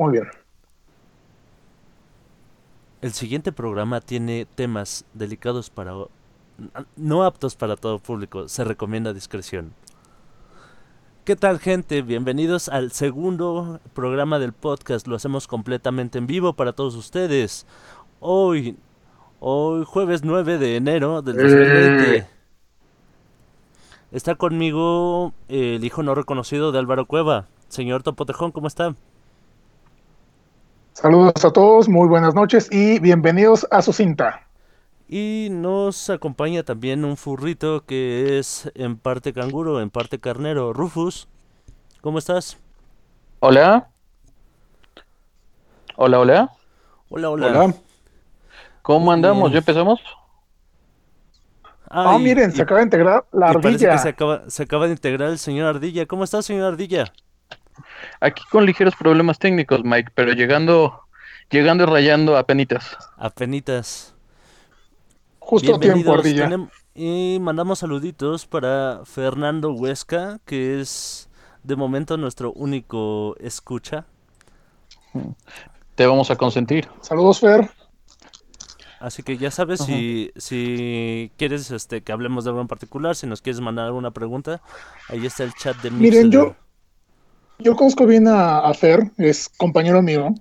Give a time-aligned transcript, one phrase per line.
[0.00, 0.28] Muy bien.
[3.02, 5.92] El siguiente programa tiene temas delicados para
[6.96, 8.48] no aptos para todo público.
[8.48, 9.74] Se recomienda discreción.
[11.26, 12.00] ¿Qué tal gente?
[12.00, 15.06] Bienvenidos al segundo programa del podcast.
[15.06, 17.66] Lo hacemos completamente en vivo para todos ustedes.
[18.20, 18.78] Hoy,
[19.38, 22.16] hoy jueves 9 de enero del 2020.
[22.16, 22.26] Eh.
[24.12, 27.48] Está conmigo el hijo no reconocido de Álvaro Cueva.
[27.68, 28.96] Señor Topotejón, ¿cómo está?
[31.00, 34.46] Saludos a todos, muy buenas noches y bienvenidos a su cinta.
[35.08, 40.74] Y nos acompaña también un furrito que es en parte canguro, en parte carnero.
[40.74, 41.26] Rufus,
[42.02, 42.58] ¿cómo estás?
[43.38, 43.88] Hola.
[45.96, 46.50] Hola, hola.
[47.08, 47.74] Hola, hola.
[48.82, 49.52] ¿Cómo andamos?
[49.52, 50.00] ¿Ya empezamos?
[51.88, 53.96] Ah, miren, se acaba de integrar la ardilla.
[53.96, 56.04] se, acaba, se acaba de integrar el señor Ardilla.
[56.04, 57.10] ¿Cómo estás, señor Ardilla?
[58.20, 61.02] Aquí con ligeros problemas técnicos, Mike, pero llegando,
[61.50, 62.96] llegando y rayando a penitas.
[63.16, 64.14] A penitas.
[65.38, 66.48] Justo a tiempo, Ardilla.
[66.94, 71.28] Y mandamos saluditos para Fernando Huesca, que es
[71.62, 74.06] de momento nuestro único escucha.
[75.94, 76.88] Te vamos a consentir.
[77.00, 77.70] Saludos, Fer.
[79.00, 83.26] Así que ya sabes, si, si quieres este, que hablemos de algo en particular, si
[83.26, 84.60] nos quieres mandar alguna pregunta,
[85.08, 86.54] ahí está el chat de Miren, yo,
[87.62, 90.34] yo conozco bien a, Fer, es compañero mío,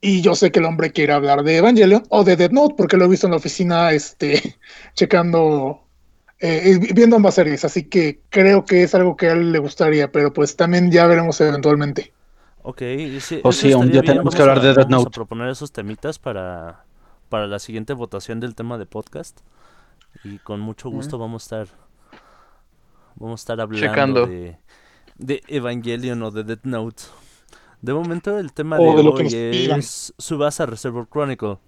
[0.00, 2.96] y yo sé que el hombre quiere hablar de Evangelion o de Dead Note, porque
[2.96, 4.56] lo he visto en la oficina, este,
[4.94, 5.82] checando,
[6.40, 10.10] eh, viendo ambas series, así que creo que es algo que a él le gustaría,
[10.10, 12.12] pero pues también ya veremos eventualmente.
[12.64, 12.82] Ok,
[13.20, 14.90] sí, o sí, un día tenemos que hablar de Dead Note.
[14.90, 16.84] Vamos a proponer esos temitas para,
[17.28, 19.40] para la siguiente votación del tema de podcast,
[20.24, 21.76] y con mucho gusto vamos a estar,
[23.16, 24.56] vamos a estar hablando de
[25.22, 27.02] de Evangelion o de Death Note.
[27.80, 31.58] De momento el tema de, hoy es Subasa Reservoir Chronicle.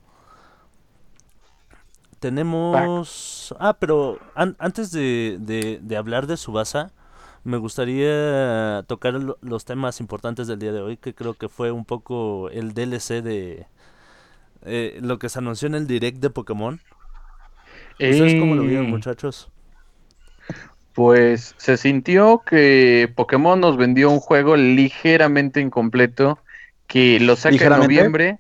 [2.21, 3.55] Tenemos...
[3.59, 5.39] Ah, pero antes de,
[5.83, 6.93] de, hablar de Subasa,
[7.43, 11.85] me gustaría tocar los temas importantes del día de hoy, que creo que fue un
[11.85, 13.67] poco el DLC de
[14.63, 16.81] eh, lo que se anunció en el direct de Pokémon.
[17.93, 19.51] ¿Ustedes cómo lo vieron, muchachos?
[20.95, 26.39] Pues se sintió que Pokémon nos vendió un juego ligeramente incompleto
[26.87, 28.39] que lo saca en noviembre.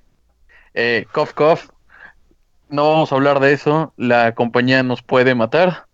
[0.73, 1.61] Eh, cough, cough.
[2.69, 3.93] No vamos a hablar de eso.
[3.97, 5.87] La compañía nos puede matar.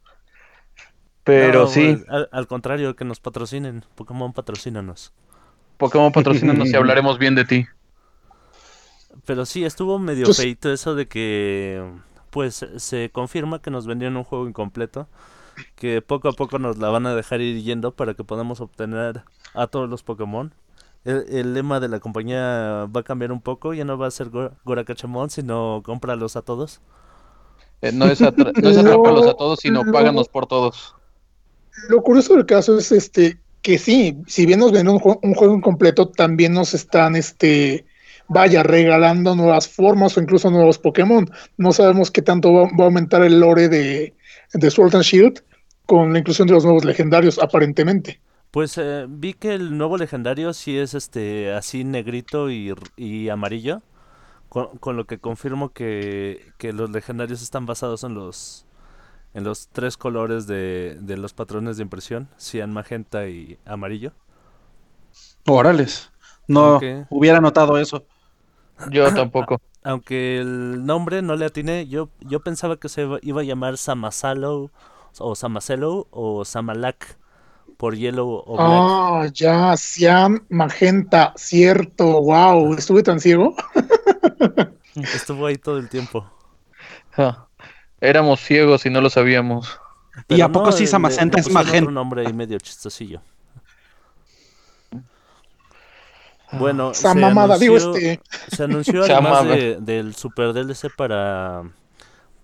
[1.24, 2.02] Pero sí.
[2.30, 3.84] Al, contrario, que nos patrocinen.
[3.94, 5.14] Pokémon patrocínanos.
[5.78, 7.66] Pokémon patrocínanos y hablaremos bien de ti.
[9.24, 11.82] Pero sí, estuvo medio pues feito eso de que.
[12.28, 15.08] Pues se confirma que nos vendieron un juego incompleto
[15.74, 19.22] que poco a poco nos la van a dejar ir yendo para que podamos obtener
[19.54, 20.52] a todos los Pokémon.
[21.04, 24.28] El, lema de la compañía va a cambiar un poco, ya no va a ser
[24.64, 26.80] Gorakachamon, sino cómpralos a todos.
[27.80, 30.94] Eh, no es, atrápalos a todos, sino páganos por todos.
[31.88, 35.54] Lo curioso del caso es este que sí, si bien nos ven un, un juego
[35.54, 37.86] incompleto, también nos están este
[38.28, 41.28] vaya regalando nuevas formas o incluso nuevos Pokémon.
[41.56, 44.14] No sabemos qué tanto va, va a aumentar el lore de,
[44.52, 45.42] de Sword and Shield
[45.90, 48.20] con la inclusión de los nuevos legendarios, aparentemente.
[48.52, 53.82] Pues eh, vi que el nuevo legendario sí es este así negrito y, amarillo,
[54.48, 58.66] con, lo que confirmo que, los legendarios están basados en los
[59.34, 64.12] en los tres colores de, los patrones de impresión, cian, magenta y amarillo.
[65.48, 66.12] Orales.
[66.46, 66.78] No
[67.08, 68.04] hubiera notado eso.
[68.92, 69.60] Yo tampoco.
[69.82, 74.70] Aunque el nombre no le atiné, yo, yo pensaba que se iba a llamar Samasalo
[75.18, 77.18] o Samaselo o Samalak
[77.76, 78.68] por Yellow o Black.
[78.68, 83.54] Ah, ya, Siam Magenta, cierto, wow, estuve tan ciego.
[84.94, 86.30] Estuvo ahí todo el tiempo.
[87.16, 87.46] Ah,
[88.00, 89.80] éramos ciegos y no lo sabíamos.
[90.28, 91.88] ¿Y a poco sí Samacenta es magenta?
[91.88, 93.22] un nombre ahí medio chistosillo.
[96.52, 98.20] Bueno, se anunció, este.
[98.48, 99.46] se anunció además
[99.80, 101.62] del Super DLC para,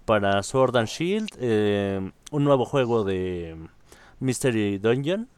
[0.07, 3.57] para Sword and Shield, eh, un nuevo juego de
[4.21, 5.29] Mystery Dungeon,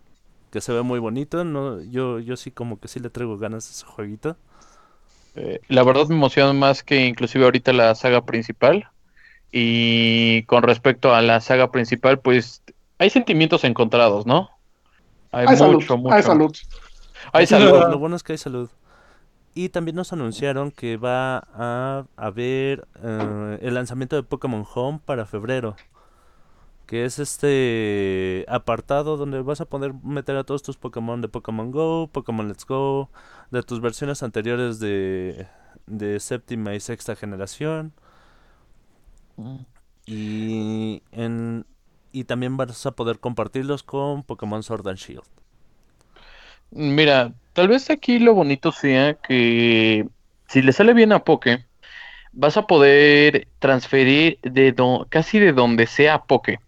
[0.52, 1.42] que se ve muy bonito.
[1.42, 4.36] No, yo, yo sí como que sí le traigo ganas a ese jueguito.
[5.34, 8.88] Eh, la verdad me emociona más que inclusive ahorita la saga principal.
[9.50, 12.62] Y con respecto a la saga principal, pues
[12.98, 14.50] hay sentimientos encontrados, ¿no?
[15.32, 16.14] Hay, mucho, mucho.
[16.14, 16.54] Hay salud.
[17.32, 17.90] Hay salud.
[17.90, 18.68] Lo bueno es que hay salud.
[19.58, 25.26] Y también nos anunciaron que va a haber eh, el lanzamiento de Pokémon Home para
[25.26, 25.74] febrero.
[26.86, 31.72] que es este apartado donde vas a poder meter a todos tus Pokémon de Pokémon
[31.72, 33.10] Go, Pokémon Let's Go,
[33.50, 35.48] de tus versiones anteriores de,
[35.86, 37.92] de séptima y sexta generación.
[39.36, 39.56] Mm.
[40.06, 41.66] Y, en,
[42.12, 45.24] y también vas a poder compartirlos con Pokémon Sword and Shield.
[46.70, 50.06] Mira, tal vez aquí lo bonito sea que
[50.46, 51.66] si le sale bien a Poké,
[52.30, 54.72] vas a poder transferir de
[55.08, 56.60] casi de donde sea Poké.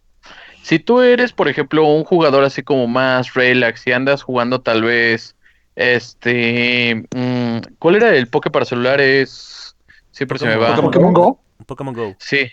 [0.62, 4.82] Si tú eres, por ejemplo, un jugador así como más relax y andas jugando tal
[4.82, 5.36] vez,
[5.76, 9.76] este, mm, ¿cuál era el Poké para celulares?
[10.10, 10.74] Siempre se me va.
[10.74, 11.40] ¿Pokémon Go?
[11.66, 12.16] Pokémon Go.
[12.18, 12.50] Sí,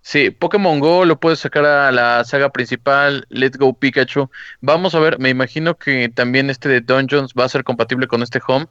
[0.00, 4.30] Sí, Pokémon Go lo puedes sacar a la saga principal, Let's Go Pikachu.
[4.60, 8.22] Vamos a ver, me imagino que también este de Dungeons va a ser compatible con
[8.22, 8.66] este Home.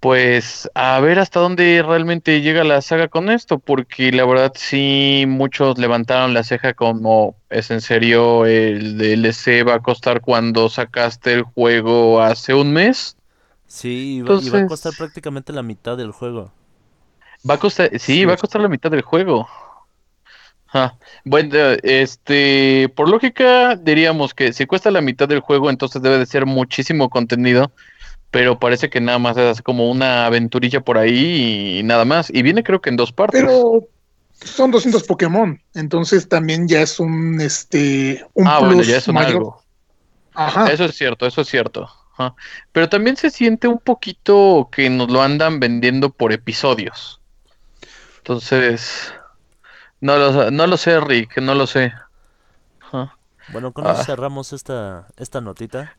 [0.00, 5.26] Pues a ver hasta dónde realmente llega la saga con esto, porque la verdad sí
[5.28, 11.32] muchos levantaron la ceja como es en serio el DLC va a costar cuando sacaste
[11.34, 13.16] el juego hace un mes.
[13.68, 16.52] Sí, y va a costar prácticamente la mitad del juego.
[17.48, 19.48] Va a costar, sí, va a costar la mitad del juego.
[21.24, 26.26] Bueno, este, por lógica diríamos que si cuesta la mitad del juego, entonces debe de
[26.26, 27.72] ser muchísimo contenido,
[28.30, 32.30] pero parece que nada más es como una aventurilla por ahí y nada más.
[32.30, 33.42] Y viene creo que en dos partes.
[33.42, 33.86] Pero
[34.32, 39.18] son 200 Pokémon, entonces también ya es un, este, un ah, bueno, ya es un
[39.18, 39.62] algo.
[40.34, 40.72] Ajá.
[40.72, 41.88] Eso es cierto, eso es cierto.
[42.72, 47.21] Pero también se siente un poquito que nos lo andan vendiendo por episodios.
[48.22, 49.12] Entonces,
[50.00, 51.92] no lo, no lo sé, Rick, no lo sé.
[53.52, 54.04] Bueno, con eso ah.
[54.04, 55.96] cerramos esta, esta notita.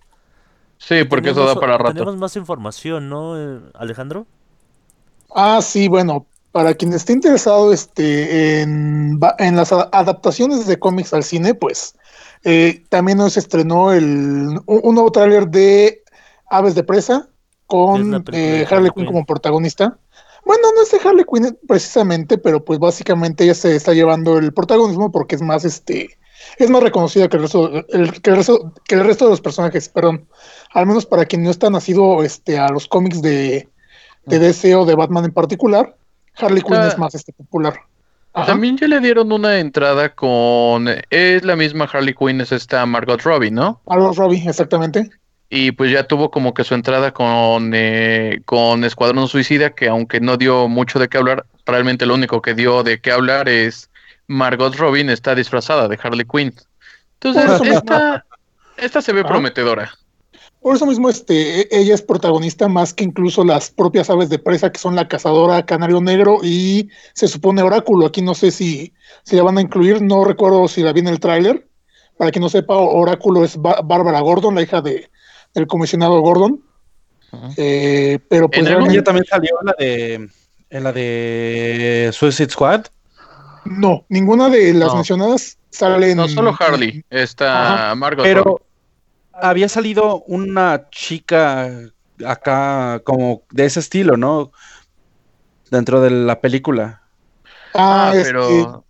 [0.77, 1.93] Sí, porque eso da para rato.
[1.93, 4.25] Tenemos más información, ¿no, eh, Alejandro?
[5.35, 11.23] Ah, sí, bueno, para quien esté interesado este, en, en las adaptaciones de cómics al
[11.23, 11.95] cine, pues
[12.45, 16.03] eh, también nos estrenó el, un, nuevo tráiler de
[16.49, 17.27] Aves de Presa
[17.67, 19.97] con eh, Harley Quinn como protagonista.
[20.45, 24.53] Bueno, no es de Harley Quinn precisamente, pero pues básicamente ella se está llevando el
[24.53, 26.17] protagonismo porque es más este
[26.57, 29.87] es más reconocida que el resto, que, el resto que el resto de los personajes,
[29.87, 30.27] perdón.
[30.73, 33.69] Al menos para quien no está nacido este, a los cómics de,
[34.25, 35.95] de DC o de Batman en particular,
[36.35, 37.79] Harley Quinn es más este, popular.
[38.33, 40.87] También ya le dieron una entrada con.
[41.11, 43.79] Es la misma Harley Quinn, es esta Margot Robbie, ¿no?
[43.85, 45.09] Margot Robbie, exactamente
[45.55, 50.19] y pues ya tuvo como que su entrada con, eh, con Escuadrón Suicida, que aunque
[50.19, 53.91] no dio mucho de qué hablar, realmente lo único que dio de qué hablar es
[54.25, 56.55] Margot Robin está disfrazada de Harley Quinn.
[57.21, 58.25] Entonces, esta,
[58.77, 59.93] esta se ve prometedora.
[60.59, 64.39] Por eso mismo, este, e, ella es protagonista más que incluso las propias aves de
[64.39, 68.07] presa, que son la cazadora Canario Negro y se supone Oráculo.
[68.07, 68.91] Aquí no sé si,
[69.21, 71.67] si la van a incluir, no recuerdo si la vi en el tráiler.
[72.17, 75.11] Para quien no sepa, Oráculo es Bárbara Gordon, la hija de,
[75.53, 76.61] el comisionado Gordon.
[77.57, 80.29] Eh, pero pues ¿En también salió en la de
[80.69, 82.85] en la de Suicide Squad?
[83.65, 86.17] No, ninguna de las mencionadas sale en.
[86.17, 88.23] No, solo Harley, está Margot.
[88.23, 88.61] Pero
[89.31, 91.71] había salido una chica
[92.25, 94.51] acá como de ese estilo, ¿no?
[95.71, 97.01] Dentro de la película.
[97.73, 98.49] Ah, ah pero.
[98.49, 98.83] Este,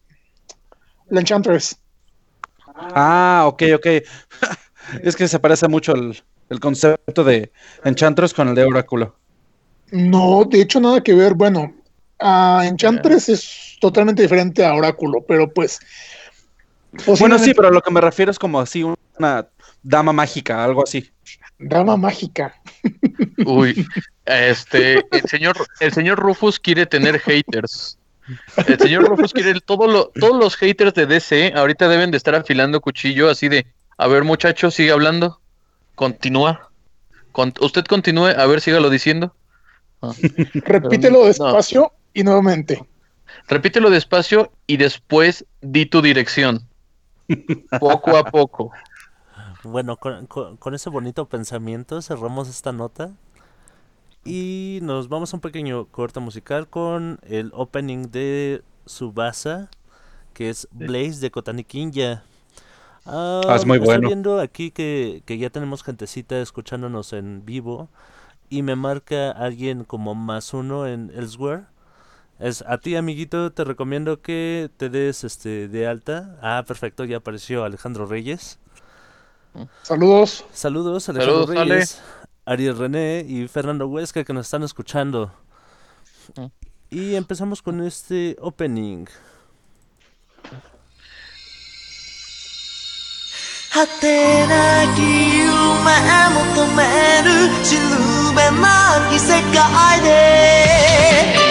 [1.10, 1.78] la Enchantress.
[2.76, 3.86] Ah, ok, ok.
[5.04, 7.52] es que se parece mucho al, el concepto de
[7.84, 9.16] Enchantress con el de Oráculo.
[9.92, 11.34] No, de hecho nada que ver.
[11.34, 11.74] Bueno,
[12.20, 15.80] a Enchantress es totalmente diferente a Oráculo, pero pues...
[17.20, 19.48] Bueno, sí, pero lo que me refiero es como así una
[19.82, 21.12] dama mágica, algo así.
[21.60, 22.54] Dama mágica.
[23.46, 23.86] Uy,
[24.26, 27.98] este, el señor, el señor Rufus quiere tener haters.
[28.68, 32.36] El señor Rufus quiere todo lo, todos los haters de DC ahorita deben de estar
[32.36, 33.66] afilando cuchillo así de,
[33.98, 35.42] a ver muchachos, sigue hablando.
[35.96, 36.70] Continúa.
[37.60, 39.34] usted continúe, a ver, sígalo diciendo.
[40.02, 40.14] Ah.
[40.54, 42.86] Repítelo despacio y nuevamente.
[43.48, 46.68] Repítelo despacio y después di tu dirección.
[47.80, 48.72] Poco a poco.
[49.64, 53.12] Bueno, con, ese bonito pensamiento cerramos esta nota.
[54.26, 59.70] Y nos vamos a un pequeño corte musical con el opening de Subasa,
[60.34, 62.24] que es Blaze de Kotani Kinja.
[63.06, 63.94] Ah, ah, es muy bueno.
[63.94, 67.90] Estoy viendo aquí que, que ya tenemos gentecita escuchándonos en vivo
[68.50, 71.66] y me marca alguien como más uno en Elsewhere.
[72.40, 76.38] Es a ti, amiguito, te recomiendo que te des este de alta.
[76.42, 78.60] Ah, perfecto, ya apareció Alejandro Reyes.
[79.84, 80.46] Saludos.
[80.52, 82.02] Saludos, Alejandro Reyes,
[82.46, 85.32] Ariel René y Fernando Huesca que nos están escuchando.
[86.90, 89.06] Y empezamos con este opening.
[93.74, 95.50] 果てなき夢
[96.30, 96.84] 求め
[97.24, 97.82] るしる
[98.36, 101.43] べなき世界で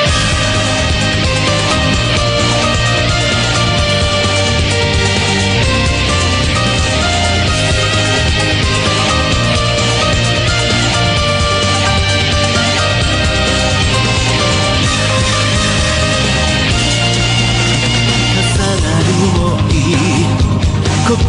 [21.12, 21.28] 心突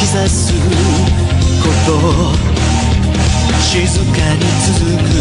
[0.00, 0.52] き刺す
[1.62, 2.34] こと
[3.62, 5.14] 静かに続く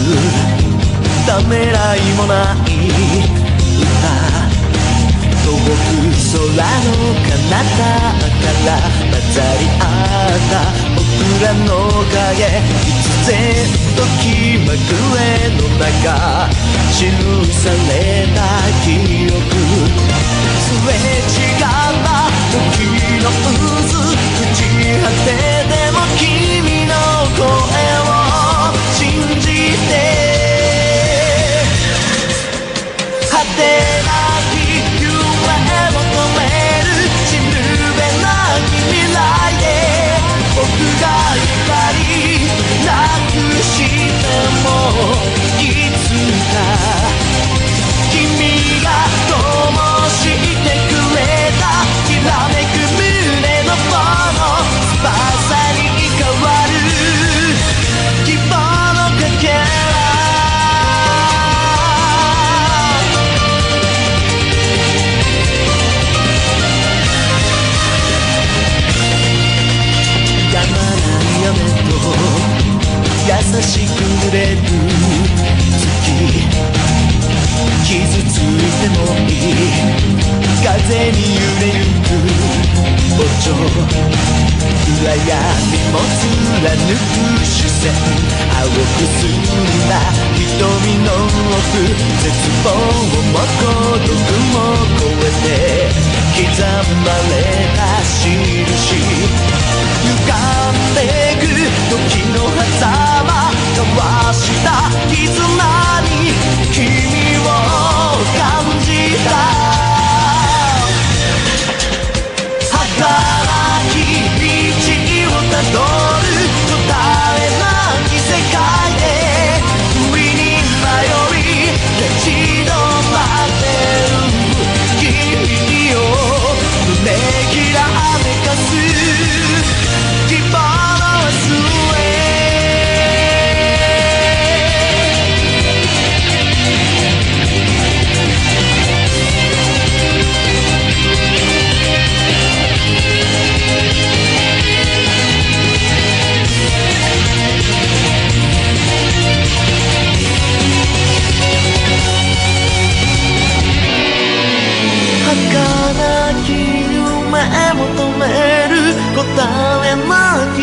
[1.27, 2.73] ためらいもない
[3.77, 3.93] 歌
[5.45, 5.77] 遠く
[6.33, 6.89] 空の
[7.21, 8.81] 彼方から
[9.11, 10.53] 混ざり合った
[10.95, 11.05] 僕
[11.43, 11.69] らの
[12.09, 12.49] 影
[12.81, 13.31] 必然
[13.95, 14.25] と気
[14.57, 15.21] まぐれ
[15.53, 16.49] の中
[16.97, 16.97] 記
[17.53, 18.41] された
[18.83, 18.87] 記
[19.27, 20.52] 憶。
[20.72, 22.88] すれ違った時
[23.22, 23.52] の渦
[24.36, 24.58] 朽ち
[25.02, 25.28] 果て
[25.68, 26.92] でも君の
[27.36, 27.44] 声
[28.04, 28.10] を
[28.92, 28.98] 信
[29.40, 29.46] じ
[29.88, 29.90] て
[33.30, 33.60] 果て
[34.06, 34.08] な
[34.50, 34.54] き
[35.00, 35.06] 夢
[35.92, 36.00] 求
[36.36, 36.40] め
[36.84, 36.88] る
[37.26, 37.50] 死ぬ
[37.96, 38.26] べな
[38.66, 39.16] き未来
[39.60, 39.64] で
[40.56, 40.66] 僕
[41.00, 41.04] が
[73.61, 73.89] しく
[74.31, 74.57] れる
[75.77, 76.09] 月
[77.83, 77.93] 傷
[78.23, 78.49] つい
[78.81, 79.63] てもいい
[80.63, 82.07] 風に揺れゆく
[83.15, 83.45] 歩調
[84.85, 85.37] 暗闇
[85.91, 87.93] も貫く視線
[88.49, 88.73] 青く
[89.05, 89.45] 澄ん
[89.87, 89.91] だ
[90.33, 90.47] 瞳
[91.03, 91.07] の
[91.53, 91.77] 奥
[92.23, 92.33] 絶
[92.63, 92.67] 望
[93.31, 93.65] も孤
[93.99, 94.17] 独
[94.53, 94.55] も
[94.99, 95.47] 超えて
[96.33, 96.57] 刻
[97.05, 97.33] まれ
[97.75, 98.25] た印
[100.03, 100.62] 歪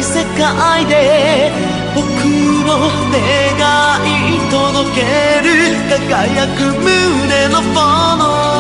[0.01, 1.53] き世界で
[1.95, 2.05] 僕
[2.67, 3.21] の願
[4.07, 5.03] い届け
[5.47, 5.51] る。
[6.09, 8.60] 輝く胸の炎。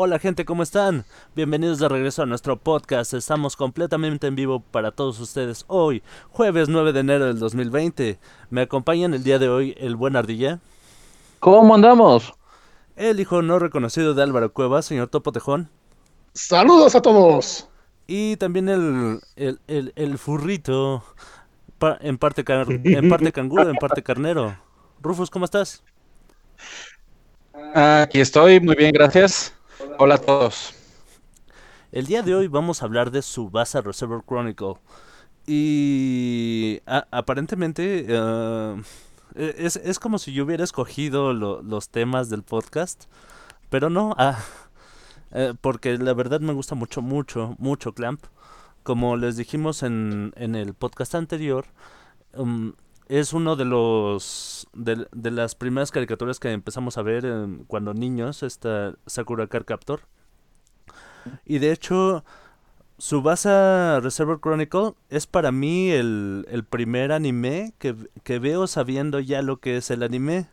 [0.00, 1.04] Hola gente, ¿cómo están?
[1.34, 3.14] Bienvenidos de regreso a nuestro podcast.
[3.14, 8.20] Estamos completamente en vivo para todos ustedes hoy, jueves 9 de enero del 2020.
[8.50, 10.60] Me acompañan el día de hoy el buen Ardilla,
[11.40, 12.32] ¿Cómo andamos?
[12.94, 15.68] el hijo no reconocido de Álvaro Cuevas, señor Topo Tejón,
[16.32, 17.68] Saludos a todos.
[18.06, 21.02] y también el, el, el, el furrito,
[22.00, 24.56] en, parte car- en parte canguro, en parte carnero.
[25.02, 25.82] Rufus, ¿cómo estás?
[27.74, 29.54] Aquí estoy, muy bien, gracias.
[29.98, 30.74] Hola a todos.
[31.92, 34.74] El día de hoy vamos a hablar de Subasa Reservoir Chronicle.
[35.46, 38.82] Y aparentemente eh,
[39.34, 43.04] es, es como si yo hubiera escogido lo- los temas del podcast,
[43.70, 44.38] pero no, ah,
[45.32, 48.22] eh, porque la verdad me gusta mucho, mucho, mucho Clamp.
[48.82, 51.66] Como les dijimos en, en el podcast anterior,
[52.34, 52.72] um,
[53.08, 57.26] es uno de los de, de las primeras caricaturas que empezamos a ver
[57.66, 60.00] cuando niños, esta Sakura Card Captor.
[61.44, 62.24] Y de hecho,
[62.98, 69.42] Subasa Reservoir Chronicle es para mí el, el primer anime que, que veo sabiendo ya
[69.42, 70.48] lo que es el anime.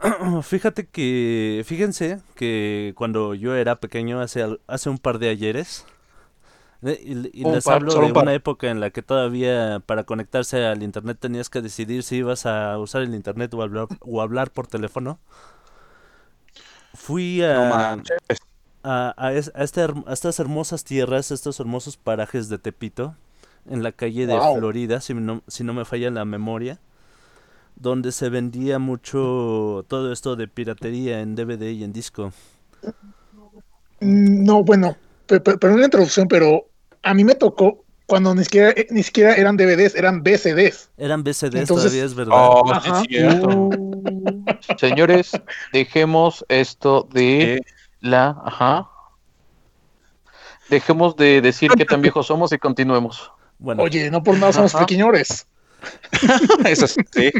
[0.42, 5.86] Fíjate que, fíjense que cuando yo era pequeño, hace, hace un par de ayeres,
[6.92, 10.82] y, les par, hablo de un una época en la que todavía para conectarse al
[10.82, 14.66] internet tenías que decidir si ibas a usar el internet o hablar, o hablar por
[14.68, 15.18] teléfono.
[16.94, 17.94] Fui No a,
[18.84, 23.16] a, a es- a este a estas hermosas tierras, estos hermosos parajes de Tepito,
[23.70, 24.42] en la calle de Wow.
[24.42, 26.80] Florida, si no, si no me falla la memoria,
[27.76, 32.32] donde se vendía mucho todo esto de piratería en DVD y en disco.
[34.00, 36.70] Mm, No, bueno, pe- pe- perdón la introducción, pero
[37.06, 40.90] a mí me tocó cuando ni siquiera, eh, ni siquiera eran DVDs, eran VCDs.
[40.96, 42.34] Eran VCDs Entonces- todavía, es verdad.
[42.36, 43.00] Oh, Ajá.
[43.02, 43.48] es cierto.
[43.48, 44.02] Uh,
[44.78, 45.30] señores,
[45.72, 47.62] dejemos esto de
[48.00, 48.36] la.
[48.44, 48.90] Ajá.
[50.68, 53.30] Dejemos de decir qué tan viejos somos y continuemos.
[53.58, 54.84] Bueno, Oye, no por nada somos Ajá.
[54.84, 55.46] pequeñores.
[56.64, 57.30] Eso sí.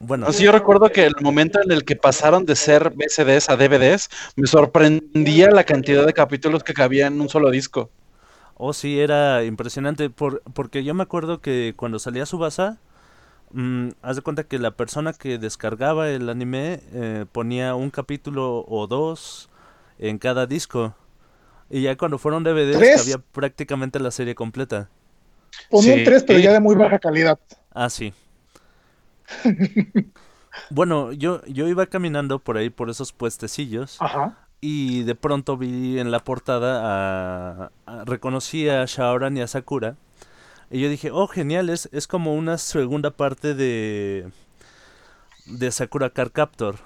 [0.00, 3.48] Bueno, No, sí, yo recuerdo que el momento en el que pasaron de ser VCDs
[3.50, 7.90] a DVDs, me sorprendía la cantidad de capítulos que cabía en un solo disco.
[8.54, 12.78] oh sí, era impresionante, por, porque yo me acuerdo que cuando salía Subasa,
[13.52, 18.64] mm, haz de cuenta que la persona que descargaba el anime eh, ponía un capítulo
[18.68, 19.50] o dos
[19.98, 20.94] en cada disco.
[21.70, 22.98] Y ya cuando fueron DVDs ¿Tres?
[22.98, 24.90] había prácticamente la serie completa.
[25.68, 26.04] Ponían Sí.
[26.04, 27.38] tres, pero ya de muy baja calidad.
[27.70, 28.14] Ah, sí.
[30.70, 34.36] bueno, yo, yo iba caminando por ahí, por esos puestecillos, Ajá.
[34.60, 36.80] y de pronto vi en la portada
[37.64, 39.96] a, a- reconocí a Shaoran y a Sakura.
[40.70, 44.30] Y yo dije, oh, genial, es, es como una segunda parte de,
[45.46, 46.76] de Sakura Card Captor,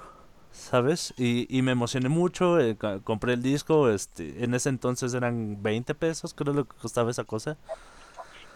[0.52, 1.14] ¿sabes?
[1.16, 5.94] Y, y me emocioné mucho, eh, compré el disco, este, en ese entonces eran 20
[5.94, 7.56] pesos, creo lo que costaba esa cosa.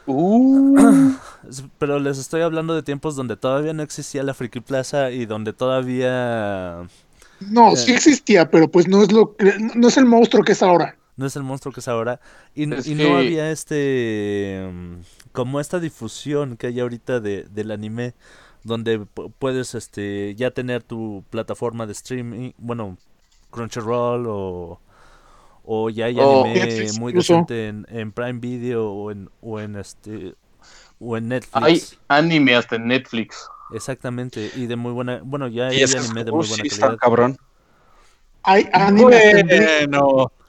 [0.07, 1.13] Uh,
[1.79, 5.53] Pero les estoy hablando de tiempos donde todavía no existía la Friki Plaza y donde
[5.53, 6.83] todavía
[7.41, 7.77] No, Eh.
[7.77, 10.97] sí existía, pero pues no es lo que, no es el monstruo que es ahora.
[11.17, 12.21] no es el monstruo que es ahora.
[12.55, 14.69] Y, n- Es y que- no había este.
[14.73, 14.95] mm,
[15.33, 18.15] como esta difusión que hay ahorita de, del anime,
[18.65, 22.97] donde pu- puedes este ya tener tu plataforma de streaming, bueno,
[23.51, 24.81] Crunchyroll o.
[25.65, 27.33] O ya hay anime Netflix muy incluso.
[27.35, 30.35] decente en, en Prime Video o en, o en este.
[30.99, 31.63] O en Netflix.
[31.65, 33.47] hay anime hasta en Netflix.
[33.75, 36.81] Exactamente, y de muy buena, bueno, ya hay que anime de muy sí buena está
[36.87, 36.99] calidad.
[37.01, 37.39] cabrón.
[38.43, 39.45] Hay anime
[39.87, 40.33] Bueno.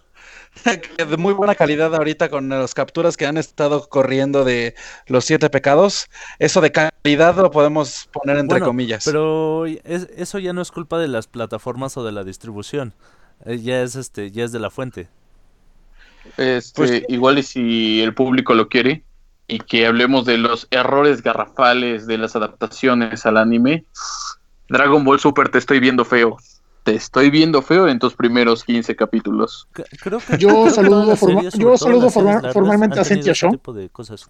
[0.97, 4.75] De muy buena calidad ahorita con las capturas que han estado corriendo de
[5.07, 6.09] los siete pecados.
[6.37, 9.03] Eso de calidad lo podemos poner entre Bueno, comillas.
[9.03, 12.93] Pero es- eso ya no es culpa de las plataformas o de la distribución.
[13.45, 15.07] Eh, ya es este, ya es de la fuente.
[16.37, 19.03] Este, Pues- igual y si el público lo quiere
[19.47, 23.85] y que hablemos de los errores garrafales de las adaptaciones al anime.
[24.69, 26.37] Dragon Ball Super te estoy viendo feo.
[26.83, 29.67] Te estoy viendo feo en tus primeros 15 capítulos.
[29.75, 34.29] C- Creo que, Yo saludo forma- series, yo saludo forma- formalmente a tipo de cosas.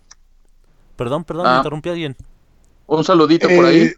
[0.95, 1.51] Perdón, perdón, Ah.
[1.53, 2.15] me interrumpí a alguien.
[2.85, 3.81] Un saludito por ahí.
[3.83, 3.95] eh,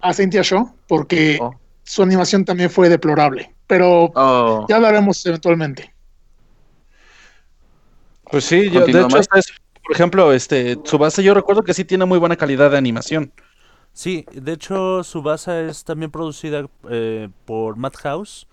[0.00, 1.54] a Cynthia Shaw, porque Oh.
[1.86, 3.54] Su animación también fue deplorable.
[3.66, 5.94] Pero Oh, ya hablaremos eventualmente.
[8.30, 9.52] Pues sí, yo, de hecho, eso,
[9.84, 13.32] por ejemplo, este, Tsubasa yo recuerdo que sí tiene muy buena calidad de animación.
[13.92, 18.46] Sí, de hecho, Subasa es también producida eh, por Madhouse,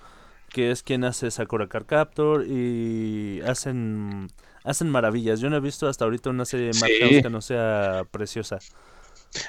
[0.49, 4.29] que es quien hace Sakura Card Captor y hacen
[4.63, 5.39] hacen maravillas.
[5.41, 6.81] Yo no he visto hasta ahorita una serie de Sí.
[6.81, 8.59] Madhouse que no sea preciosa.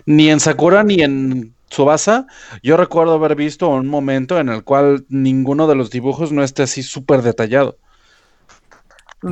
[0.06, 2.26] Ni en Sakura ni en Tsubasa,
[2.62, 6.62] yo recuerdo haber visto un momento en el cual ninguno de los dibujos no esté
[6.64, 7.78] así súper detallado.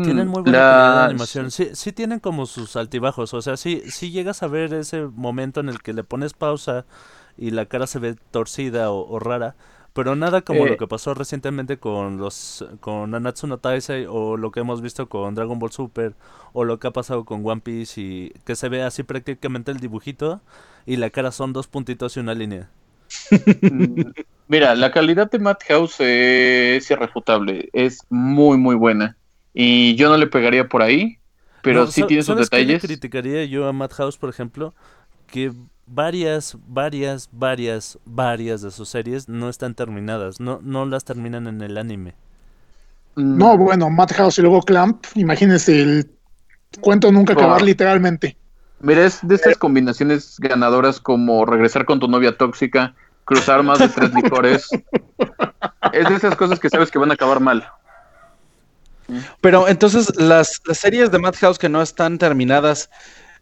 [0.00, 1.50] Tienen mm, muy buena calidad de las- animación.
[1.52, 3.34] Sí, sí tienen como sus altibajos.
[3.34, 6.86] O sea, sí, sí llegas a ver ese momento en el que le pones pausa
[7.36, 9.54] y la cara se ve torcida o, o rara.
[9.94, 10.68] Pero nada como Eh.
[10.68, 15.08] lo que pasó recientemente con los con Nanatsu no Taisei o lo que hemos visto
[15.08, 16.14] con Dragon Ball Super
[16.54, 19.80] o lo que ha pasado con One Piece y que se ve así prácticamente el
[19.80, 20.40] dibujito
[20.86, 22.70] y la cara son dos puntitos y una línea.
[24.48, 29.16] Mira, la calidad de Madhouse es irrefutable, es muy muy buena
[29.54, 31.18] y yo no le pegaría por ahí,
[31.62, 32.78] pero No, sí tiene sus ¿sabes qué le detalles.
[32.78, 34.74] criticaría yo a Madhouse, por ejemplo?
[35.26, 35.52] Que
[35.86, 40.40] varias, varias, varias, varias de sus series no están terminadas.
[40.40, 42.14] No, no las terminan en el anime.
[43.16, 46.10] Mm, No, bueno, Madhouse y luego Clamp, imagínense el
[46.80, 47.64] cuento nunca acabar Oh.
[47.64, 48.36] literalmente.
[48.80, 53.88] Mira, es de estas combinaciones ganadoras como regresar con tu novia tóxica, cruzar más de
[53.88, 54.68] tres licores.
[55.92, 57.64] Es de esas cosas que sabes que van a acabar mal.
[59.40, 62.88] Pero entonces las, las series de Madhouse que no están terminadas,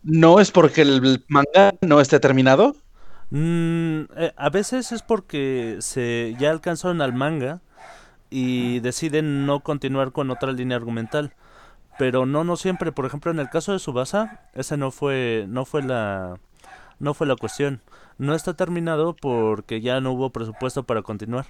[0.02, 2.76] ¿no es porque el manga no esté terminado?
[3.30, 7.60] Mm, eh, a veces es porque se ya alcanzaron al manga
[8.30, 11.34] y deciden no continuar con otra línea argumental.
[11.98, 12.92] Pero no, no siempre.
[12.92, 16.40] Por ejemplo, en el caso de Subasa, ese no fue, no fue la,
[16.98, 17.82] no fue la cuestión.
[18.18, 21.46] No está terminado porque ya no hubo presupuesto para continuar.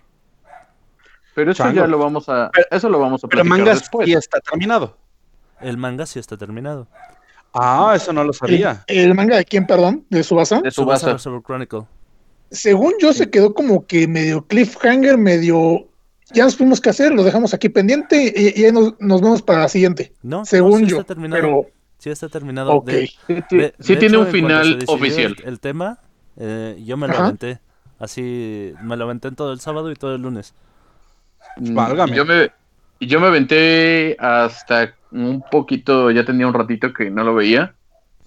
[1.34, 1.74] Pero eso Chango.
[1.74, 4.06] ya lo vamos a, eso lo vamos a Pero manga después.
[4.06, 4.96] sí está terminado.
[5.60, 6.88] El manga sí está terminado.
[7.52, 8.84] Ah, eso no lo sabía.
[8.86, 10.60] el manga de quién, perdón, de Subasa.
[10.60, 11.12] De Subasa.
[11.14, 11.82] Reservoir Chronicle.
[12.50, 15.86] Según yo, se quedó como que medio cliffhanger, medio.
[16.32, 19.42] Ya nos fuimos que hacer, lo dejamos aquí pendiente y, y ahí nos, nos vemos
[19.42, 20.12] para la siguiente.
[20.22, 21.00] No, no, Según sí yo.
[21.00, 21.42] está terminado.
[21.42, 21.66] Pero,
[21.98, 22.72] Sí está terminado.
[22.72, 22.86] ok.
[22.86, 25.36] De- Sí, de- sí de tiene hecho, un en final oficial.
[25.42, 25.98] El, el tema,
[26.36, 27.24] eh, yo me lo Ajá.
[27.24, 27.58] aventé.
[27.98, 30.54] Así, me lo aventé todo el sábado y todo el lunes.
[31.58, 32.16] Válgame.
[32.16, 32.50] Yo me,
[33.06, 37.74] yo me aventé hasta un poquito, ya tenía un ratito que no lo veía.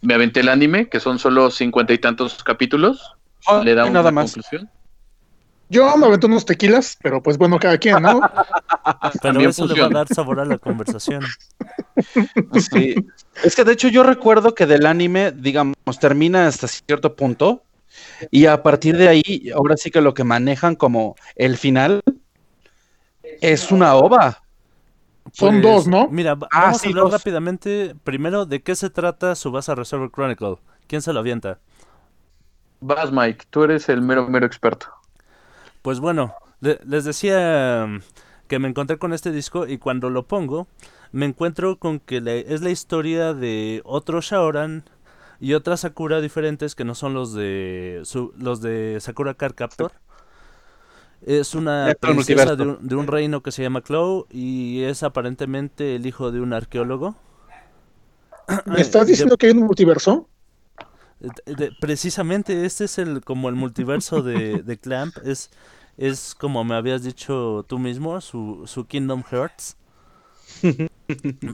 [0.02, 3.14] Me aventé el anime, que son solo cincuenta y tantos capítulos.
[3.48, 4.32] Ah, Le da y una nada más.
[4.34, 4.70] conclusión.
[5.70, 8.20] yo me aventé unos tequilas, pero pues bueno, cada quien, ¿no?
[8.22, 10.00] Pero También eso le va funciona.
[10.00, 11.24] a dar sabor a la conversación.
[12.72, 12.96] Sí.
[13.44, 17.64] Es que de hecho yo recuerdo que del anime, digamos, termina hasta cierto punto
[18.32, 22.02] y a partir de ahí, ahora sí que lo que manejan como el final
[23.42, 24.43] es una ova.
[25.34, 26.16] Son Pues, dos, ¿no?
[26.18, 27.12] Mira, Ah, vamos sí, a hablar dos.
[27.12, 30.58] rápidamente primero de qué se trata Subasa Reservoir Chronicle.
[30.88, 31.60] ¿Quién se lo avienta?
[32.82, 34.94] Vas, Mike, tú eres el mero, mero experto.
[35.82, 38.00] Pues bueno, le- les decía mm,
[38.48, 40.68] que me encontré con este disco y cuando lo pongo
[41.12, 42.18] me encuentro con que
[42.48, 44.84] es la historia de otro Shaoran
[45.40, 49.92] y otra Sakura diferentes que no son los de su- los de Sakura Card Captor.
[51.26, 55.96] Es una princesa de un, de un reino que se llama Clow y es aparentemente
[55.96, 57.16] el hijo de un arqueólogo.
[58.66, 60.28] ¿Me estás De- diciendo que hay un multiverso?
[61.20, 65.18] de- de- precisamente este es el como el multiverso de, de Clamp.
[65.26, 65.50] Es
[65.98, 69.78] es como me habías dicho tú mismo su, su Kingdom Hearts.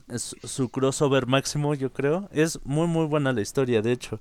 [0.09, 2.29] Es su crossover máximo yo creo.
[2.31, 4.19] Es muy muy buena la historia de hecho.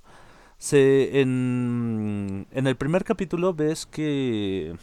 [0.58, 4.76] Se en en el primer capítulo ves que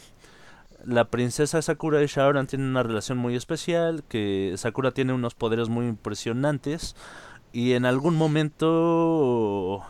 [0.85, 5.69] la princesa Sakura y Shaoran tienen una relación muy especial que Sakura tiene unos poderes
[5.69, 6.95] muy impresionantes
[7.51, 9.81] y en algún momento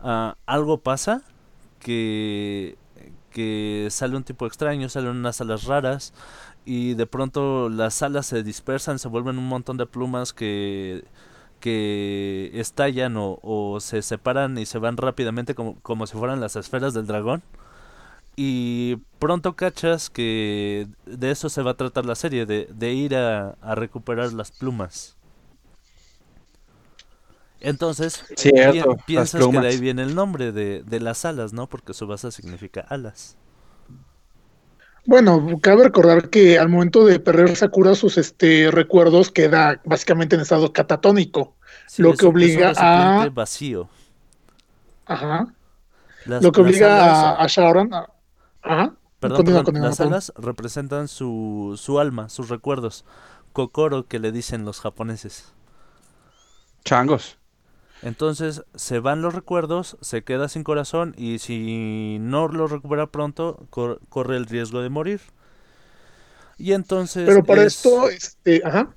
[0.00, 1.22] ah, algo pasa
[1.80, 2.78] que,
[3.30, 6.14] que sale un tipo extraño, salen unas alas raras
[6.64, 11.04] y de pronto las alas se dispersan, se vuelven un montón de plumas que,
[11.60, 16.56] que estallan o, o se separan y se van rápidamente como, como si fueran las
[16.56, 17.42] esferas del dragón.
[18.36, 23.14] Y pronto cachas que de eso se va a tratar la serie, de, de ir
[23.14, 25.16] a, a recuperar las plumas.
[27.60, 31.66] Entonces, Cierto, pi- piensas que de ahí viene el nombre de, de las alas, ¿no?
[31.68, 33.36] Porque Subasa significa alas.
[35.06, 40.42] Bueno, cabe recordar que al momento de perder Sakura sus este, recuerdos queda básicamente en
[40.42, 41.54] estado catatónico.
[41.86, 43.88] Sí, Lo que obliga a- vacío.
[45.06, 45.54] Ajá.
[46.26, 48.08] Las- Lo que obliga a, a Shaoran a-
[48.64, 48.94] Ajá.
[49.20, 53.04] Perdón, Continúa, perdón, continúa, las alas representan su, su alma, sus recuerdos.
[53.52, 55.52] Kokoro que le dicen los japoneses.
[56.84, 57.38] Changos.
[58.02, 63.66] Entonces se van los recuerdos, se queda sin corazón y si no lo recupera pronto
[63.70, 65.20] cor- corre el riesgo de morir.
[66.58, 68.94] Y entonces Pero para es- esto, este, ajá.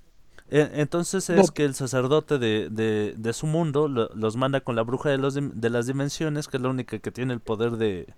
[0.50, 1.54] e- entonces es No.
[1.54, 5.18] que el sacerdote de, de- de su mundo lo- los manda con la bruja de,
[5.18, 8.14] los de las dimensiones, que es la única que tiene el poder de...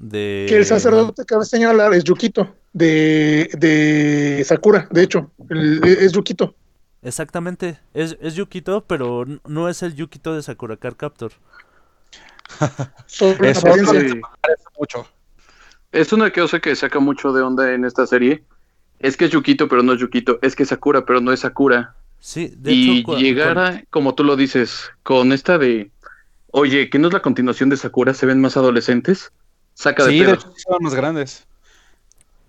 [0.00, 5.84] de Que el sacerdote que cabe señalar es Yukito, de, de Sakura, de hecho, el-
[5.84, 6.54] es Yukito.
[7.02, 11.32] Exactamente, es, es Yukito, pero no es el Yukito de Sakura Card Captor.
[13.06, 13.34] Eso.
[13.38, 14.20] Sí.
[14.78, 15.06] Mucho.
[15.92, 18.44] Es una cosa que saca mucho de onda en esta serie.
[18.98, 20.38] Es que es Yukito, pero no es Yukito.
[20.42, 21.94] Es que es Sakura, pero no es Sakura.
[22.18, 25.90] Sí, de y hecho, llegar a, como tú lo dices, con esta de,
[26.50, 29.32] oye, que no es la continuación de Sakura, se ven más adolescentes.
[29.74, 31.46] Saca de Sí, de hecho, son más grandes.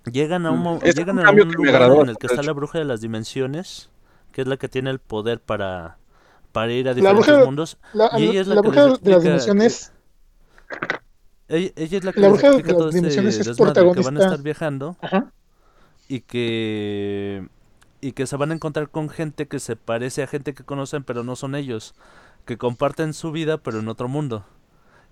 [0.06, 2.54] Llegan a un, Es llegan un a un lugar agradó en el que está la
[2.54, 3.90] bruja de las dimensiones,
[4.32, 5.98] que es la que tiene el poder para,
[6.52, 7.78] para ir a La diferentes bruja- mundos.
[7.94, 9.92] La, Y ella es la la que bruja de las dimensiones,
[11.48, 14.02] Ella, ella es la que La bruja de las todo este dimensiones es desmadre, que
[14.02, 14.22] van a protagonista.
[14.22, 15.32] estar viajando ajá,
[16.08, 17.48] y que
[18.02, 21.04] y que se van a encontrar con gente que se parece a gente que conocen
[21.04, 21.94] pero no son ellos,
[22.46, 24.46] que comparten su vida pero en otro mundo.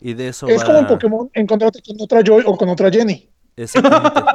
[0.01, 2.89] Y de eso es va como en Pokémon encontrarte con otra Joy o con otra
[2.91, 3.29] Jenny.
[3.55, 4.23] exactamente.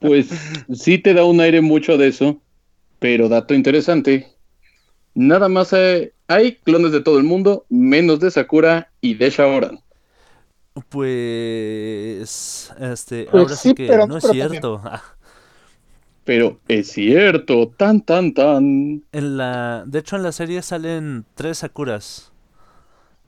[0.00, 0.28] Pues
[0.72, 2.40] sí te da un aire mucho de eso,
[2.98, 4.36] pero dato interesante,
[5.14, 9.80] nada más hay, hay clones de todo el mundo, menos de Sakura y de Shaoran.
[10.88, 14.80] Pues este Pues ahora sí, sí, que pero no es pero cierto.
[14.84, 15.02] Ah,
[16.24, 19.04] Pero es cierto, tan tan tan.
[19.12, 22.32] En la de hecho en la serie salen tres Sakuras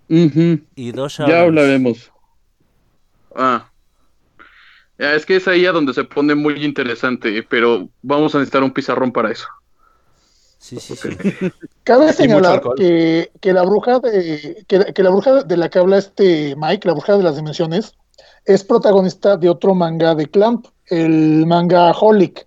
[0.09, 2.11] Y dos Ya hablaremos.
[3.35, 3.71] Ah.
[4.99, 8.63] Ya, Es que es ahí a donde se pone muy interesante, pero vamos a necesitar
[8.63, 9.47] un pizarrón para eso.
[10.59, 11.11] Sí, sí, sí.
[11.85, 15.79] Cabe señalar que, que la bruja de que, la- que la bruja de la que
[15.79, 17.95] habla este Mike, la bruja de las dimensiones,
[18.45, 22.47] es protagonista de otro manga de Clamp, el manga Holic.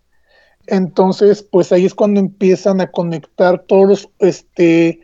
[0.67, 5.01] Entonces, pues ahí es cuando empiezan a conectar todos los, este,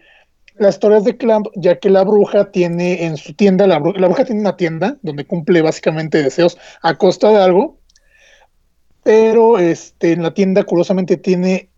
[0.60, 4.08] las historias de Clamp, ya que la bruja tiene en su tienda, la, bru- la
[4.08, 7.78] bruja tiene una tienda donde cumple básicamente deseos a costa de algo,
[9.04, 11.70] pero este, en la tienda curiosamente tiene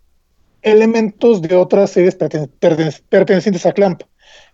[0.62, 4.02] elementos de otras series perten- perten- pertenecientes a Clamp.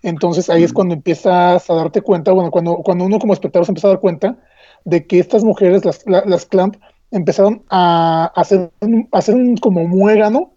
[0.02, 3.72] Entonces ahí es cuando empiezas a darte cuenta, bueno, cuando, cuando uno como espectador se
[3.72, 4.38] empieza a dar cuenta
[4.84, 6.76] de que estas mujeres, las, la- las Clamp,
[7.12, 8.72] empezaron a hacer
[9.12, 10.54] a hacer un como muégano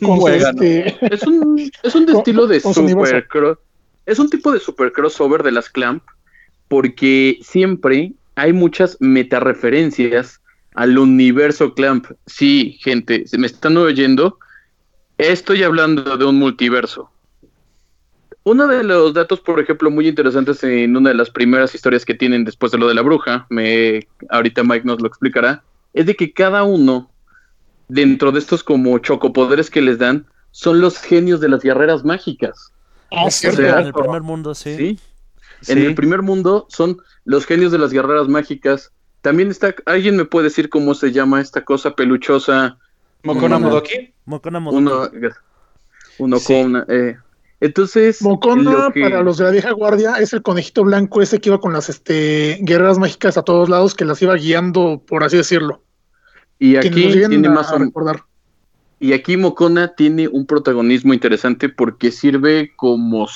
[0.00, 0.62] con su, Muégano.
[0.62, 3.28] este, Es un, es un estilo de super
[4.06, 6.02] Es un tipo de super crossover de las Clamp,
[6.68, 10.40] porque siempre hay muchas metareferencias
[10.74, 12.06] al universo Clamp.
[12.26, 14.38] Sí, gente, se me están oyendo.
[15.18, 17.10] Estoy hablando de un multiverso.
[18.42, 22.14] Uno de los datos, por ejemplo, muy interesantes en una de las primeras historias que
[22.14, 25.62] tienen después de lo de la bruja, me, ahorita Mike nos lo explicará,
[25.92, 27.09] es de que cada uno,
[27.90, 32.72] dentro de estos como chocopoderes que les dan, son los genios de las guerreras mágicas.
[33.12, 33.58] ah, O cierto.
[33.62, 34.76] sea, en el primer mundo sí.
[34.76, 34.98] ¿sí?
[35.62, 35.72] Sí.
[35.72, 38.92] En el primer mundo son los genios de las guerreras mágicas.
[39.20, 42.78] También está, ¿alguien me puede decir cómo se llama esta cosa peluchosa?
[43.22, 44.14] Mokona Modoki.
[44.24, 44.78] Mokona Modoki.
[44.78, 45.10] Uno,
[46.18, 46.46] uno Sí.
[46.62, 46.84] con...
[46.88, 47.16] eh,
[47.60, 51.38] entonces, Mokona, lo que- para los de la vieja guardia, es el conejito blanco ese
[51.40, 55.22] que iba con las este, guerreras mágicas a todos lados, que las iba guiando, por
[55.24, 55.82] así decirlo.
[56.60, 58.22] Y aquí tiene a más o- recordar.
[59.00, 63.26] y aquí Mokona tiene un protagonismo interesante porque sirve como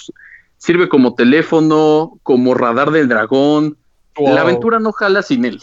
[0.59, 3.77] sirve como teléfono, como radar del dragón.
[4.17, 4.35] Wow.
[4.35, 5.61] La aventura no jala sin él.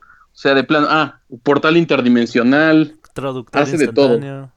[0.00, 4.14] O sea, de plano, ah, portal interdimensional, Traductor hace de todo.
[4.14, 4.52] instantáneo.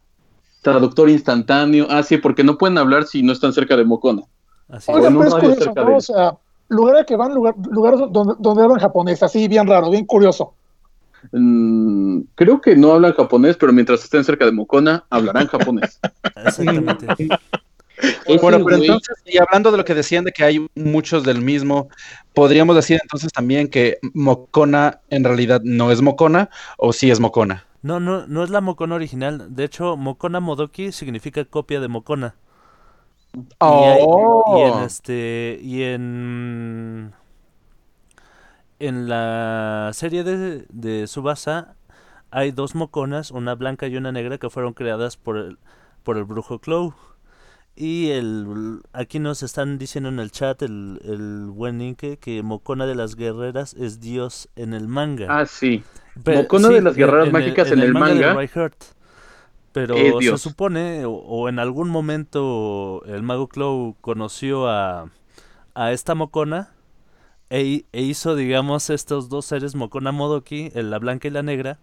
[0.62, 1.88] traductor instantáneo.
[1.90, 4.24] Ah, sí, porque no pueden hablar si no están cerca de Mokona.
[4.68, 5.10] Así Oiga.
[5.10, 9.90] O sea, lugar a que van, lugar, lugares donde, donde hablan japonés, así bien raro,
[9.90, 10.56] bien curioso.
[11.32, 16.00] Mm, creo que no hablan japonés, pero mientras estén cerca de Mokona, hablarán japonés.
[16.36, 17.08] Exactamente.
[18.28, 21.42] Ese Bueno, pero entonces, y hablando de lo que decían de que hay muchos del
[21.42, 21.90] mismo,
[22.36, 27.66] podríamos decir entonces también que Mokona en realidad no es Mokona o sí es Mokona.
[27.82, 29.56] No, no, no es la Mokona original.
[29.56, 32.36] De hecho, Mokona Modoki significa copia de Mokona.
[33.34, 34.02] Y, hay-
[34.58, 35.60] y en este.
[35.62, 37.14] Y en.
[38.80, 41.76] En la serie de, de Subasa
[42.30, 45.58] hay dos Mokonas, una blanca y una negra, que fueron creadas por el,
[46.04, 46.94] por el brujo Clow.
[47.76, 52.88] Y el, aquí nos están diciendo en el chat el, el buen Inke que Mokona
[52.88, 55.28] de las guerreras es Dios en el manga.
[55.30, 55.84] Ah, sí.
[56.26, 58.84] Mokona de las guerreras mágicas en el de manga Reinhardt.
[59.74, 60.42] Pero es se Dios.
[60.42, 65.12] supone, o, o en algún momento el mago Clow conoció a,
[65.76, 66.74] a esta Mokona
[67.50, 71.80] e, e hizo, digamos, estos dos seres, Mokona Modoki, el- la blanca y la negra,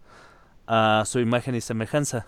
[0.66, 2.26] a su imagen y semejanza.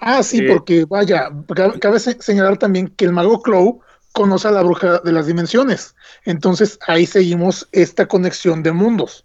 [0.00, 0.48] Ah, sí, Eh.
[0.48, 3.80] porque vaya, ca- cabe se- señalar también que el mago Clow
[4.12, 5.94] conoce a la bruja de las dimensiones.
[6.24, 9.24] Entonces ahí seguimos esta conexión de mundos.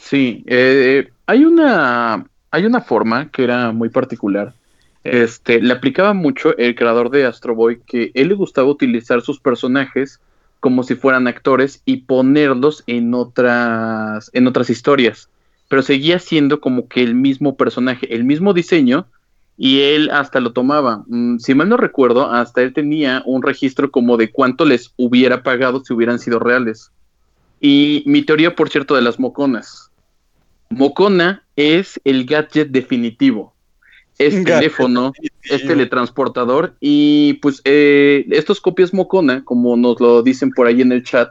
[0.00, 4.54] Sí, eh, hay una hay una forma que era muy particular.
[5.04, 9.38] Este, le aplicaba mucho el creador de Astro Boy que él le gustaba utilizar sus
[9.38, 10.20] personajes
[10.60, 15.28] como si fueran actores y ponerlos en otras en otras historias,
[15.68, 19.06] pero seguía siendo como que el mismo personaje, el mismo diseño
[19.56, 21.04] y él hasta lo tomaba.
[21.08, 25.42] Mm, si mal no recuerdo, hasta él tenía un registro como de cuánto les hubiera
[25.42, 26.92] pagado si hubieran sido reales.
[27.60, 29.90] Y mi teoría, por cierto, de las moconas.
[30.70, 33.52] Mocona es el gadget definitivo.
[34.18, 40.66] Es teléfono, es teletransportador y pues eh, estos copias Mocona, como nos lo dicen por
[40.66, 41.30] ahí en el chat,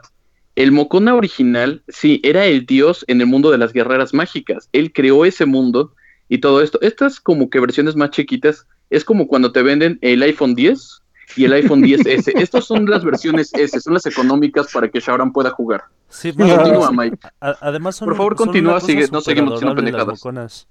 [0.58, 4.68] el Mocona original, sí, era el dios en el mundo de las guerreras mágicas.
[4.72, 5.92] Él creó ese mundo
[6.28, 6.80] y todo esto.
[6.82, 11.02] Estas como que versiones más chiquitas, es como cuando te venden el iPhone 10
[11.36, 12.32] y el iPhone 10S.
[12.40, 15.84] Estas son las versiones S, son las económicas para que Shauran pueda jugar.
[16.08, 16.90] Sí, Continúa.
[16.90, 17.18] Mike.
[17.38, 20.66] Además son, Por favor, son continúa, sigue, no seguimos las pendejadas.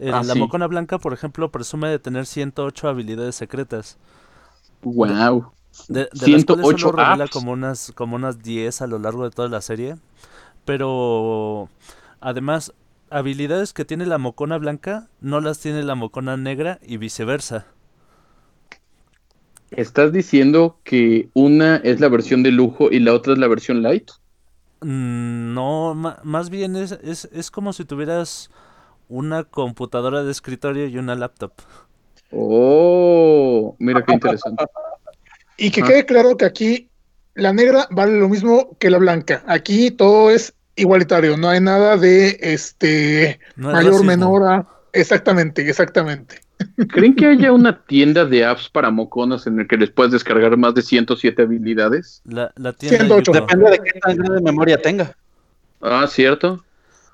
[0.00, 0.36] Eh, Ah, la sí.
[0.36, 3.98] mocona blanca, por ejemplo, presume de tener 108 habilidades secretas.
[4.82, 5.54] Wow.
[5.88, 9.24] De, de las 108 cuales solo revela como unas, como unas 10 a lo largo
[9.24, 9.96] de toda la serie.
[10.64, 11.70] Pero
[12.20, 12.74] además,
[13.10, 17.66] habilidades que tiene la mocona blanca no las tiene la mocona negra y viceversa.
[19.72, 23.82] ¿Estás diciendo que una es la versión de lujo y la otra es la versión
[23.82, 24.08] light?
[24.80, 28.50] Mm, No, más bien es, es, es como si tuvieras
[29.10, 31.52] una computadora de escritorio y una laptop.
[32.32, 34.64] Oh, mira qué interesante.
[35.62, 35.86] Y que Ah.
[35.88, 36.88] quede claro que aquí
[37.34, 39.42] la negra vale lo mismo que la blanca.
[39.46, 44.06] Aquí todo es igualitario, no hay nada de este No es mayor, racismo.
[44.10, 44.66] menor a...
[44.94, 46.36] Exactamente, exactamente.
[46.88, 50.56] ¿Creen que haya una tienda de apps para moconas en el que les puedes descargar
[50.56, 52.22] más de 107 habilidades?
[52.24, 53.32] La, la tienda 108.
[53.32, 53.46] Yuko.
[53.46, 55.14] Depende de qué tan grande memoria tenga.
[55.82, 56.64] Ah, cierto.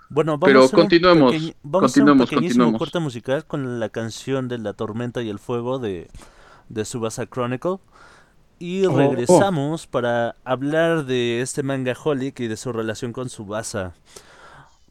[0.09, 2.79] Bueno, vamos Pero a hacer un continuemos, pequeño- vamos continuemos, a hacer un pequeñísimo continuemos.
[2.79, 6.09] corte musical con la canción de La Tormenta y el Fuego de,
[6.69, 7.79] de Subasa Chronicle.
[8.59, 8.97] Y Oh.
[8.97, 13.93] regresamos para hablar de este manga Holic y de su relación con Subasa.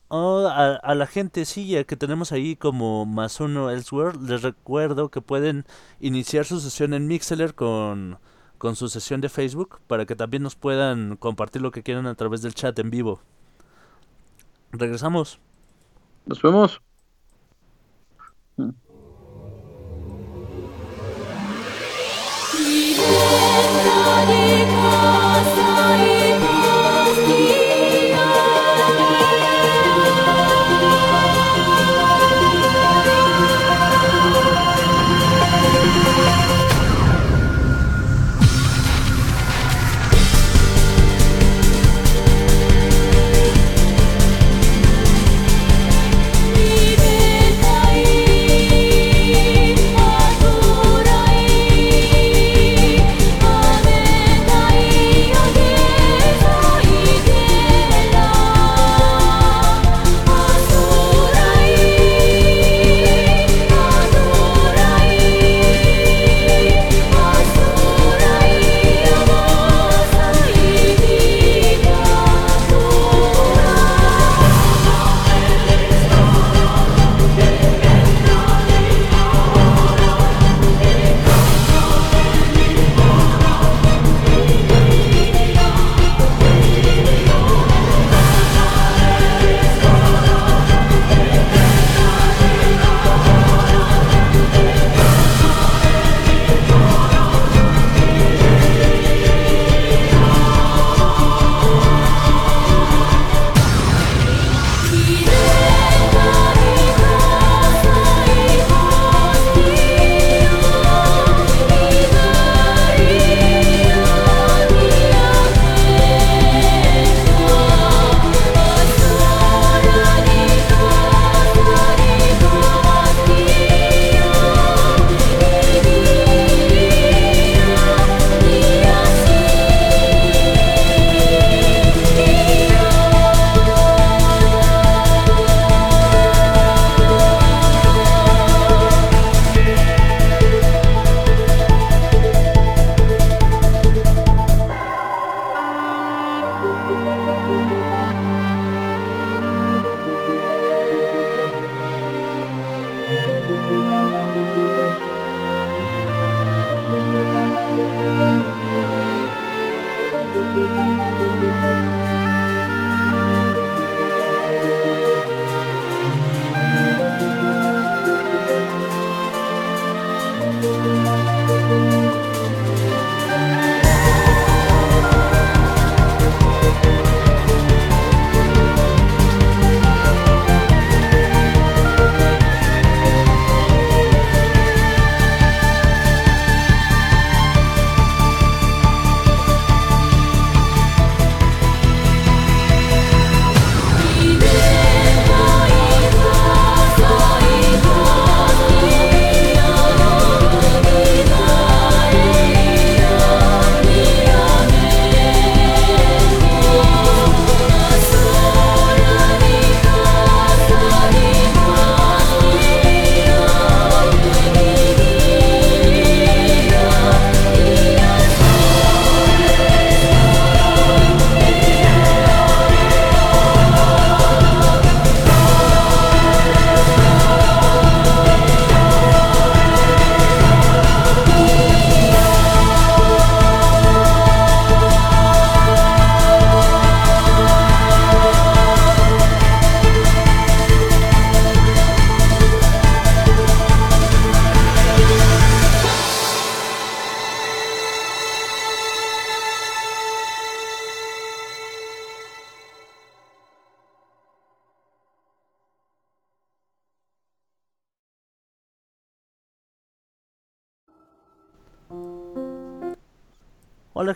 [0.07, 5.19] Oh, a, a la gentecilla que tenemos ahí como más uno Elsewhere, les recuerdo que
[5.21, 5.65] pueden
[5.99, 8.19] iniciar su sesión en Mixler con,
[8.59, 12.13] con su sesión de Facebook para que también nos puedan compartir lo que quieran a
[12.13, 13.21] través del chat en vivo.
[14.71, 15.39] Regresamos.
[16.25, 16.94] Nos vemos.「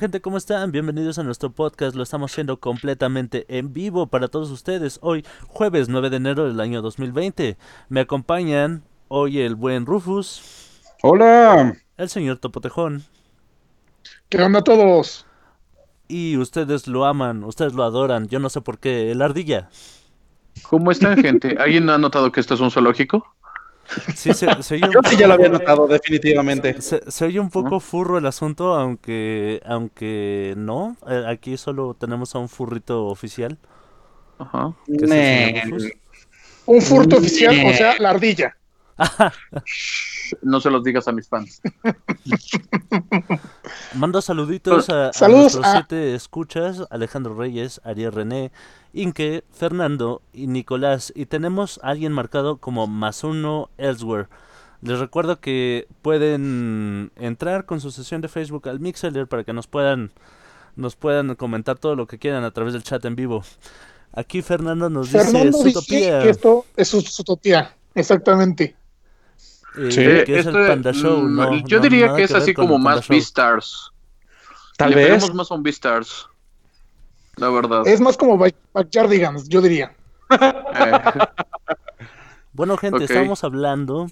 [0.09, 0.71] gente, ¿cómo están?
[0.71, 1.95] Bienvenidos a nuestro podcast.
[1.95, 4.97] Lo estamos haciendo completamente en vivo para todos ustedes.
[5.03, 7.57] Hoy, jueves 9 de enero del año 2020.
[7.89, 10.41] Me acompañan hoy el buen Rufus.
[11.03, 11.77] Hola.
[11.95, 13.03] El señor Topotejón.
[14.29, 15.27] ¿Qué onda a todos?
[16.07, 18.27] Y ustedes lo aman, ustedes lo adoran.
[18.29, 19.11] Yo no sé por qué.
[19.11, 19.69] El ardilla.
[20.63, 21.55] ¿Cómo están, gente?
[21.59, 23.35] ¿Alguien ha notado que esto es un zoológico?
[24.15, 26.81] Sí, se, se oye un Yo sí ya lo había notado, definitivamente.
[26.81, 30.95] Se, se oye un poco furro el asunto, aunque aunque no.
[31.07, 33.57] Eh, Aquí solo tenemos a un furrito oficial.
[34.37, 34.73] Ajá.
[36.65, 38.55] Un furto oficial, o sea, la ardilla.
[40.41, 41.61] No se los digas a mis fans.
[43.95, 48.51] Mando saluditos a, a nuestros a- siete escuchas, Alejandro Reyes, Ariel René,
[48.93, 51.11] Inke, Fernando y Nicolás.
[51.15, 54.27] Y tenemos a alguien marcado como más uno elsewhere.
[54.81, 59.67] Les recuerdo que pueden entrar con su sesión de Facebook al Mixler para que nos
[59.67, 60.11] puedan
[60.75, 63.43] nos puedan comentar todo lo que quieran a través del chat en vivo.
[64.13, 68.77] Aquí Fernando nos dice Fernando dice Zootopia, que esto es topía, exactamente.
[69.77, 71.17] eh, Sí, que es Esto- el Panda Show.
[71.23, 73.07] mm, no- yo no- diría que es ver así con como más.
[73.09, 73.91] Beastars.
[74.77, 75.33] Tal Le vez.
[75.33, 76.27] más Beastars.
[77.39, 77.87] La verdad.
[77.87, 79.95] Es más como Back- Backyardigans, yo diría.
[80.31, 80.37] Eh,
[82.53, 83.03] Bueno, gente, Ok.
[83.03, 84.07] estábamos hablando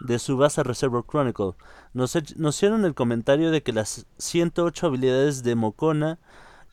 [0.00, 1.52] de Subasa Reservoir Chronicle.
[1.94, 6.18] Nos, hicieron el comentario de que las 108 habilidades de Mokona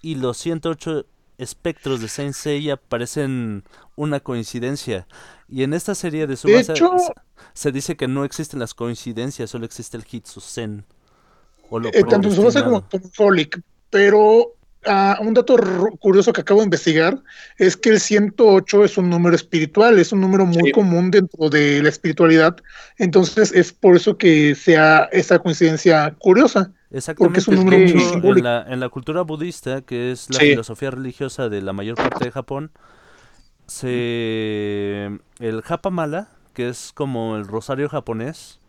[0.01, 1.05] y los 108
[1.37, 3.63] espectros de Saint Seiya parecen
[3.95, 5.07] una coincidencia.
[5.47, 7.13] Y en esta serie de Subasa hecho- se,
[7.53, 10.83] se dice que no existen las coincidencias, solo existe el Hitsusen.
[11.69, 14.47] O lo Eh, tanto en Subasa como en Frolic, pero
[14.85, 15.55] ah, un dato
[15.99, 17.21] curioso que acabo de investigar
[17.57, 20.71] es que el 108 es un número espiritual, es un número muy Sí.
[20.71, 22.57] común dentro de la espiritualidad,
[22.97, 26.71] entonces es por eso que sea esa coincidencia curiosa.
[26.91, 28.43] Exactamente, es un número muy en simbólico.
[28.43, 30.49] la, en la cultura budista, que es la Sí.
[30.51, 32.71] filosofía religiosa de la mayor parte de Japón,
[33.67, 35.05] se
[35.39, 38.59] el Japamala, que es como el rosario japonés,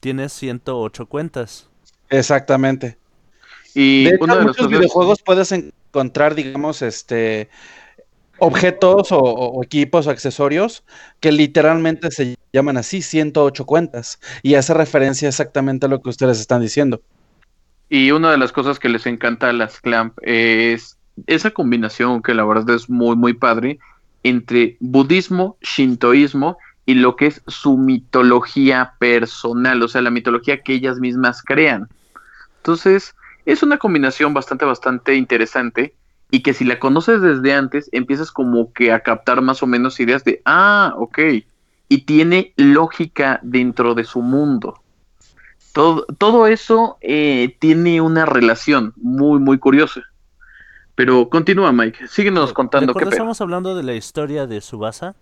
[0.00, 1.68] tiene 108 cuentas.
[2.08, 2.96] Exactamente.
[3.74, 7.48] Y De hecho, muchos videojuegos puedes encontrar, digamos, este
[8.38, 10.82] objetos o, o equipos o accesorios
[11.20, 14.18] que literalmente se llaman así, 108 cuentas.
[14.42, 17.02] Y hace referencia exactamente a lo que ustedes están diciendo.
[17.88, 20.96] Y una de las cosas que les encanta a las Clamp es
[21.26, 23.78] esa combinación que la verdad es muy, muy padre
[24.22, 26.56] entre budismo, shintoísmo
[26.86, 31.88] y lo que es su mitología personal, o sea, la mitología que ellas mismas crean.
[32.58, 33.14] Entonces,
[33.44, 35.94] es una combinación bastante, bastante interesante
[36.30, 39.98] y que si la conoces desde antes, empiezas como que a captar más o menos
[40.00, 41.18] ideas de, ah, ok,
[41.88, 44.80] y tiene lógica dentro de su mundo.
[45.72, 50.02] Todo, todo eso eh, tiene una relación muy, muy curiosa.
[50.94, 52.08] Pero continúa, Mike.
[52.08, 55.16] Síguenos contando qué estamos hablando de la historia de Subasa,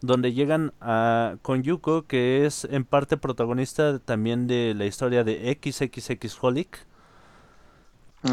[0.00, 5.56] donde llegan a, con Yuko, que es en parte protagonista también de la historia de
[5.62, 6.86] XXX Holic.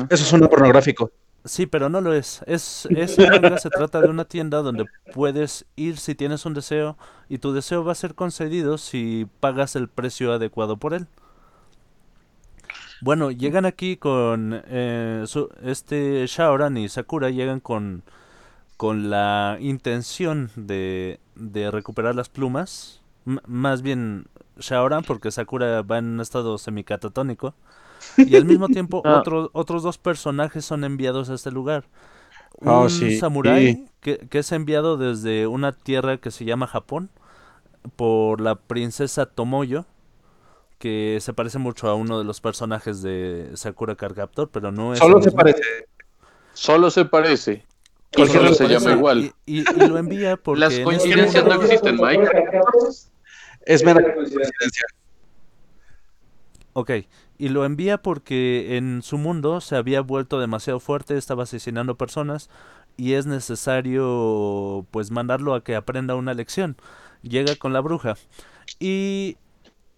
[0.09, 1.11] Eso es un pornográfico.
[1.45, 2.41] Sí, pero no lo es.
[2.45, 6.97] Es, es manga, se trata de una tienda donde puedes ir si tienes un deseo
[7.29, 11.07] y tu deseo va a ser concedido si pagas el precio adecuado por él.
[12.99, 18.03] Bueno, llegan aquí con eh, su- este Shaoran y Sakura llegan con
[18.77, 23.01] con la intención de, de recuperar las plumas.
[23.25, 24.27] M- más bien
[24.59, 27.53] Shaoran porque Sakura va en un estado semicatatónico.
[28.17, 29.17] Y al mismo tiempo Ah.
[29.19, 31.85] otro- otros dos personajes son enviados a este lugar.
[32.65, 33.17] Oh, Un sí.
[33.19, 37.09] samurái que, que es enviado desde una tierra que se llama Japón
[37.95, 39.85] por la princesa Tomoyo,
[40.79, 44.93] que se parece mucho a uno de los personajes de Sakura Card Captor, pero no
[44.93, 45.37] es Solo se mismo.
[45.37, 45.61] parece.
[46.53, 47.65] Solo se parece.
[48.15, 49.31] Y Y solo se llama igual.
[49.45, 52.27] Y, y- y lo envía porque Las este coincidencias no existen, Mike.
[53.67, 54.85] Es mera coincidencia.
[56.71, 56.91] Ok,
[57.37, 62.49] y lo envía porque en su mundo se había vuelto demasiado fuerte, estaba asesinando personas
[62.95, 66.77] y es necesario pues mandarlo a que aprenda una lección.
[67.23, 68.15] Llega con la bruja.
[68.79, 69.35] Y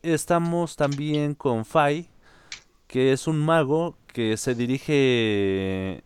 [0.02, 2.10] estamos también con Fai,
[2.88, 6.04] que es un mago que se dirige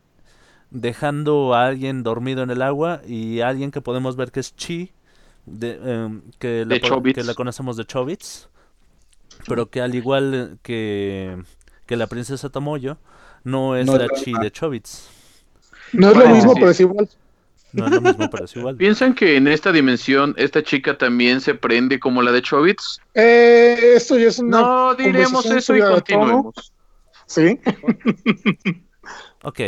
[0.69, 4.53] dejando a alguien dormido en el agua y a alguien que podemos ver que es
[4.55, 4.91] Chi,
[5.45, 8.49] de, em, que, la, De que la conocemos de Chobits,
[9.47, 11.37] pero que al igual que,
[11.85, 12.97] que la princesa Tomoyo,
[13.43, 15.09] no es No la Chi de Chobits.
[15.91, 16.59] No es Bueno, lo mismo, sí.
[16.59, 17.09] pero es igual.
[17.73, 18.75] No es lo mismo, pero es igual.
[18.77, 23.01] ¿Piensan que en esta dimensión esta chica también se prende como la de Chobits?
[23.13, 26.73] Eh, esto ya es una No diremos eso y continuemos.
[27.25, 27.59] Sí.
[29.43, 29.59] Ok.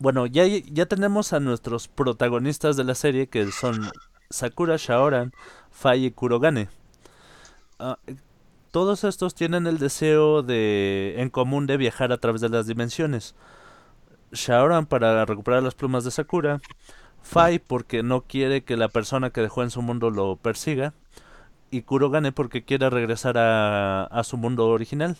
[0.00, 3.90] Bueno, ya, ya tenemos a nuestros protagonistas de la serie que son
[4.30, 5.32] Sakura Shaoran,
[5.70, 6.70] Fai y Kurogane.
[7.78, 7.98] Ah,
[8.70, 13.34] todos estos tienen el deseo de en común de viajar a través de las dimensiones.
[14.32, 16.62] Shaoran para recuperar las plumas de Sakura,
[17.20, 20.94] Fai porque no quiere que la persona que dejó en su mundo lo persiga
[21.70, 25.18] y Kurogane porque quiere regresar a, a su mundo original.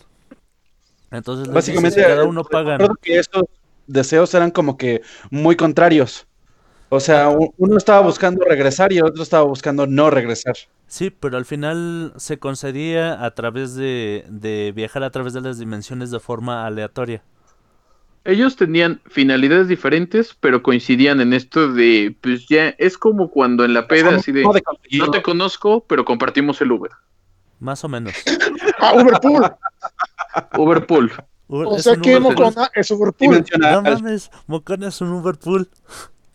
[1.11, 2.79] Entonces, Básicamente, si cada uno paga.
[3.01, 3.43] que estos
[3.91, 6.27] deseos eran como que muy contrarios.
[6.89, 10.55] O sea, uno estaba buscando regresar y el otro estaba buscando no regresar.
[10.87, 15.57] Sí, pero al final se concedía a través de, de viajar a través de las
[15.57, 17.23] dimensiones de forma aleatoria.
[18.23, 23.73] Ellos tenían finalidades diferentes, pero coincidían en esto de, pues ya, es como cuando en
[23.73, 26.91] la peda, así de, no te conozco, pero compartimos el Uber.
[27.59, 28.13] Más o menos.
[28.79, 29.51] Ah, Uberpool.
[30.57, 31.11] Uberpool.
[31.53, 32.19] O sea que.
[32.19, 33.45] Mocona es Uberpool.
[33.59, 35.67] No mames, Mocona es un Uberpool.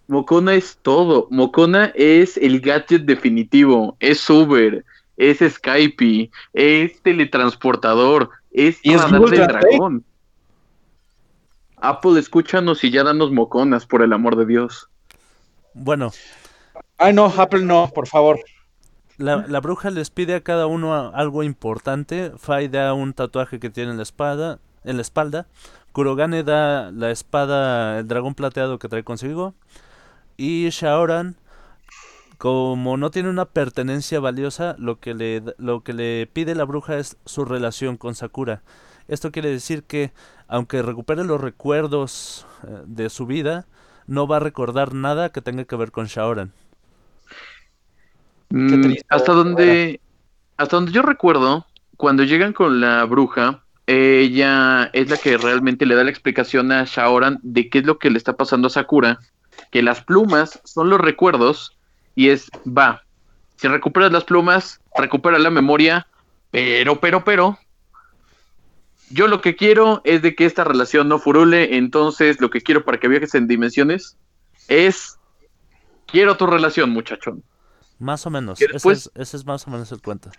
[0.09, 1.27] Mocona es todo.
[1.31, 3.97] Mocona es el gadget definitivo.
[3.99, 4.85] Es Uber,
[5.17, 10.05] es Skype, es teletransportador, es Y es dragón.
[11.79, 14.89] Apple, escúchanos y ya danos moconas, por el amor de Dios.
[15.75, 16.12] Bueno,
[16.99, 18.41] Ay, no, Apple no, por favor.
[19.19, 22.33] la, la bruja les pide a cada uno algo importante.
[22.37, 25.47] Fai da un tatuaje que tiene en la espada, en la espalda.
[25.93, 29.55] Kurogane da la espada, el dragón plateado que trae consigo.
[30.37, 31.37] Y Shaoran,
[32.39, 36.97] como no tiene una pertenencia valiosa, lo que le, lo que le pide la bruja
[36.97, 38.62] es su relación con Sakura.
[39.09, 40.12] Esto quiere decir que,
[40.49, 43.66] aunque recupere los recuerdos eh, de su vida,
[44.07, 46.53] no va a recordar nada que tenga que ver con Shaoran.
[48.51, 50.01] Mm, hasta donde
[50.57, 51.66] hasta donde yo recuerdo,
[51.97, 56.84] cuando llegan con la bruja, ella es la que realmente le da la explicación a
[56.84, 59.18] Shaoran de qué es lo que le está pasando a Sakura,
[59.70, 61.76] que las plumas son los recuerdos
[62.14, 63.03] y es va.
[63.57, 66.07] Si recuperas las plumas, recupera la memoria,
[66.51, 67.59] pero pero pero
[69.11, 72.84] yo lo que quiero es de que esta relación no furule, entonces lo que quiero
[72.84, 74.16] para que viajes en dimensiones
[74.68, 75.16] es
[76.07, 77.43] quiero tu relación, muchachón.
[77.99, 78.61] Más o menos.
[78.61, 80.30] Ese, después- es, ese es más o menos el cuento.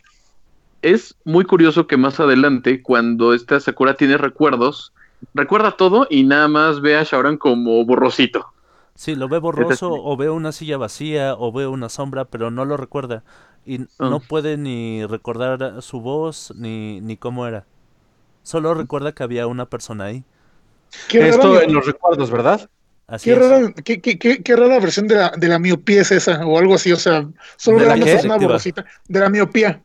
[0.82, 4.94] Es muy curioso que más adelante, cuando esta Sakura tiene recuerdos,
[5.34, 8.48] recuerda todo y nada más ve a Shaoran como borrosito.
[8.96, 12.66] Sí, lo ve borroso o ve una silla vacía o ve una sombra, pero no
[12.66, 13.24] lo recuerda.
[13.66, 14.10] Y n- Ah.
[14.10, 17.66] no puede ni recordar su voz ni, ni cómo era.
[18.44, 20.24] Solo recuerda que había una persona ahí.
[21.10, 22.70] Qué rara, Esto mi- en los recuerdos, ¿verdad?
[23.08, 23.40] Así qué es.
[23.40, 26.58] rara, qué, qué- qué- qué rara versión de la, de la miopía es esa, o
[26.58, 28.86] algo así, o sea, solo ¿De la una borrosita.
[29.08, 29.82] De la miopía.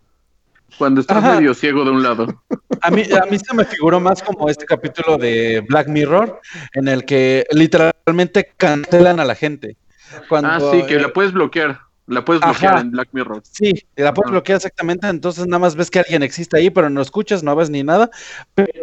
[0.78, 1.36] Cuando estás Ajá.
[1.36, 2.42] medio ciego de un lado.
[2.80, 6.40] A mí, a mí se me figuró más como este capítulo de Black Mirror,
[6.74, 9.76] en el que literalmente cancelan a la gente.
[10.28, 11.80] Cuando, ah, sí, que eh, la puedes bloquear.
[12.06, 12.52] La puedes Ajá.
[12.52, 13.42] bloquear en Black Mirror.
[13.44, 17.00] Sí, la puedes bloquear exactamente, entonces nada más ves que alguien existe ahí, pero no
[17.00, 18.10] escuchas, no ves ni nada.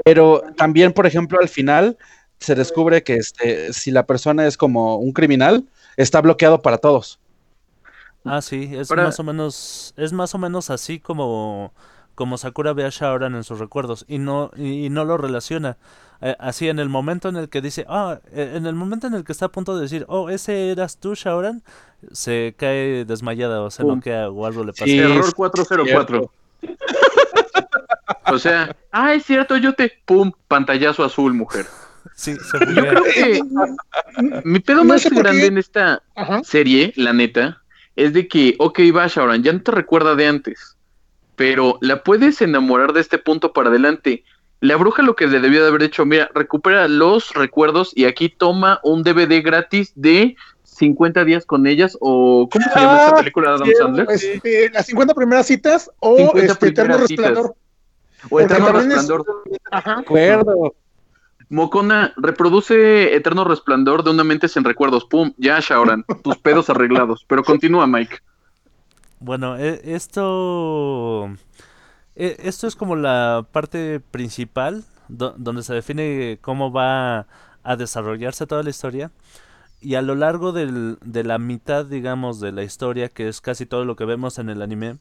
[0.06, 1.98] Pero también, por ejemplo, al final
[2.40, 5.66] se descubre que este, si la persona es como un criminal,
[5.98, 7.20] está bloqueado para todos.
[8.30, 11.74] Ah, sí, es Para- más o menos, es más o menos así como,
[12.16, 15.78] como Sakura ve a Shaoran en sus recuerdos y no, y, y no lo relaciona.
[16.22, 19.14] Eh, así en el momento en el que dice, ah, eh, en el momento en
[19.14, 21.64] el que está a punto de decir, oh, ese eras tú, Shaoran,
[22.12, 23.96] se cae desmayada o se Pum.
[23.96, 24.84] noquea o algo le pasa.
[24.86, 26.32] Sí, Error es 404.
[28.34, 29.94] o sea, ah, es cierto, yo te.
[30.06, 30.32] ¡Pum!
[30.48, 31.66] Pantallazo azul, mujer.
[32.16, 33.42] Sí, se Yo creo que
[34.44, 35.48] mi pedo No más grande qué.
[35.48, 36.42] en esta Ajá.
[36.44, 37.62] serie, la neta,
[38.00, 40.78] es de que, ok, va, Shaoran, ya no te recuerda de antes,
[41.36, 44.24] pero la puedes enamorar de este punto para adelante.
[44.62, 48.30] La bruja lo que le debió de haber hecho, mira, recupera los recuerdos y aquí
[48.30, 53.16] toma un DVD gratis de 50 días con ellas, o ¿cómo se llama esta Ah,
[53.18, 54.08] película de Adam Sandler?
[54.10, 57.26] Este, las 50 primeras citas o 50 este, Eterno primeras citas.
[57.28, 57.56] Resplandor.
[58.30, 59.26] O Eterno también es- Resplandor.
[59.72, 60.00] Ajá.
[60.00, 60.76] acuerdo.
[61.50, 65.06] Mocona, reproduce Eterno Resplandor de una mente sin recuerdos.
[65.06, 67.26] Pum, ya, Shaoran, tus pedos arreglados.
[67.28, 68.18] Pero continúa, Mike.
[69.20, 71.26] Bueno, e- esto,
[72.16, 77.26] e- esto es como la parte principal do- donde se define cómo va
[77.64, 79.12] a desarrollarse toda la historia.
[79.82, 83.66] Y a lo largo del- de la mitad, digamos, de la historia, que es casi
[83.66, 84.98] todo lo que vemos en el anime,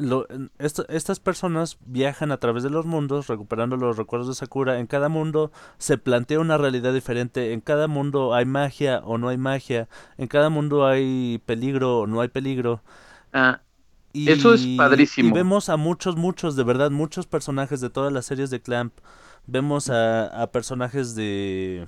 [0.00, 0.26] lo-
[0.58, 4.78] esto- estas personas viajan a través de los mundos, recuperando los recuerdos de Sakura.
[4.80, 7.52] En cada mundo se plantea una realidad diferente.
[7.52, 9.88] En cada mundo hay magia o no hay magia.
[10.18, 12.82] En cada mundo hay peligro o no hay peligro.
[13.32, 13.60] Ah,
[14.12, 15.28] Y, Eso es padrísimo.
[15.28, 18.92] Y vemos a muchos, muchos, de verdad, muchos personajes de todas las series de Clamp
[19.46, 21.86] Vemos a, a personajes de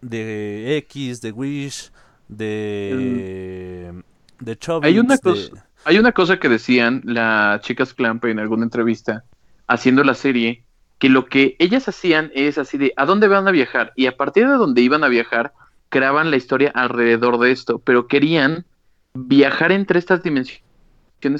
[0.00, 1.90] de X, de Wish,
[2.28, 4.02] de
[4.40, 8.38] de Chobits, Hay una de- cosa- Hay una cosa que decían las chicas Clamp en
[8.38, 9.24] alguna entrevista
[9.66, 10.62] haciendo la serie,
[10.98, 14.16] que lo que ellas hacían es así de a dónde van a viajar y a
[14.16, 15.52] partir de donde iban a viajar
[15.88, 18.64] creaban la historia alrededor de esto, pero querían
[19.12, 20.62] viajar entre estas dimensiones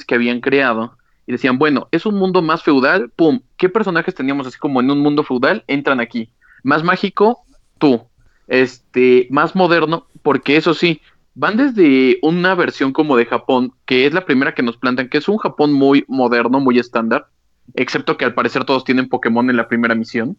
[0.05, 4.45] que habían creado y decían, bueno, es un mundo más feudal, pum, ¿qué personajes teníamos
[4.45, 5.63] así como en un mundo feudal?
[5.67, 6.29] Entran aquí.
[6.63, 7.45] Más mágico,
[7.77, 8.07] tú.
[8.47, 11.01] Este, más moderno, porque eso sí,
[11.35, 15.17] van desde una versión como de Japón, que es la primera que nos plantan, que
[15.17, 17.27] es un Japón muy moderno, muy estándar,
[17.75, 20.37] excepto que al parecer todos tienen Pokémon en la primera misión,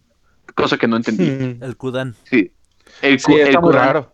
[0.54, 1.58] cosa que no entendí.
[1.64, 2.14] el Kudan.
[2.24, 2.52] Sí.
[3.02, 3.72] El, Sí, Kudan.
[3.72, 4.12] raro.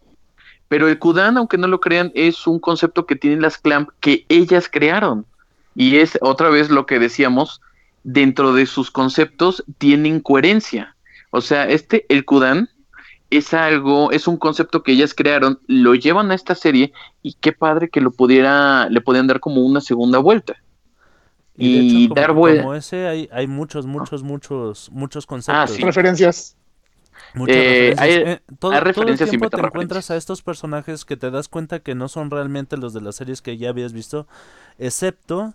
[0.69, 4.25] Pero el Kudan, aunque no lo crean, es un concepto que tienen las Clamp que
[4.29, 5.27] ellas crearon.
[5.75, 7.61] Y es otra vez lo que decíamos,
[8.05, 10.97] dentro de sus conceptos tienen coherencia.
[11.31, 12.70] O sea, este, el Kudan,
[13.31, 17.53] es algo, es un concepto que ellas crearon, lo llevan a esta serie y qué
[17.53, 20.57] padre que lo pudiera, le podían dar como una segunda vuelta.
[21.57, 25.27] Y, de Y hecho, como, dar vuel- como ese hay, hay muchos, muchos, muchos, muchos
[25.27, 25.71] conceptos.
[25.73, 25.83] sí.
[25.83, 26.57] Referencias.
[27.35, 27.61] Muchas Eh,
[27.95, 28.01] referencias.
[28.01, 31.17] hay- Eh, todo, hay todo el referencias y tiempo te encuentras a estos personajes que
[31.17, 34.27] te das cuenta que no son realmente los de las series que ya habías visto,
[34.79, 35.55] excepto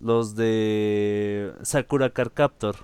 [0.00, 2.76] los de Sakura Card Captor.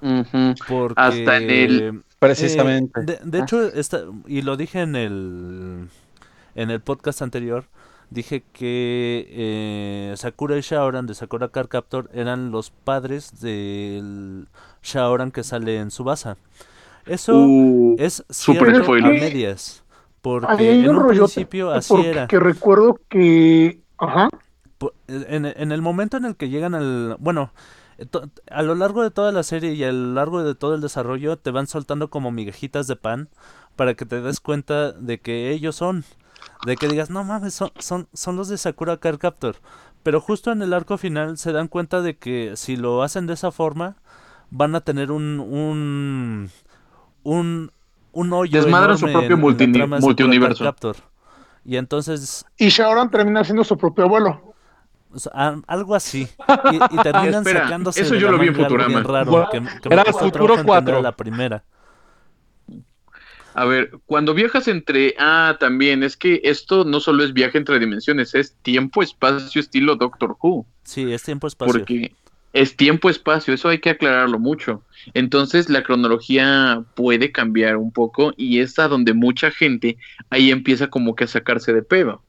[0.00, 3.00] Porque, Hasta en el- Precisamente.
[3.00, 5.88] eh, de, de hecho, esta, y lo dije en el,
[6.54, 7.64] en el podcast anterior,
[8.10, 14.48] dije que eh, Sakura y Shaoran de Sakura Card Captor eran los padres del
[14.82, 16.36] Shaoran que sale en Subasa.
[17.06, 19.12] Eso Uh, es super cierto a spoiler.
[19.20, 19.84] medias.
[20.20, 22.26] Porque Ahí en un principio así porque era.
[22.26, 23.80] que recuerdo que...
[23.98, 24.28] Ajá.
[25.06, 27.16] En, en el momento en el que llegan al...
[27.20, 27.52] Bueno,
[28.50, 31.36] a lo largo de toda la serie y a lo largo de todo el desarrollo
[31.36, 33.28] te van soltando como migajitas de pan
[33.76, 36.04] para que te des cuenta de que ellos son.
[36.64, 39.56] De que digas, no mames, son, son, son los de Sakura Card Captor.
[40.02, 43.34] Pero justo en el arco final se dan cuenta de que si lo hacen de
[43.34, 43.96] esa forma,
[44.50, 45.40] van a tener un...
[45.40, 46.50] un
[47.24, 47.72] un,
[48.12, 50.64] un hoyo Desmadran su propio multiuniverso.
[50.64, 50.96] Captor.
[51.64, 54.54] Y entonces Y Shaoran termina siendo su propio abuelo.
[55.12, 56.28] O sea, a- algo así.
[56.72, 59.02] Y, y terminan Espera, sacándose eso de yo la lo vi en Futurama.
[59.02, 61.02] raro, Bueno, que, que me era Futuro trabajo entender 4.
[61.02, 61.64] la primera.
[63.54, 65.14] A ver, cuando viajas entre...
[65.18, 69.96] Ah, también, es que esto no solo es viaje entre dimensiones, es tiempo, espacio, estilo
[69.96, 70.64] Doctor Who.
[70.84, 71.72] Sí, es tiempo espacio.
[71.72, 72.12] Porque
[72.52, 74.82] es tiempo, espacio, eso hay que aclararlo mucho.
[75.12, 79.96] Entonces la cronología puede cambiar un poco y es a donde mucha gente
[80.30, 82.22] ahí empieza como que a sacarse de pedo.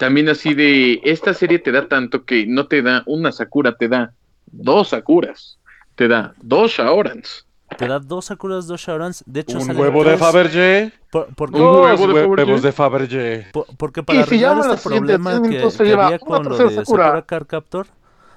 [0.00, 3.86] También así de, esta serie te da tanto que no te da una Sakura, te
[3.86, 4.14] da
[4.46, 5.58] dos Sakuras,
[5.94, 7.46] te da dos Shaorans.
[7.76, 9.22] Te da dos Sakuras, dos Shaorans.
[9.26, 10.90] De hecho, Un huevo de Fabergé.
[11.12, 12.44] por- porque, Un huevo de Fabergé.
[12.44, 13.46] huevos de Fabergé.
[13.52, 17.04] por- porque para arreglar este problema 10 que, que lleva había con lo de Sakura.
[17.04, 17.86] Sakura Card Captor,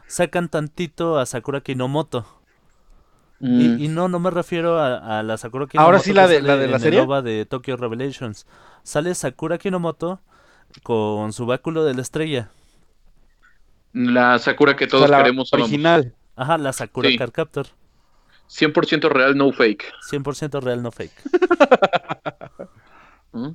[0.06, 2.26] sacan tantito a Sakura Kinomoto.
[3.40, 3.62] Mm.
[3.80, 5.86] Y, y no, no me refiero a, a la Sakura Kinomoto.
[5.88, 7.06] Ahora sí la que de- la de la serie.
[7.24, 8.46] De Tokyo Revelations.
[8.84, 10.20] Sale Sakura Kinomoto
[10.82, 12.50] con su báculo de la estrella.
[13.94, 15.70] La Sakura que O todos sea, la queremos amamos.
[15.70, 16.14] original.
[16.36, 17.18] Ajá, la Sakura Sí.
[17.18, 17.68] Card Captor.
[18.50, 19.84] 100% real, no fake.
[20.12, 21.14] 100% real, no fake.
[23.34, 23.50] ¿Mm?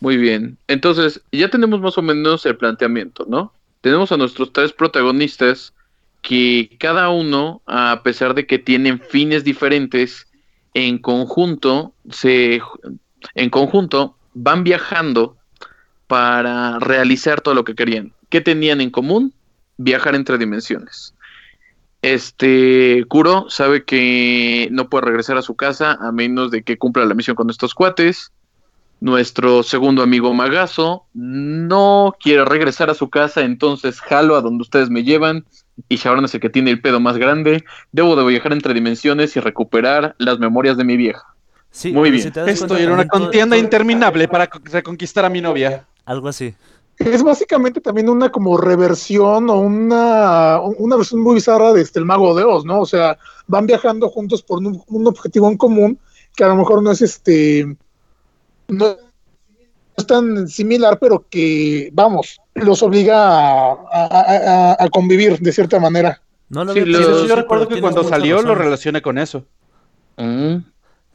[0.00, 0.58] Muy bien.
[0.68, 3.52] Entonces, ya tenemos más o menos el planteamiento, ¿no?
[3.80, 5.72] Tenemos a nuestros tres protagonistas
[6.22, 10.26] que cada uno, a pesar de que tienen fines diferentes,
[10.74, 12.60] en conjunto se
[13.34, 15.36] en conjunto van viajando
[16.06, 18.12] para realizar todo lo que querían.
[18.28, 19.32] ¿Qué tenían en común?
[19.76, 21.14] Viajar entre dimensiones.
[22.02, 27.04] Este Kuro sabe que no puede regresar a su casa a menos de que cumpla
[27.04, 28.30] la misión con estos cuates.
[29.00, 34.88] Nuestro segundo amigo Magazo no quiere regresar a su casa, entonces jalo a donde ustedes
[34.88, 35.44] me llevan.
[35.88, 37.64] Y Shaoran es el que tiene el pedo más grande.
[37.92, 41.22] Debo de viajar entre dimensiones y recuperar las memorias de mi vieja.
[41.70, 42.32] Sí, Muy bien.
[42.32, 45.84] si Estoy en una todo- contienda todo- interminable para co- reconquistar a mi novia.
[46.06, 46.54] Algo así.
[46.98, 52.06] Es básicamente también una como reversión o una, una versión muy bizarra de este, el
[52.06, 52.80] Mago de Oz, ¿no?
[52.80, 55.98] O sea, van viajando juntos por un, un objetivo en común
[56.34, 57.76] que a lo mejor no es este,
[58.68, 58.96] no
[59.96, 63.16] es tan similar, pero que, vamos, los obliga
[63.72, 66.20] a, a- a- a convivir de cierta manera.
[66.48, 69.44] No lo Sí, yo recuerdo que cuando salió lo relacioné con eso.
[70.16, 70.56] Mm.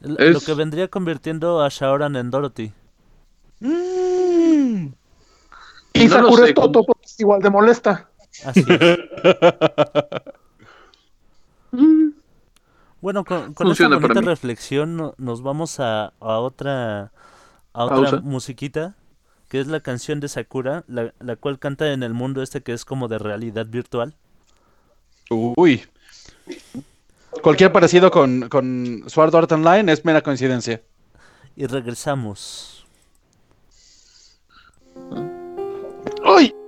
[0.02, 2.72] Lo- Es- Lo que vendría convirtiendo a Shaoran en Dorothy.
[3.60, 4.01] Mm.
[5.94, 8.08] Y No Sakura sé, es Toto porque es igual de molesta.
[8.44, 8.98] Así es.
[13.00, 17.10] Bueno, con, con esta bonita reflexión no- nos vamos a, a otra
[17.72, 18.20] a otra Pausa.
[18.20, 18.94] musiquita
[19.48, 22.72] que es la canción de Sakura, la, la cual canta en el mundo este que
[22.72, 24.14] es como de realidad virtual.
[25.30, 25.82] Uy.
[27.42, 30.80] Cualquier parecido con, con Sword Art Online es mera coincidencia.
[31.56, 32.86] Y regresamos.
[36.24, 36.54] ¡Ay!
[36.54, 36.61] 雨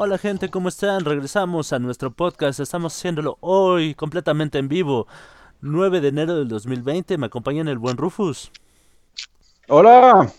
[0.00, 1.04] Hola gente, ¿cómo están?
[1.04, 2.60] Regresamos a nuestro podcast.
[2.60, 5.08] Estamos haciéndolo hoy completamente en vivo.
[5.60, 7.18] 9 de enero del 2020.
[7.18, 8.52] Me acompaña el buen Rufus.
[9.66, 10.32] ¡Hola!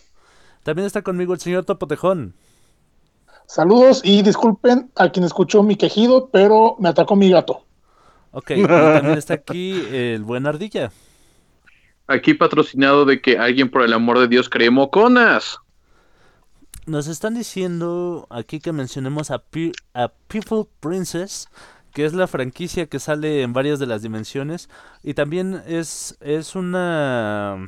[0.63, 2.35] También está conmigo el señor Topo Tejón.
[3.47, 7.65] Saludos y disculpen a quien escuchó mi quejido, pero me atacó mi gato.
[8.31, 10.89] Ok, y también está aquí el buen Ardilla.
[12.07, 15.59] Aquí patrocinado de que alguien por el amor de Dios cree moconas.
[16.89, 19.43] Nos están diciendo aquí que mencionemos a,
[19.93, 21.47] a People Princess,
[21.93, 24.69] que es la franquicia que sale en varias de las dimensiones.
[25.03, 27.67] Y también es, es una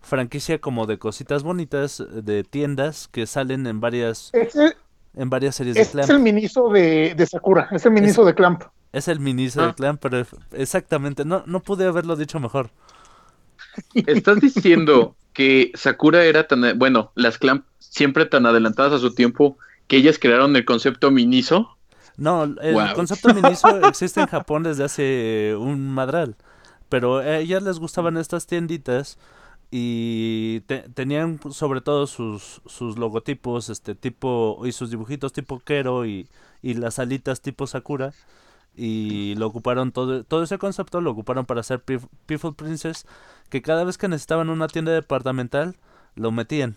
[0.00, 4.32] franquicia como de cositas bonitas, de tiendas que salen en varias,
[5.14, 6.18] en varias series de este es Clamp.
[6.26, 8.62] el miniso de, de Sakura, es el miniso de Clamp.
[8.92, 9.66] Es el miniso Ah.
[9.66, 12.70] de Clamp, pero exactamente, no, no pude haberlo dicho mejor.
[14.06, 19.58] ¿Estás diciendo que Sakura era tan, bueno, las Clamp siempre tan adelantadas a su tiempo
[19.86, 21.76] que ellas crearon el concepto Miniso?
[22.16, 26.36] No, el concepto Miniso existe en Japón desde hace un madral.
[26.88, 29.18] Pero a ellas les gustaban estas tienditas
[29.70, 36.06] y te- tenían sobre todo sus, sus logotipos, este tipo, y sus dibujitos tipo Kero
[36.06, 36.28] y,
[36.62, 38.14] y las alitas tipo Sakura.
[38.76, 43.06] Y lo ocuparon todo, todo ese concepto lo ocuparon para hacer People Princess,
[43.48, 45.76] que cada vez que necesitaban una tienda departamental,
[46.16, 46.76] lo metían.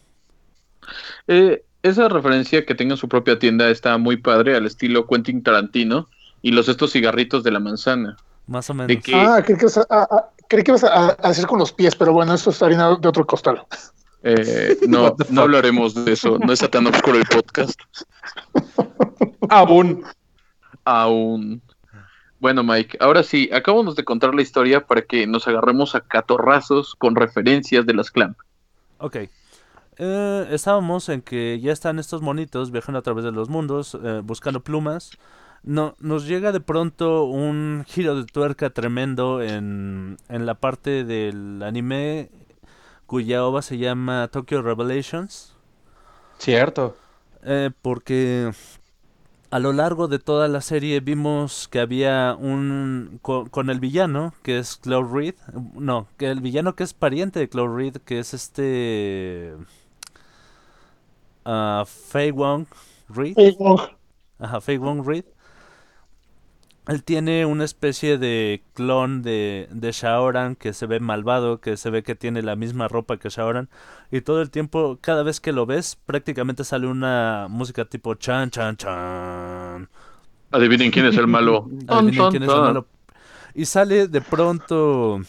[1.28, 6.08] Eh, esa referencia que tengan su propia tienda está muy padre al estilo Quentin Tarantino
[6.41, 8.16] y los estos cigarritos de la manzana.
[8.45, 8.88] Más o menos.
[8.88, 11.60] De que Ah, creí que, vas a, a- creí que ibas a, a hacer con
[11.60, 13.64] los pies, pero bueno, eso es harina de otro costal.
[14.24, 17.80] eh, no, no hablaremos de eso, no está tan oscuro el podcast
[19.50, 20.04] Aún.
[20.86, 21.62] aún.
[22.40, 26.96] Bueno, Mike, ahora sí, acabamos de contar la historia para que nos agarremos a catorrazos
[26.96, 28.36] con referencias de las clan.
[29.00, 29.18] Ok.
[30.00, 34.22] Eh, estábamos en que ya están estos monitos viajando a través de los mundos, eh,
[34.24, 35.18] buscando plumas.
[35.64, 41.64] No, nos llega de pronto un giro de tuerca tremendo en, en la parte del
[41.64, 42.30] anime
[43.08, 45.56] cuya ova se llama Tokyo Revelations.
[46.38, 46.96] Cierto.
[47.44, 48.52] Eh, porque
[49.52, 54.34] a lo largo de toda la serie vimos que había un co- con, el villano
[54.43, 55.36] que es Cloud Reed,
[55.74, 59.56] no, que el villano que es pariente de Cloud Reed, que es este
[61.45, 62.68] ah, Fei Wong
[63.10, 63.80] Reed, Eh, Wong,
[64.39, 65.26] ajá, Fei Wong Reed.
[66.88, 71.90] Él tiene una especie de clon de, de Shaoran que se ve malvado, que se
[71.90, 73.70] ve que tiene la misma ropa que Shaoran.
[74.10, 78.50] Y todo el tiempo, cada vez que lo ves, prácticamente sale una música tipo chan,
[78.52, 79.90] chan, chan.
[80.52, 81.70] Adivinen quién es el malo.
[81.88, 82.88] Adivinen quién es el malo.
[83.54, 85.20] Y sale de pronto.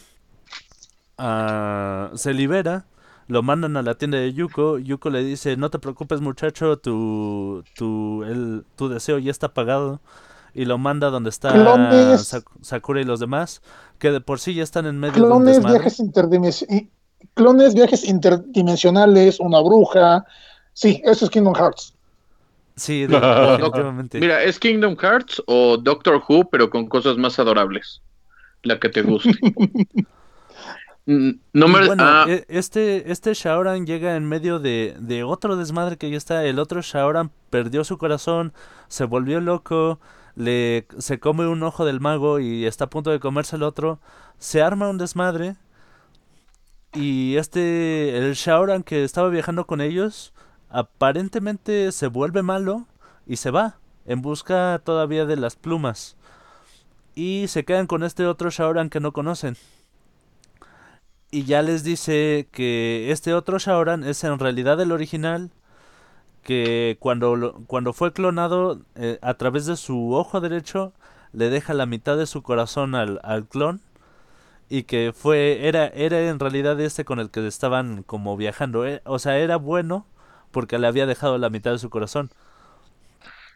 [1.17, 2.85] ah, se libera.
[3.27, 4.79] Lo mandan a la tienda de Yuko.
[4.79, 6.77] Yuko le dice: No te preocupes, muchacho.
[6.77, 10.01] Tu, tu, el, tu deseo ya está pagado.
[10.53, 12.27] Y lo manda donde está Clones.
[12.27, 13.61] Sak- Sakura y los demás.
[13.99, 16.87] Que de por sí ya están en medio de un viajes interdimensionales.
[17.33, 20.25] Clones, viajes interdimensionales, una bruja.
[20.73, 21.93] Sí, eso es Kingdom Hearts.
[22.75, 24.19] Sí, de- definitivamente.
[24.19, 28.01] Mira, es Kingdom Hearts o Doctor Who, pero con cosas más adorables.
[28.63, 29.31] La que te guste.
[31.05, 31.87] No me.
[31.87, 36.17] bueno, ah, e- este, este Shaoran llega en medio de, de otro desmadre que ya
[36.17, 36.45] está.
[36.45, 38.53] El otro Shaoran perdió su corazón,
[38.89, 39.99] se volvió loco,
[40.39, 43.99] le, se come un ojo del mago y está a punto de comerse el otro.
[44.39, 45.57] Se arma un desmadre.
[46.93, 50.33] Y este, el Shaoran que estaba viajando con ellos,
[50.69, 52.87] aparentemente se vuelve malo
[53.27, 56.17] y se va en busca todavía de las plumas.
[57.13, 59.55] Y se quedan con este otro Shaoran que no conocen
[61.31, 65.51] y ya les dice que este otro Shaoran es en realidad el original,
[66.49, 70.93] que cuando, lo- cuando fue clonado eh, a través de su ojo derecho
[71.33, 73.81] le deja la mitad de su corazón al, al clon
[74.69, 79.01] y que fue era era en realidad este con el que estaban como viajando, eh,
[79.05, 80.05] o sea, era bueno
[80.51, 82.31] porque le había dejado la mitad de su corazón.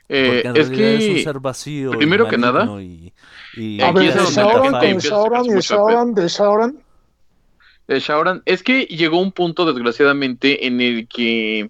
[0.09, 1.19] eh, Porque en es realidad es un que.
[1.19, 3.13] ser vacío y primero que nada, y,
[3.51, 4.99] y- A ver, de gente con sacarse y de
[5.51, 5.77] mucho
[7.87, 11.69] de Shaoran, es que llegó un punto, desgraciadamente, en el que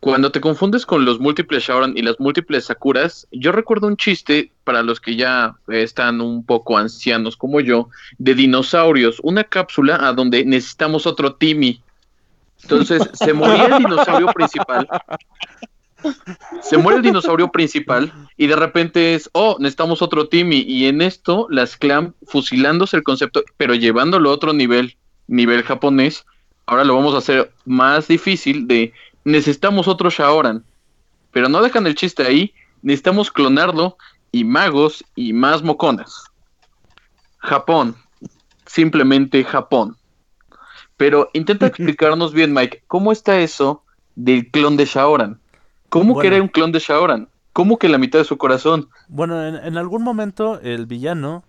[0.00, 4.52] cuando te confundes con los múltiples Shaoran y las múltiples Sakuras, yo recuerdo un chiste
[4.64, 7.88] para los que ya eh, están un poco ancianos como yo,
[8.18, 11.82] de dinosaurios, una cápsula a donde necesitamos otro Timmy.
[12.62, 14.88] Entonces, se moría el dinosaurio principal.
[16.60, 20.58] Se muere el dinosaurio principal y de repente es, oh, necesitamos otro Timmy.
[20.60, 26.24] Y en esto, las clan fusilándose el concepto, pero llevándolo a otro nivel, nivel japonés,
[26.66, 28.92] ahora lo vamos a hacer más difícil de,
[29.26, 30.64] necesitamos otro Shaoran.
[31.32, 33.96] Pero no dejan el chiste ahí, necesitamos clonarlo
[34.32, 36.24] y magos y más moconas.
[37.38, 37.96] Japón,
[38.66, 39.96] simplemente Japón.
[40.96, 43.82] Pero intenta explicarnos bien, Mike, ¿cómo está eso
[44.14, 45.40] del clon de Shaoran?
[45.88, 46.36] ¿Cómo que Bueno.
[46.36, 47.28] era un clon de Shaoran?
[47.52, 48.88] ¿Cómo que la mitad de su corazón?
[49.08, 51.44] Bueno, en, en algún momento el villano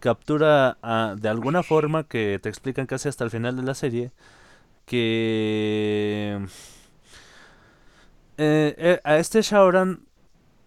[0.00, 4.10] captura a- de alguna forma que te explican casi hasta el final de la serie
[4.86, 6.38] que
[8.42, 10.00] eh, eh, a este Shaoran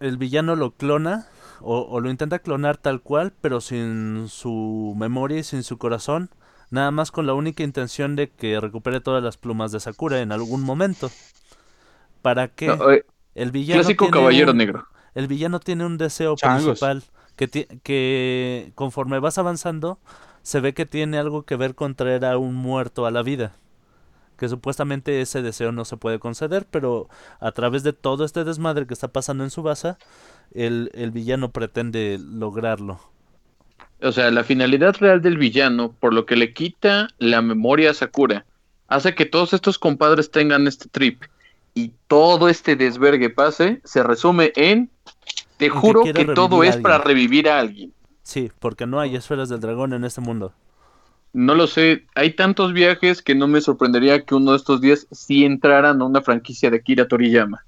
[0.00, 1.26] el villano lo clona
[1.60, 6.30] o, o lo intenta clonar tal cual, pero sin su memoria y sin su corazón,
[6.70, 10.32] nada más con la única intención de que recupere todas las plumas de Sakura en
[10.32, 11.10] algún momento.
[12.22, 12.68] ¿Para qué?
[12.68, 13.04] No, eh,
[13.34, 14.86] El villano clásico tiene caballero un- negro.
[15.14, 16.64] el villano tiene un deseo Changos.
[16.80, 17.02] principal
[17.82, 19.98] que conforme vas avanzando
[20.42, 23.52] se ve que tiene algo que ver con traer a un muerto a la vida.
[24.36, 27.08] Que supuestamente ese deseo no se puede conceder, pero
[27.40, 29.96] a través de todo este desmadre que está pasando en su base,
[30.52, 33.00] el, el villano pretende lograrlo.
[34.02, 37.94] O sea, la finalidad real del villano, por lo que le quita la memoria a
[37.94, 38.44] Sakura,
[38.88, 41.22] hace que todos estos compadres tengan este trip
[41.74, 44.90] y todo este desvergue pase, se resume en,
[45.56, 47.92] te que juro quiere que todo es para revivir a alguien.
[48.22, 50.52] Sí, porque no hay esferas del dragón en este mundo.
[51.36, 55.06] No lo sé, hay tantos viajes que no me sorprendería que uno de estos días
[55.10, 57.64] sí entraran a una franquicia de Kira Toriyama.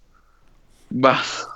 [0.90, 1.46] Vas,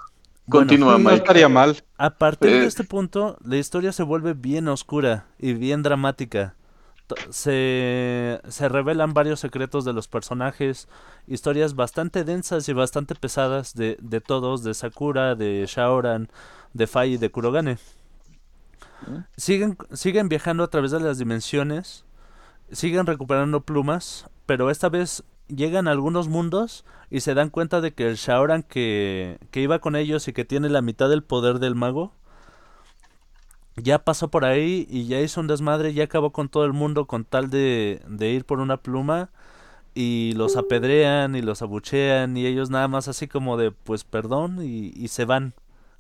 [0.46, 1.76] Bueno, continúa, No estaría mal.
[1.96, 2.66] A partir de Eh.
[2.66, 6.54] este punto, la historia se vuelve bien oscura y bien dramática.
[7.30, 10.88] Se, se revelan varios secretos de los personajes,
[11.26, 16.30] historias bastante densas y bastante pesadas de, de todos, de Sakura, de Shaoran,
[16.74, 17.78] de Fai y de Kurogane.
[19.36, 22.04] Siguen, siguen viajando a través de las dimensiones,
[22.70, 27.92] siguen recuperando plumas, pero esta vez llegan a algunos mundos y se dan cuenta de
[27.92, 31.58] que el Shaoran que, que iba con ellos y que tiene la mitad del poder
[31.58, 32.12] del mago,
[33.76, 37.06] ya pasó por ahí y ya hizo un desmadre, ya acabó con todo el mundo
[37.06, 39.30] con tal de, de ir por una pluma
[39.94, 44.60] y los apedrean y los abuchean y ellos nada más así como de pues perdón
[44.62, 45.54] y, y se van.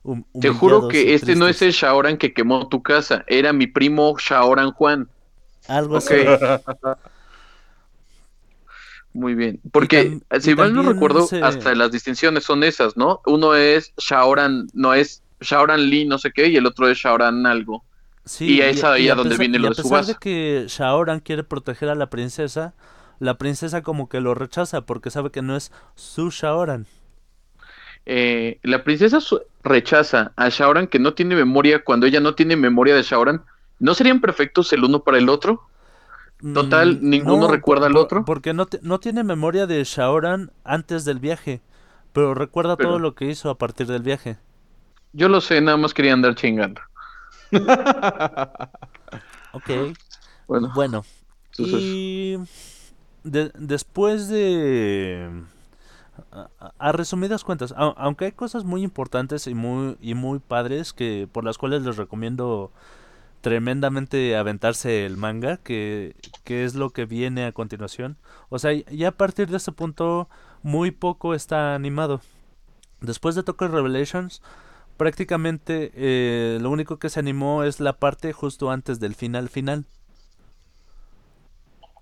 [0.04, 1.72] Hum- Te juro que y este no es el.
[1.72, 5.08] Shaoran que quemó tu casa, era mi primo Shaoran Juan.
[5.68, 6.10] Algo Ok.
[6.10, 6.14] así.
[9.12, 9.60] Muy bien.
[9.72, 13.20] Porque, si y mal no recuerdo, se- hasta las distinciones son esas, ¿no?
[13.26, 17.46] Uno es Shaoran, no es Shaoran Lee, no sé qué, y el otro es Shaoran
[17.46, 17.84] algo.
[18.24, 20.64] Sí, Y es ahí a donde viene y lo a de su pesar de que
[20.68, 22.74] Shaoran quiere proteger a la princesa,
[23.18, 26.86] la princesa como que lo rechaza porque sabe que no es su Shaoran.
[28.06, 32.56] Eh, la princesa su- rechaza a Shaoran que no tiene memoria cuando ella no tiene
[32.56, 33.44] memoria de Shaoran.
[33.78, 35.68] ¿No serían perfectos el uno para el otro?
[36.54, 38.24] Total, Mm, ninguno recuerda al otro.
[38.24, 41.62] Porque no, te- no tiene memoria de Shaoran antes del viaje,
[42.12, 44.38] pero recuerda Pero- todo lo que hizo a partir del viaje.
[45.12, 46.80] Yo lo sé, nada más quería andar chingando.
[49.52, 49.70] Ok,
[50.48, 51.04] Bueno, bueno.
[51.50, 52.38] entonces, Y
[53.22, 55.42] de- después de...
[56.78, 61.28] A, resumidas cuentas, au- aunque hay cosas muy importantes y muy, y muy padres que
[61.30, 62.70] por las cuales les recomiendo
[63.42, 68.18] tremendamente aventarse el manga, que, que es lo que viene a continuación.
[68.50, 70.28] O sea, ya a partir de este punto
[70.62, 72.20] muy poco está animado.
[73.00, 74.42] Después de Tokyo Revelations,
[74.98, 79.86] prácticamente eh, lo único que se animó es la parte justo antes del final final.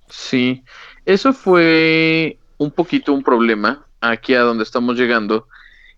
[0.09, 0.65] sí.
[1.05, 5.49] Eso fue un poquito un problema aquí a donde estamos llegando,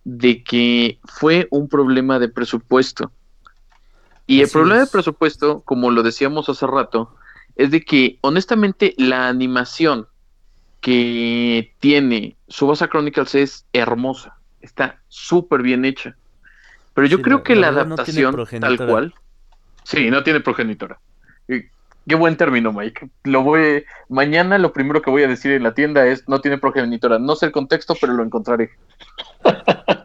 [0.05, 3.13] de que fue un problema de presupuesto.
[4.27, 4.91] Y el problema de es.
[4.91, 7.15] presupuesto, como lo decíamos hace rato,
[7.57, 10.07] es de que honestamente la animación
[10.81, 16.17] que tiene Subasa Chronicles es hermosa, está súper bien hecha.
[16.95, 19.15] Pero yo Sí, creo la- que la la, verdad no adaptación tal cual.
[19.85, 21.01] Sí, no tiene progenitora.
[22.07, 23.11] Qué buen término, Mike.
[23.25, 26.59] Lo voy mañana lo primero que voy a decir en la tienda es no tiene
[26.59, 27.19] progenitora.
[27.19, 28.71] No sé el contexto, pero lo encontraré.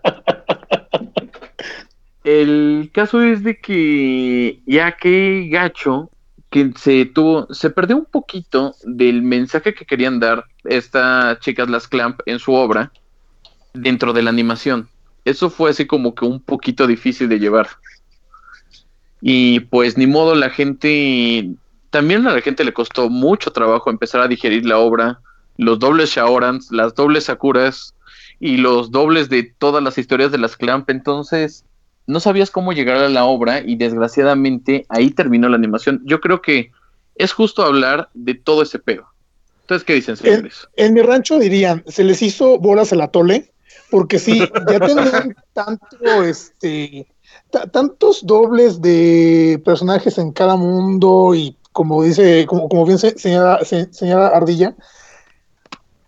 [2.24, 6.12] El caso es de que ya que gacho
[6.50, 11.88] que se tuvo, se perdió un poquito del mensaje que querían dar estas chicas las
[11.88, 12.92] Clamp en su obra
[13.74, 14.90] dentro de la animación.
[15.24, 17.70] Eso fue así como que un poquito difícil de llevar.
[19.22, 21.50] Y pues ni modo, la gente,
[21.90, 25.20] también a la gente le costó mucho trabajo empezar a digerir la obra,
[25.58, 27.94] los dobles Shaorans, las dobles Sakuras
[28.40, 31.66] y los dobles de todas las historias de las Clamp, entonces
[32.06, 36.02] no sabías cómo llegar a la obra y desgraciadamente ahí terminó la animación.
[36.06, 36.72] Yo creo que
[37.16, 39.08] es justo hablar de todo ese pedo.
[39.62, 40.68] Entonces, ¿qué dicen, señores?
[40.78, 43.52] En mi rancho dirían, se les hizo bolas el atole,
[43.90, 47.06] porque sí, ya tenían tanto, este,
[47.52, 53.20] ta- tantos dobles de personajes en cada mundo y como dice, como, como bien se-
[53.20, 54.76] señala, se- señala Ardilla,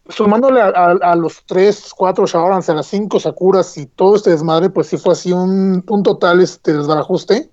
[0.08, 4.32] sumándole a, a- a los tres, cuatro Shaorans, a las cinco Sakuras y todo este
[4.32, 7.52] desmadre, pues sí fue así un, un total este desbarajuste.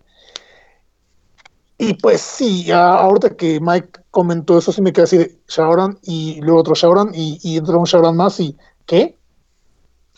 [1.76, 5.98] Y pues sí, a- ahorita que Mike comentó eso, sí me quedé así de Shaoran
[6.04, 8.56] y luego otro Shaoran y, y entra un Shaoran más y
[8.86, 9.18] ¿qué?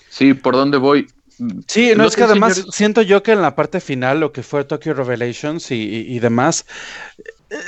[0.09, 1.09] Sí, ¿por dónde voy?
[1.69, 2.75] Sí, no, No es que además señores.
[2.77, 6.19] siento yo que en la parte final, lo que fue Tokyo Revelations y, y- y
[6.21, 6.65] demás,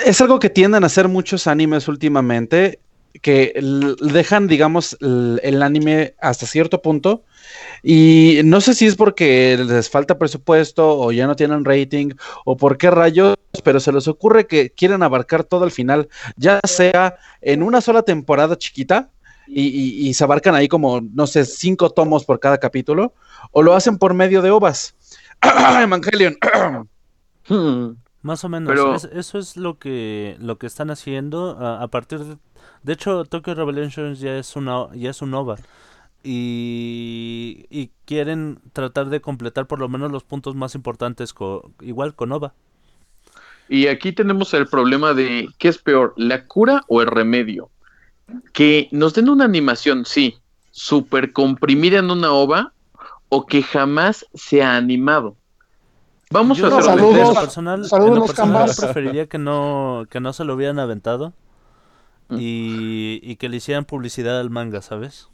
[0.04, 2.80] es algo que tienden a hacer muchos animes últimamente,
[3.22, 3.60] que
[4.00, 7.24] dejan, digamos, el anime hasta cierto punto.
[7.82, 12.10] Y no sé si es porque les falta presupuesto o ya no tienen rating
[12.44, 16.60] o por qué rayos, pero se les ocurre que quieren abarcar todo el final, ya
[16.64, 19.10] sea en una sola temporada chiquita
[19.52, 23.14] y, se abarcan ahí como, no sé, cinco tomos por cada capítulo,
[23.50, 24.94] o lo hacen por medio de ovas.
[25.82, 26.38] Evangelion.
[28.22, 31.88] Más o menos, Pero- es- eso es lo que lo que están haciendo a, a
[31.88, 32.36] partir de
[32.82, 35.56] de hecho Tokyo Revelations ya es una ya es un OVA
[36.22, 42.14] y, y quieren tratar de completar por lo menos los puntos más importantes co- igual
[42.14, 42.52] con OVA.
[43.68, 47.70] Y aquí tenemos el problema de ¿qué es peor, la cura o el remedio?
[48.52, 50.36] Que nos den una animación, sí,
[50.72, 52.72] súper comprimida en una ova
[53.28, 55.36] o que jamás se ha animado.
[56.30, 59.38] Vamos Yo a hacer saludos, en lo personal, saludos, en lo los personal preferiría que
[59.38, 61.34] no que no se lo hubieran aventado
[62.30, 62.36] Mm.
[62.38, 65.28] y, y que le hicieran publicidad al manga, ¿sabes?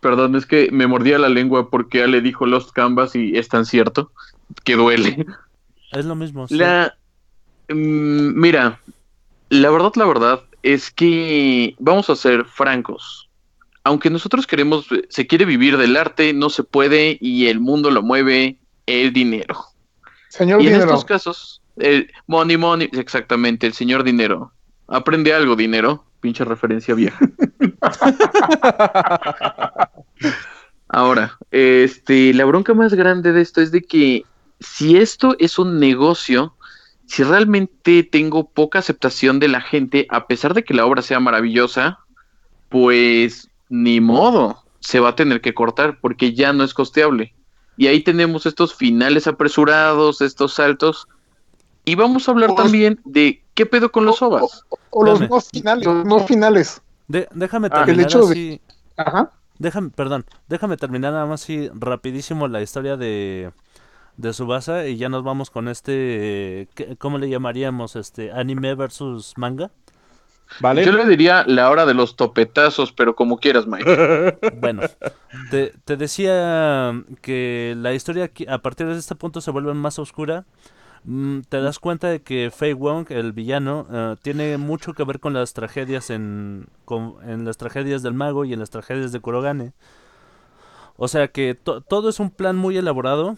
[0.00, 3.64] Perdón, es que me mordía la lengua porque Ale dijo Lost Canvas y es tan
[3.64, 4.10] cierto
[4.64, 5.24] que duele.
[5.92, 6.48] Es lo mismo.
[6.48, 6.56] sí.
[6.56, 6.96] La,
[7.68, 8.80] mm, mira,
[9.48, 13.28] la verdad, la verdad es que vamos a ser francos.
[13.84, 18.02] Aunque nosotros queremos, se quiere vivir del arte, no se puede y el mundo lo
[18.02, 19.56] mueve el dinero.
[20.32, 24.50] Señor y en Dinero, estos casos, el money, money, exactamente, el señor dinero.
[24.88, 26.06] Aprende algo, dinero.
[26.20, 27.18] Pinche referencia vieja.
[30.88, 34.24] Ahora, este, la bronca más grande de esto es de que
[34.58, 36.54] si esto es un negocio,
[37.04, 41.20] si realmente tengo poca aceptación de la gente, a pesar de que la obra sea
[41.20, 41.98] maravillosa,
[42.70, 47.34] pues ni modo, se va a tener que cortar porque ya no es costeable.
[47.76, 51.08] Y ahí tenemos estos finales apresurados, estos saltos.
[51.84, 54.62] Y vamos a hablar Pues- también de qué pedo con los ovas.
[54.90, 56.80] O los no finales, los no finales.
[57.08, 58.60] De- déjame Ah, el terminar hecho de-.
[58.96, 59.30] Ajá.
[59.58, 63.52] Déjame, perdón, déjame terminar nada más así rapidísimo la historia de,
[64.16, 65.92] de Subasa y ya nos vamos con este,
[66.62, 67.96] eh, ¿qué- ¿cómo le llamaríamos?
[67.96, 69.70] Este, anime versus manga.
[70.60, 70.84] ¿Vale?
[70.84, 74.38] Yo le diría la hora de los topetazos, pero como quieras, Mike.
[74.60, 74.82] Bueno,
[75.50, 80.44] te, te decía que la historia a partir de este punto se vuelve más oscura.
[81.04, 85.18] Mm, Te das cuenta de que Fei Wong, el villano, eh, tiene mucho que ver
[85.18, 89.20] con las tragedias en, con- en las tragedias del mago y en las tragedias de
[89.20, 89.72] Kurogane.
[90.96, 93.36] O sea que to- todo es un plan muy elaborado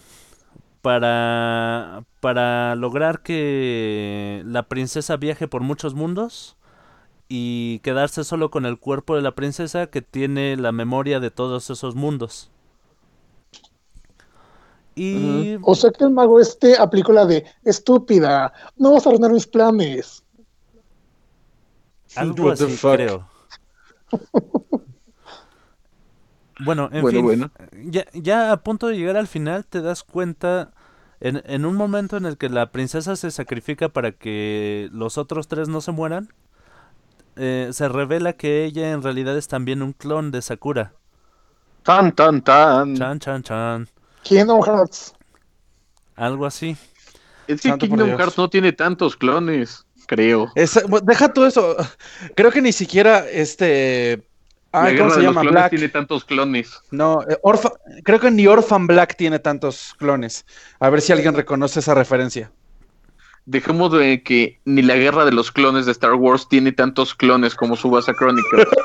[0.82, 6.56] para, para lograr que la princesa viaje por muchos mundos
[7.28, 11.70] y quedarse solo con el cuerpo de la princesa que tiene la memoria de todos
[11.70, 12.50] esos mundos.
[14.96, 19.32] Y O sea que el mago este aplicó la de estúpida, no vas a arruinar
[19.32, 20.22] mis planes.
[22.14, 23.28] algo What así creo.
[26.58, 27.50] Bueno, en Bueno, fin, bueno.
[27.72, 30.72] Ya, ya a punto de llegar al final te das cuenta
[31.20, 35.48] en, en un momento en el que la princesa se sacrifica para que los otros
[35.48, 36.32] tres no se mueran,
[37.36, 40.92] eh, se revela que ella en realidad es también un clon de Sakura.
[41.82, 42.96] Tan, tan, tan.
[42.96, 43.88] Chan, chan, chan.
[44.22, 45.14] Kingdom Hearts.
[46.16, 46.76] Algo así.
[47.46, 48.10] Es que Santo Kingdom.
[48.10, 50.50] Hearts no tiene tantos clones, creo.
[50.54, 51.76] Deja todo eso.
[52.36, 54.26] Creo que ni siquiera este.
[54.72, 55.42] Ay, ¿Cómo se llama?
[55.42, 55.70] clones Black.
[55.70, 56.80] tiene tantos clones.
[56.90, 60.46] No, eh, Orpha- creo que ni Orphan Black tiene tantos clones.
[60.80, 62.50] A ver si alguien reconoce esa referencia.
[63.46, 67.54] Dejemos de que ni la guerra de los clones de Star Wars tiene tantos clones
[67.54, 68.66] como Subasa Chronicles.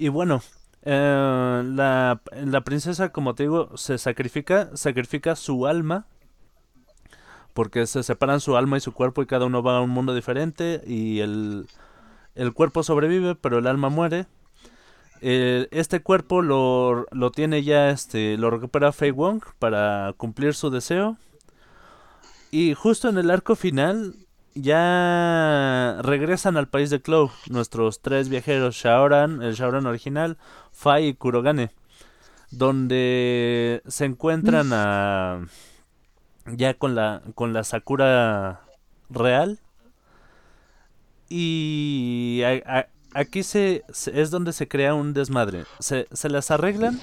[0.00, 0.42] Y bueno,
[0.84, 6.06] eh, la, la princesa, como te digo, se sacrifica, sacrifica su alma,
[7.52, 10.14] porque se separan su alma y su cuerpo y cada uno va a un mundo
[10.14, 11.66] diferente y el,
[12.36, 14.26] el cuerpo sobrevive, pero el alma muere.
[15.20, 20.70] Eh, este cuerpo lo, lo tiene ya, este, lo recupera Fei Wong para cumplir su
[20.70, 21.16] deseo.
[22.50, 24.14] Y justo en el arco final
[24.54, 30.38] ya regresan al país de Clow nuestros tres viajeros Shaoran, el Shaoran original,
[30.72, 31.70] Fai y Kurogane,
[32.50, 35.46] donde se encuentran a
[36.46, 38.62] ya con la con la Sakura
[39.10, 39.58] real
[41.28, 45.64] y a- a- aquí se, se- es donde se crea un desmadre.
[45.78, 46.98] Se, se las arreglan.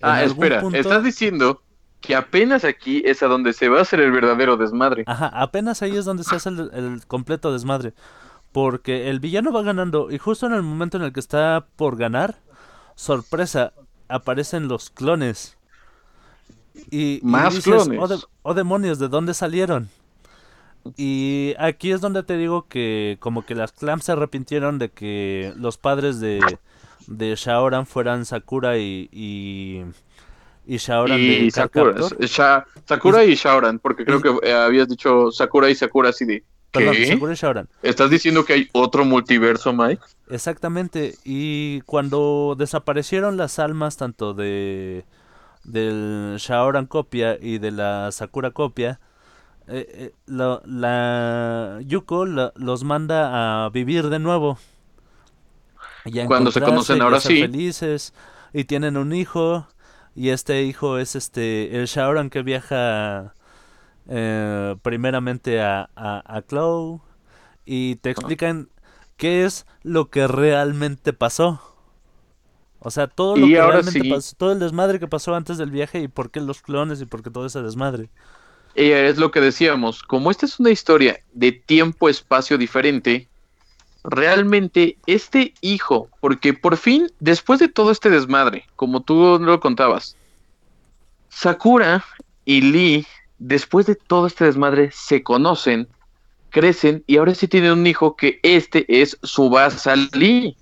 [0.00, 0.78] ah, espera, punto.
[0.78, 1.60] estás diciendo
[2.00, 5.04] que apenas aquí es a donde se va a hacer el verdadero desmadre.
[5.06, 7.92] Ajá, apenas ahí es donde se hace el, el completo desmadre.
[8.52, 11.96] Porque el villano va ganando y justo en el momento en el que está por
[11.96, 12.36] ganar,
[12.94, 13.72] sorpresa,
[14.08, 15.58] aparecen los clones.
[16.90, 17.98] Y, y Más dices, clones.
[18.00, 19.90] "Oh, de- oh, demonios, ¿de dónde salieron?
[20.96, 25.52] Y aquí es donde te digo que como que las clams se arrepintieron de que
[25.56, 26.40] los padres de,
[27.08, 29.82] de Shaoran fueran Sakura y, y,
[30.68, 31.94] y Shaoran y de Sakura.
[32.20, 36.44] Sha- Sakura y Shaoran, porque creo que eh, habías dicho Sakura y Sakura así de.
[36.70, 37.06] Perdón, ¿Qué?
[37.06, 37.68] Sakura y Shaoran.
[37.82, 40.02] ¿Estás diciendo que hay otro multiverso, Mike?
[40.28, 45.04] Exactamente, y cuando desaparecieron las almas tanto de
[45.64, 49.00] del Shaoran copia y de la Sakura copia,
[49.68, 54.58] eh, eh, la, la Yuko la- los manda a vivir de nuevo.
[56.04, 57.40] Y a Cuando se conocen ahora sí.
[57.40, 58.14] felices
[58.52, 59.66] y tienen un hijo
[60.18, 63.34] y este hijo es este el Shaoran que viaja
[64.08, 67.02] eh, primeramente a, a, a Clow
[67.66, 68.70] y te explican
[69.16, 71.62] qué es lo que realmente pasó.
[72.80, 74.04] O sea, todo lo Y que realmente sí.
[74.04, 77.06] pasó, todo el desmadre que pasó antes del viaje y por qué los clones y
[77.06, 78.10] por qué todo ese desmadre.
[78.74, 83.27] Es lo que decíamos, como esta es una historia de tiempo-espacio diferente,
[84.08, 90.16] realmente este hijo, porque por fin, después de todo este desmadre, como tú lo contabas,
[91.28, 92.04] Sakura
[92.44, 93.06] y Lee,
[93.38, 95.88] después de todo este desmadre, se conocen,
[96.50, 100.56] crecen y ahora sí tienen un hijo que este es Subasa Lee.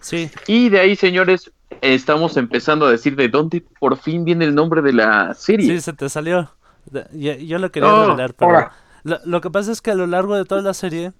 [0.00, 4.54] Sí, Y de ahí, señores, estamos empezando a decir de dónde por fin viene el
[4.54, 5.76] nombre de la serie.
[5.76, 6.50] sí, se te salió.
[7.12, 8.66] Yo, yo lo quería No, revelar, pero
[9.04, 11.12] lo, lo que pasa es que a lo largo de toda la serie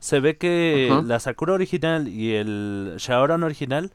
[0.00, 3.92] se ve que la Sakura original y el Shaoran original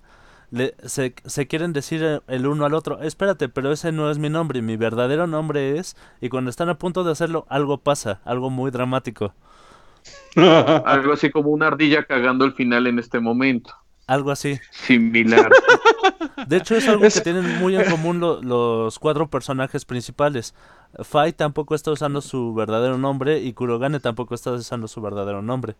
[0.51, 4.29] le, se, se quieren decir el uno al otro, espérate, pero ese no es mi
[4.29, 8.49] nombre, mi verdadero nombre es, y cuando están a punto de hacerlo, algo pasa, algo
[8.49, 9.33] muy dramático,
[10.35, 13.73] Algo así como una ardilla cagando el final en este momento.
[14.07, 14.59] algo así.
[14.71, 15.49] Similar.
[16.47, 20.53] De hecho, es algo que tienen muy en común lo- los cuatro personajes principales.
[21.03, 25.75] Fai tampoco está usando su verdadero nombre y Kurogane tampoco está usando su verdadero nombre.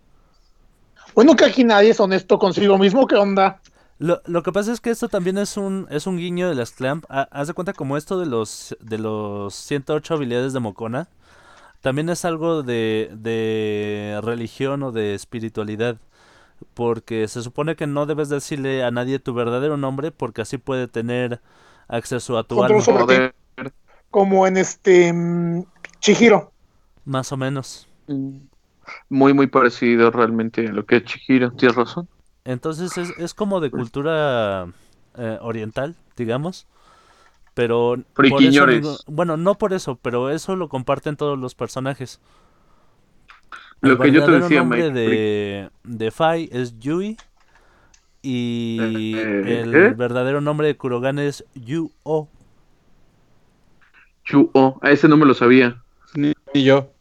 [1.15, 3.59] Bueno, que aquí nadie es honesto consigo mismo, ¿qué onda?
[3.97, 6.71] Lo, lo que pasa es que esto también es un, es un guiño de las
[6.71, 7.05] Clamp.
[7.09, 11.07] Ha- Haz de cuenta como esto de los, de los 108 habilidades de Mokona.
[11.81, 15.97] También es algo de, de religión o de espiritualidad.
[16.73, 20.87] Porque se supone que no debes decirle a nadie tu verdadero nombre porque así puede
[20.87, 21.41] tener
[21.87, 22.83] acceso a tu alma.
[22.85, 23.35] Poder.
[24.09, 25.63] Como en este mm,
[25.99, 26.51] Chihiro.
[27.05, 27.87] Más o menos.
[29.09, 31.51] Muy, muy parecido realmente a lo que es Chihiro.
[31.51, 32.07] Tienes razón.
[32.43, 34.67] Entonces es, es como de cultura
[35.17, 36.67] eh, oriental, digamos.
[37.53, 37.97] Pero
[38.27, 38.81] por eso Friquiñores.
[38.81, 42.19] digo- bueno, no por eso, pero eso lo comparten todos los personajes.
[43.81, 44.99] Lo que yo te verdadero decía, nombre Mike.
[44.99, 47.17] de, de Fai es Yui
[48.21, 49.89] y Eh, el ¿eh?
[49.93, 52.27] verdadero nombre de Kurogane es Yu-O.
[54.25, 54.79] Chu-O.
[54.81, 55.81] A ese no me lo sabía.
[56.15, 56.94] Ni, ni yo.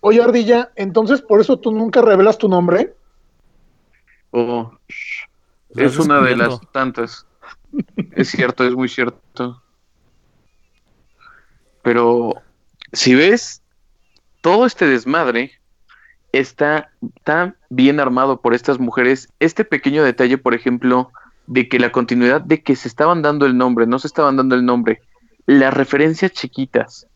[0.00, 2.94] Oye, Ardilla, entonces por eso tú nunca revelas tu nombre.
[4.30, 4.72] Oh,
[5.70, 7.26] es una de las tantas.
[8.12, 9.62] Es cierto, es muy cierto.
[11.82, 12.34] Pero
[12.92, 13.62] si ves,
[14.40, 15.52] todo este desmadre
[16.32, 16.90] está
[17.24, 19.28] tan bien armado por estas mujeres.
[19.38, 21.12] Este pequeño detalle, por ejemplo,
[21.46, 24.54] de que la continuidad de que se estaban dando el nombre, no se estaban dando
[24.54, 25.02] el nombre,
[25.46, 27.06] las referencias chiquitas,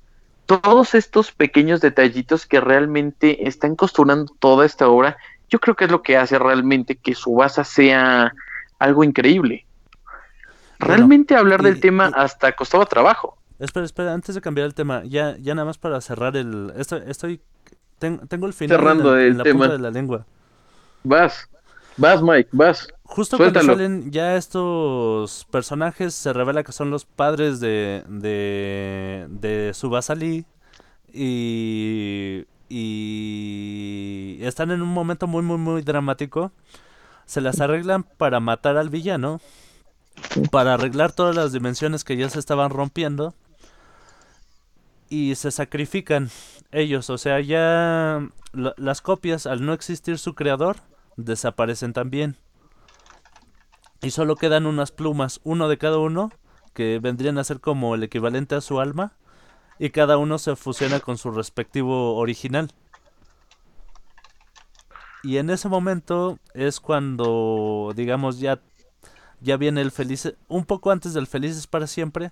[0.46, 5.16] todos estos pequeños detallitos que realmente están costurando toda esta obra,
[5.48, 8.32] yo creo que es lo que hace realmente que Subasa sea
[8.78, 9.64] algo increíble.
[10.78, 13.38] Bueno, Realmente hablar y- del tema y- hasta costaba trabajo.
[13.58, 16.72] Espera, espera, antes de cambiar el tema, ya, ya nada más para cerrar el...
[16.76, 17.40] Estoy, estoy
[17.98, 19.58] ten- tengo el final en Cerrando la- en el la tema.
[19.60, 20.26] punta de la lengua.
[21.04, 21.48] Vas,
[21.96, 22.88] vas Mike, vas.
[23.14, 23.66] Justo Suéltalo.
[23.66, 30.16] cuando salen ya estos personajes, se revela que son los padres de, de, de Subasa
[30.16, 30.44] Lee
[31.12, 36.50] y, y están en un momento muy, muy, muy dramático.
[37.24, 39.40] Se las arreglan para matar al villano,
[40.50, 43.32] para arreglar todas las dimensiones que ya se estaban rompiendo
[45.08, 46.30] y se sacrifican
[46.72, 47.10] ellos.
[47.10, 50.78] O sea, ya la- las copias, al no existir su creador,
[51.16, 52.36] desaparecen también.
[54.04, 56.30] Y solo quedan unas plumas, uno de cada uno,
[56.74, 59.14] que vendrían a ser como el equivalente a su alma,
[59.78, 62.70] y cada uno se fusiona con su respectivo original.
[65.22, 68.60] Y en ese momento es cuando, digamos, ya,
[69.40, 72.30] ya viene el feliz, un poco antes del felices para siempre,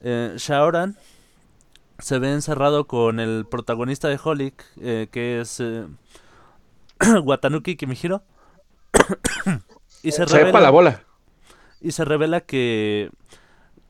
[0.00, 0.98] eh, Shaoran
[1.98, 5.86] se ve encerrado con el protagonista de Holic, eh, que es eh,
[7.24, 8.22] Watanuki Kimihiro.
[10.02, 11.04] y se Sepa la revela, bola.
[11.80, 13.10] y se revela que,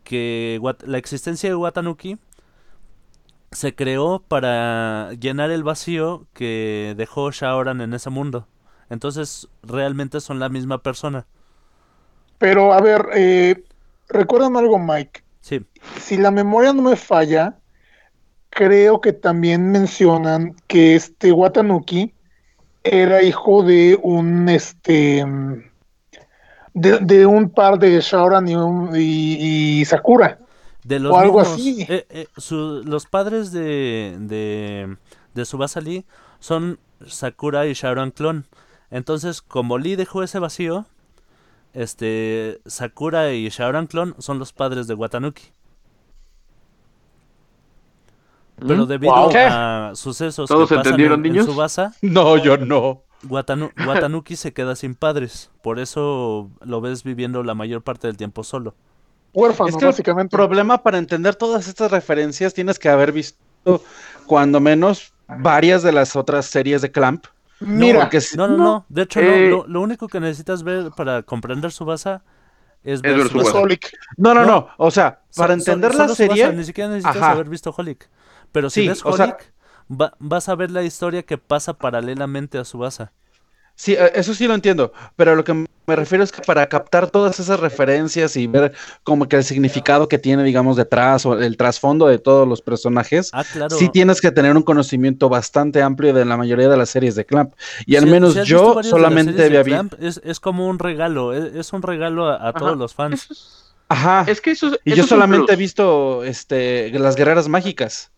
[0.04, 2.18] que la existencia de Watanuki
[3.52, 8.48] se creó para llenar el vacío que dejó Shaoran en ese mundo.
[8.88, 11.26] Entonces, realmente son la misma persona.
[12.38, 13.64] Pero a ver, eh,
[14.08, 15.22] recuerdan algo, Mike.
[15.40, 15.60] Sí,
[15.96, 17.60] Si la memoria no me falla,
[18.50, 22.14] creo que también mencionan que este Watanuki
[22.84, 25.24] era hijo de un este
[26.74, 30.38] de, de un par de Shaoran y, un- y- y Sakura.
[30.84, 31.86] de los O algo mismos- así.
[31.88, 34.97] eh, eh, su- los padres de, de,
[35.34, 36.05] de Tsubasa Lee
[36.38, 38.47] son Sakura y Shaoran clon.
[38.90, 40.86] Entonces, como Lee dejó ese vacío,
[41.74, 45.44] este Sakura y Shaoran clon son los padres de Watanuki.
[48.66, 48.88] Pero ¿Mm?
[48.88, 49.30] debido Wow.
[49.34, 51.47] a sucesos que ¿Todos pasan entendieron, en, en niños?
[51.47, 53.02] Tsubasa, No, yo no.
[53.28, 55.51] Watanu- Watanuki se queda sin padres.
[55.62, 58.74] Por eso lo ves viviendo la mayor parte del tiempo solo.
[59.32, 60.36] Huérfano, Es que el básicamente.
[60.36, 63.38] problema para entender todas estas referencias tienes que haber visto
[64.26, 67.26] cuando menos varias de las otras series de Clamp.
[67.60, 68.86] Mira, porque si- No, no, no.
[68.88, 69.51] De hecho, no, Eh.
[69.51, 72.22] lo, lo único que necesitas ver para comprender Subasa
[72.82, 73.20] es ver.
[73.55, 73.92] Holic.
[74.16, 74.47] no, no, No.
[74.47, 74.68] no.
[74.78, 77.30] O sea, So- para so- entender la solo Tsubasa, serie, ni siquiera necesitas Ajá.
[77.32, 78.09] haber visto Holic.
[78.51, 79.52] Pero si Sí, ves o sea- Holic,
[79.90, 83.12] va- vas a ver la historia que pasa paralelamente a Subasa.
[83.74, 87.10] Sí, eh, eso sí lo entiendo, pero lo que me refiero es que para captar
[87.10, 91.56] todas esas referencias y ver como que el significado que tiene, digamos, detrás o el
[91.56, 93.74] trasfondo de todos los personajes, Ah, claro.
[93.74, 97.24] sí tienes que tener un conocimiento bastante amplio de la mayoría de las series de
[97.24, 97.54] Clamp.
[97.86, 99.78] Y al menos si yo solamente había visto.
[99.88, 103.72] Clamp, es, es como un regalo, es, es un regalo a, a todos los fans.
[103.88, 104.24] Ajá.
[104.30, 108.10] es que eso es- Y eso yo solamente he visto este, las guerreras mágicas.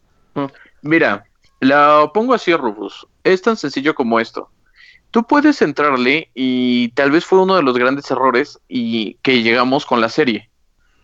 [0.83, 1.25] Mira,
[1.63, 3.07] la pongo así, Rufus.
[3.23, 4.51] Es tan sencillo como esto.
[5.13, 9.87] Tú puedes entrarle y tal vez fue uno de los grandes errores y que llegamos
[9.87, 10.51] con la serie.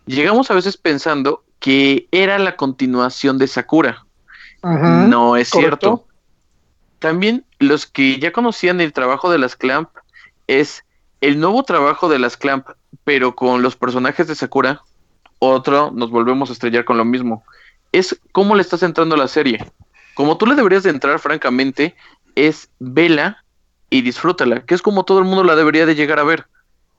[0.06, 4.04] Llegamos a veces pensando que era la continuación de Sakura.
[4.62, 5.06] Ajá.
[5.06, 5.78] No es correcto.
[5.78, 6.06] cierto.
[6.98, 9.90] También los que ya conocían el trabajo de las Clamp
[10.48, 10.84] es
[11.20, 12.66] el nuevo trabajo de las Clamp,
[13.04, 14.82] pero con los personajes de Sakura.
[15.38, 17.44] Otro, nos volvemos a estrellar con lo mismo.
[17.92, 19.64] Es cómo le estás entrando a la serie.
[20.18, 21.94] Como tú le deberías de entrar, francamente,
[22.34, 23.44] es vela
[23.88, 26.48] y disfrútala, que es como todo el mundo la debería de llegar a ver.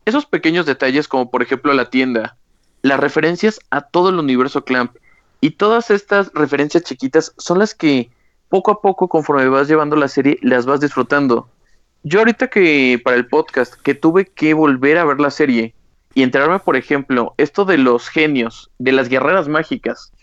[0.06, 2.38] Esos pequeños detalles, como por ejemplo la tienda,
[2.82, 4.96] las referencias a todo el universo Clamp
[5.42, 8.10] y todas estas referencias chiquitas son las que
[8.48, 11.50] poco a poco, conforme vas llevando la serie, las vas disfrutando.
[12.04, 15.76] Yo ahorita que para el podcast, que tuve que volver a ver la serie
[16.14, 20.14] y enterarme, por ejemplo, esto de los genios, de las guerreras mágicas,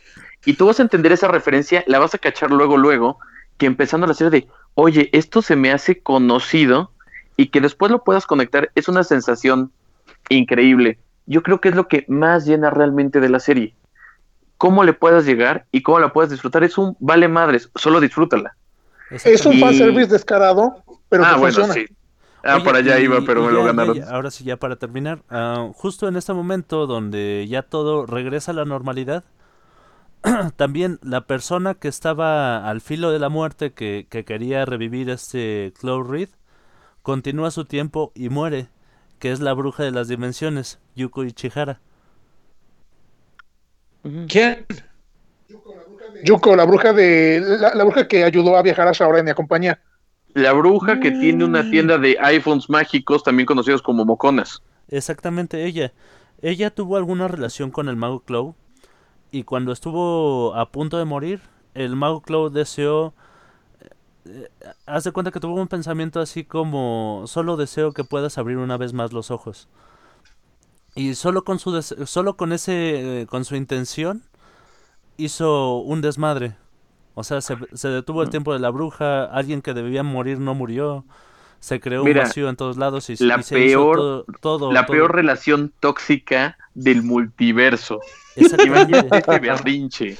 [0.46, 3.18] y tú vas a entender esa referencia, la vas a cachar luego, luego,
[3.58, 6.92] que empezando la serie de, oye, esto se me hace conocido
[7.36, 9.72] y que después lo puedas conectar, es una sensación
[10.28, 10.98] increíble.
[11.26, 13.74] Yo creo que es lo que más llena realmente de la serie.
[14.58, 18.56] Cómo le puedas llegar y cómo la puedas disfrutar es un vale madres, solo disfrútala.
[19.24, 21.74] Es un Y- fanservice descarado, pero ah, que bueno, funciona.
[21.74, 21.86] sí.
[22.42, 23.96] Ah, Oye, por allá y- iba, pero me lo ganaron.
[23.96, 28.06] ya- ya- ahora sí, ya para terminar, ah, justo en este momento donde ya todo
[28.06, 29.24] regresa a la normalidad,
[30.56, 35.72] también la persona que estaba al filo de la muerte, que, que quería revivir este
[35.78, 36.28] Cloud Reed,
[37.02, 38.68] continúa su tiempo y muere,
[39.18, 41.80] que es la bruja de las dimensiones, Yuko Ichihara.
[44.28, 44.66] ¿Quién?
[46.24, 49.34] Yuko, la bruja de la, la bruja que ayudó a viajar a Shaoran y a
[49.34, 49.80] compañía.
[50.34, 54.62] La bruja que tiene una tienda de iPhones mágicos, también conocidos como moconas.
[54.88, 55.92] Exactamente ella.
[56.42, 58.54] Ella tuvo alguna relación con el mago Clow
[59.30, 61.40] y cuando estuvo a punto de morir,
[61.74, 63.14] el mago Clow deseó...
[64.24, 64.48] eh,
[64.86, 68.76] haz de cuenta que tuvo un pensamiento así como solo deseo que puedas abrir una
[68.76, 69.68] vez más los ojos.
[70.94, 74.22] Y solo con su solo con ese eh, con su intención
[75.18, 76.56] hizo un desmadre.
[77.14, 80.54] O sea, se, se detuvo el tiempo de la bruja, alguien que debía morir no
[80.54, 81.04] murió.
[81.60, 84.24] Se creó Mira, un vacío en todos lados y, la y se hizo peor- todo,
[84.40, 84.92] todo- La todo.
[84.94, 88.00] peor relación tóxica del multiverso.
[88.36, 90.18] Imagínate este berrinche.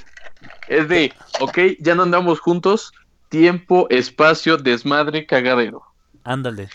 [0.68, 2.92] Es de, ok, ya no andamos juntos,
[3.28, 5.82] tiempo, espacio, desmadre, cagadero.
[6.24, 6.68] Ándale.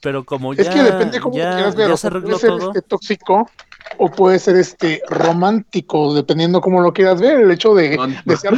[0.00, 1.88] Pero como Es ya, que depende cómo ya, lo quieras ver.
[1.88, 2.68] ya o se puede ser todo.
[2.68, 3.50] este tóxico
[3.98, 7.40] o puede ser este romántico, dependiendo cómo lo quieras ver.
[7.40, 8.14] El hecho de No, no.
[8.24, 8.54] desear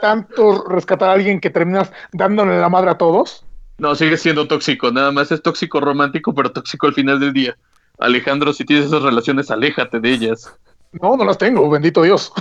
[0.00, 3.44] tanto rescatar a alguien que terminas dándole la madre a todos.
[3.78, 7.56] No, sigue siendo tóxico, nada más es tóxico romántico, pero tóxico al final del día.
[7.98, 10.52] Alejandro, si tienes esas relaciones, aléjate de ellas.
[10.92, 12.32] No, no las tengo, bendito Dios.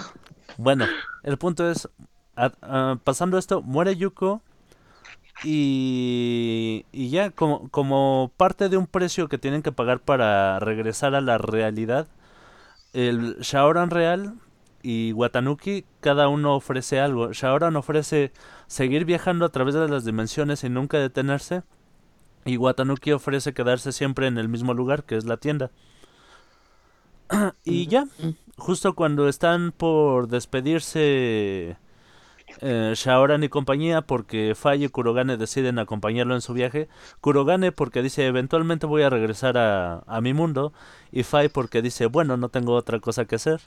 [0.58, 0.86] Bueno,
[1.24, 1.90] el punto es,
[2.36, 4.41] a- a- pasando esto, muere Yuko
[5.44, 11.16] y, y ya como, como parte de un precio que tienen que pagar para regresar
[11.16, 12.08] a la realidad,
[12.94, 14.36] el Shaoran real
[14.84, 17.32] y Watanuki cada uno ofrece algo.
[17.34, 18.32] Shaoran ofrece
[18.68, 21.64] seguir viajando a través de las dimensiones y nunca detenerse.
[22.45, 25.72] Y Watanuki ofrece quedarse siempre en el mismo lugar, que es la tienda.
[27.64, 28.08] y ya,
[28.58, 31.78] justo cuando están por despedirse
[32.60, 36.90] eh, Shaoran y compañía, porque Fai y Kurogane deciden acompañarlo en su viaje.
[37.22, 40.74] Kurogane porque dice, eventualmente voy a regresar a, a mi mundo.
[41.12, 43.62] Y Fai porque dice, bueno, no tengo otra cosa que hacer.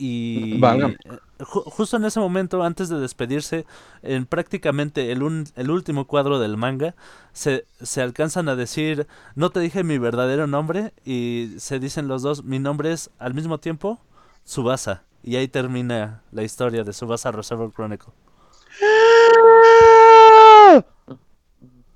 [0.00, 0.96] Y eh,
[1.40, 3.66] ju- justo en ese momento, antes de despedirse,
[4.02, 6.94] en prácticamente el, un- el último cuadro del manga,
[7.32, 12.22] se, se alcanzan a decir, no te dije mi verdadero nombre, y se dicen los
[12.22, 14.00] dos, mi nombre es al mismo tiempo
[14.44, 15.02] Subasa.
[15.24, 18.12] Y ahí termina la historia de Subasa Reservoir Chronicle.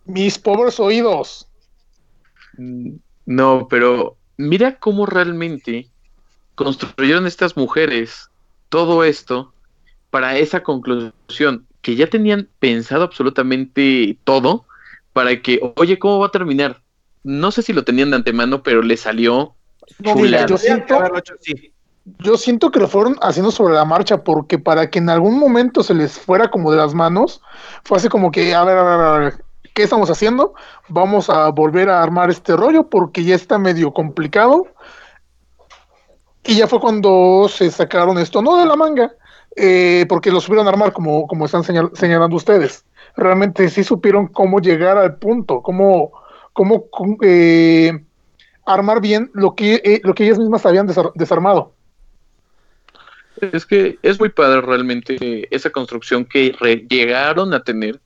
[0.04, 1.48] Mis pobres oídos.
[3.26, 5.88] No, pero mira cómo realmente
[6.54, 8.30] construyeron estas mujeres
[8.68, 9.52] todo esto
[10.10, 14.64] para esa conclusión, que ya tenían pensado absolutamente todo
[15.12, 16.80] para que, oye, ¿cómo va a terminar?
[17.24, 19.54] No sé si lo tenían de antemano, pero le salió
[19.98, 20.98] No, mira, yo siento,
[22.18, 25.82] yo siento que lo fueron haciendo sobre la marcha porque para que en algún momento
[25.82, 27.40] se les fuera como de las manos,
[27.84, 30.54] fue así como que, a ver, a ver, a ver, ¿qué estamos haciendo?
[30.88, 34.66] Vamos a volver a armar este rollo porque ya está medio complicado.
[36.44, 39.12] Y ya fue cuando se sacaron esto, no de la manga,
[39.54, 42.84] eh, porque lo supieron armar como, como están señalando ustedes.
[43.16, 46.12] Realmente sí supieron cómo llegar al punto, cómo,
[46.52, 46.88] cómo
[47.22, 47.92] eh,
[48.66, 51.72] armar bien lo que, eh, lo que ellas mismas habían desarmado.
[53.40, 56.52] Es que es muy padre realmente esa construcción que
[56.88, 58.00] llegaron a tener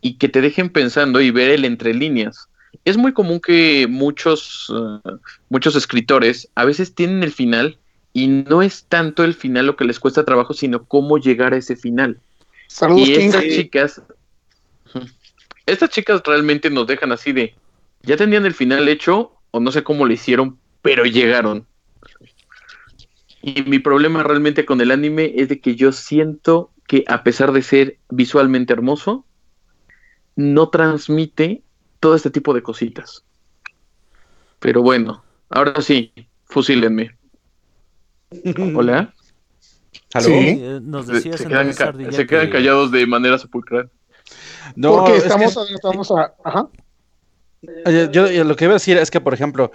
[0.00, 2.48] y que te dejen pensando y ver el entre líneas.
[2.84, 5.10] Es muy común que muchos, eh,
[5.48, 7.78] muchos escritores a veces tienen el final
[8.12, 11.56] y no es tanto el final lo que les cuesta trabajo, sino cómo llegar a
[11.56, 12.20] ese final.
[12.96, 14.02] y estas chicas,
[15.66, 17.54] estas chicas realmente nos dejan así de,
[18.02, 21.66] ya tenían el final hecho o no sé cómo lo hicieron, pero llegaron.
[23.40, 27.52] Y mi problema realmente con el anime es de que yo siento que a pesar
[27.52, 29.24] de ser visualmente hermoso,
[30.36, 31.62] no transmite
[32.04, 33.24] todo este tipo de cositas.
[34.58, 36.12] Pero bueno, ahora sí,
[36.44, 37.16] fusílenme.
[38.76, 39.14] Hola.
[40.20, 40.30] Sí.
[40.30, 43.88] Eh, nos decías se, quedan, se quedan callados de manera sepulcral.
[44.76, 46.68] No, porque estamos, estamos a, ajá.
[48.12, 49.72] Yo, lo que iba a decir es que, por ejemplo,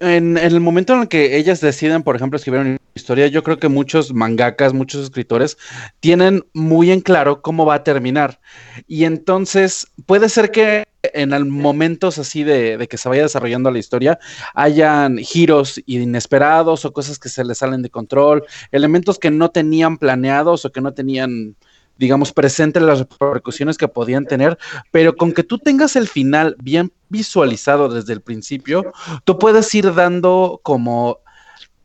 [0.00, 3.58] en, el momento en el que ellas deciden, por ejemplo, escribir una historia, yo creo
[3.58, 5.56] que muchos mangakas, muchos escritores
[6.00, 8.40] tienen muy en claro cómo va a terminar.
[8.86, 14.18] Y entonces puede ser que en momentos así de, que se vaya desarrollando la historia
[14.54, 19.98] hayan giros inesperados o cosas que se les salen de control, elementos que no tenían
[19.98, 21.56] planeados o que no tenían
[21.98, 24.56] digamos, presente las repercusiones que podían tener,
[24.92, 28.92] pero con que tú tengas el final bien visualizado desde el principio,
[29.24, 31.18] tú puedes ir dando como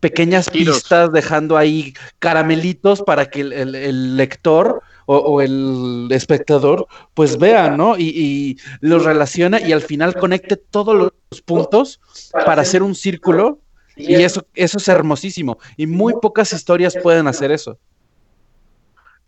[0.03, 7.97] pequeñas pistas, dejando ahí caramelitos para que el, lector o, el espectador pues vea, ¿no?
[7.97, 12.01] Y, y los relaciona y al final conecte todos los puntos
[12.45, 13.59] para hacer un círculo
[13.95, 15.57] y eso, eso es hermosísimo.
[15.77, 17.77] Y muy pocas historias pueden hacer eso.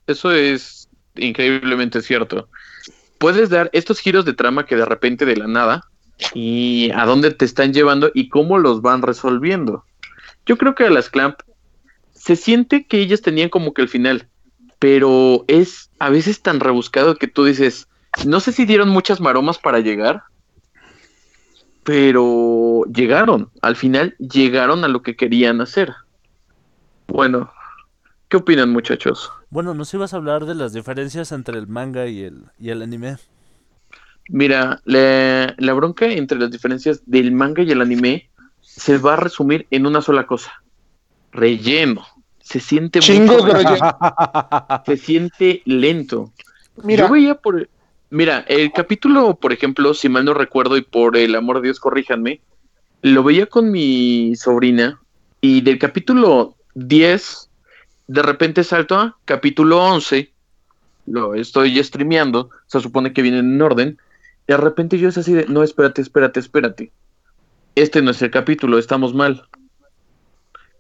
[0.07, 2.49] Eso es increíblemente cierto.
[3.17, 5.87] Puedes dar estos giros de trama que de repente de la nada
[6.33, 9.85] y a dónde te están llevando y cómo los van resolviendo.
[10.45, 11.39] Yo creo que a las Clamp
[12.11, 14.27] se siente que ellas tenían como que el final,
[14.79, 17.87] pero es a veces tan rebuscado que tú dices,
[18.25, 20.23] no sé si dieron muchas maromas para llegar,
[21.83, 25.93] pero llegaron, al final llegaron a lo que querían hacer.
[27.07, 27.51] Bueno,
[28.27, 29.31] ¿qué opinan muchachos?
[29.49, 32.81] Bueno, nos ibas a hablar de las diferencias entre el manga y el, y el
[32.81, 33.17] anime.
[34.27, 38.29] Mira, la, bronca entre las diferencias del manga y el anime
[38.75, 40.61] se va a resumir en una sola cosa.
[41.31, 42.05] Relleno.
[42.41, 43.97] Se siente Chingos de relleno.
[44.85, 46.31] Se siente lento.
[46.83, 47.07] Mira.
[47.07, 47.67] Yo veía por...
[48.09, 51.79] Mira, el capítulo, por ejemplo, si mal no recuerdo y por el amor de Dios
[51.79, 52.39] corríjanme,
[53.01, 54.99] lo veía con mi sobrina
[55.41, 57.49] y del capítulo 10
[58.07, 60.31] de repente salto a capítulo 11,
[61.07, 63.97] lo estoy streameando, se supone que viene en orden,
[64.47, 66.91] y de repente yo es así de, no, espérate, espérate, espérate.
[67.75, 69.43] Este no es el capítulo, estamos mal.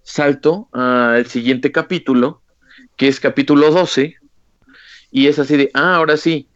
[0.03, 2.41] Salto al siguiente capítulo,
[2.95, 4.15] que es capítulo 12,
[5.11, 6.47] y es así de, ah, ahora sí,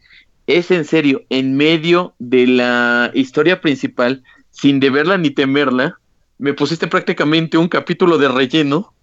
[0.46, 5.98] es en serio, en medio de la historia principal, sin deberla ni temerla,
[6.38, 8.94] me pusiste prácticamente un capítulo de relleno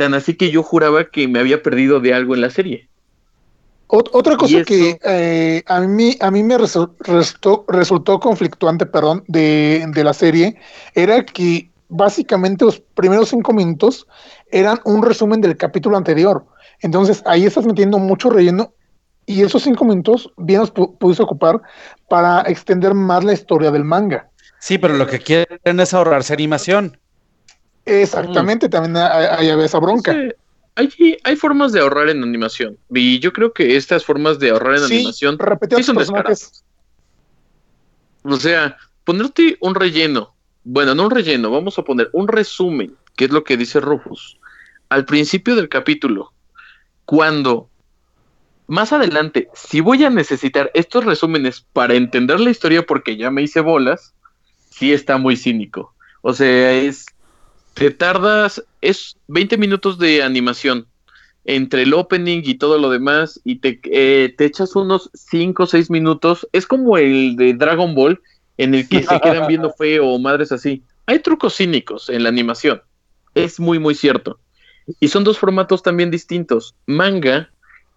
[0.00, 2.88] Tan así que yo juraba que me había perdido de algo en la serie.
[3.90, 10.04] Otra cosa que eh, a, mí, a mí me resultó, resultó conflictuante perdón, de, de,
[10.04, 10.56] la serie
[10.94, 14.06] era que básicamente los primeros cinco minutos
[14.50, 16.44] eran un resumen del capítulo anterior.
[16.80, 18.72] Entonces ahí estás metiendo mucho relleno
[19.26, 21.60] y esos cinco minutos bien los pudiste ocupar
[22.08, 24.28] para extender más la historia del manga.
[24.58, 26.98] Sí, pero lo que quieren es ahorrarse animación.
[27.86, 30.14] Exactamente, también hay, esa bronca.
[30.80, 32.78] Hay, hay, formas de ahorrar en animación.
[32.90, 35.38] Y yo creo que estas formas de ahorrar en animación
[35.76, 36.64] sí son descaradas.
[38.22, 40.34] O sea, ponerte un relleno.
[40.64, 44.38] Bueno, no un relleno, vamos a poner un resumen, que es lo que dice Rufus.
[44.88, 46.32] Al principio del capítulo,
[47.04, 47.68] cuando
[48.66, 53.42] más adelante, si voy a necesitar estos resúmenes para entender la historia porque ya me
[53.42, 54.14] hice bolas,
[54.70, 55.94] sí está muy cínico.
[56.22, 57.06] O sea, es
[57.74, 60.86] te tardas, es 20 minutos de animación
[61.44, 65.66] entre el opening y todo lo demás y te, eh, te echas unos 5 o
[65.66, 66.48] 6 minutos.
[66.52, 68.20] Es como el de Dragon Ball
[68.58, 70.82] en el que se quedan viendo feo o madres así.
[71.06, 72.82] Hay trucos cínicos en la animación.
[73.34, 74.38] Es muy, muy cierto.
[74.98, 76.74] Y son dos formatos también distintos.
[76.86, 77.50] Manga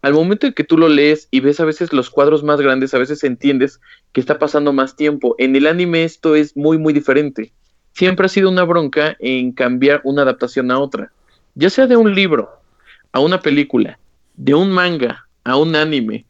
[0.04, 2.94] al momento en que tú lo lees y ves a veces los cuadros más grandes,
[2.94, 3.80] a veces entiendes
[4.12, 5.34] que está pasando más tiempo.
[5.38, 7.54] En el anime esto es muy, muy diferente.
[7.94, 11.12] Siempre ha sido una bronca en cambiar una adaptación a otra.
[11.56, 12.52] Ya sea de un libro
[13.12, 14.00] a una película,
[14.36, 16.26] de un manga a un anime,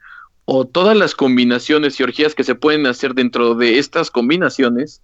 [0.46, 5.02] o todas las combinaciones y orgías que se pueden hacer dentro de estas combinaciones,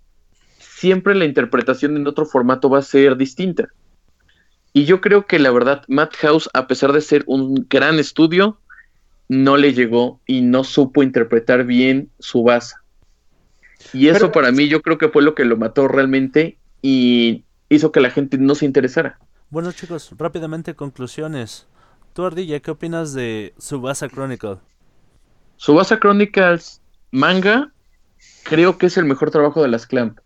[0.58, 3.70] siempre la interpretación en otro formato va a ser distinta.
[4.74, 8.60] Y yo creo que la verdad, Madhouse, a pesar de ser un gran estudio,
[9.28, 12.76] no le llegó y no supo interpretar bien su base.
[13.94, 17.92] Y eso para mí yo creo que fue lo que lo mató realmente y hizo
[17.92, 19.20] que la gente no se interesara.
[19.50, 21.68] Bueno chicos, rápidamente conclusiones.
[22.14, 24.58] Tú Ardilla, ¿qué opinas de Subasa Chronicle?
[25.58, 26.82] Subasa Chronicles
[27.12, 27.72] manga
[28.44, 30.20] creo que es el mejor trabajo de las Clamp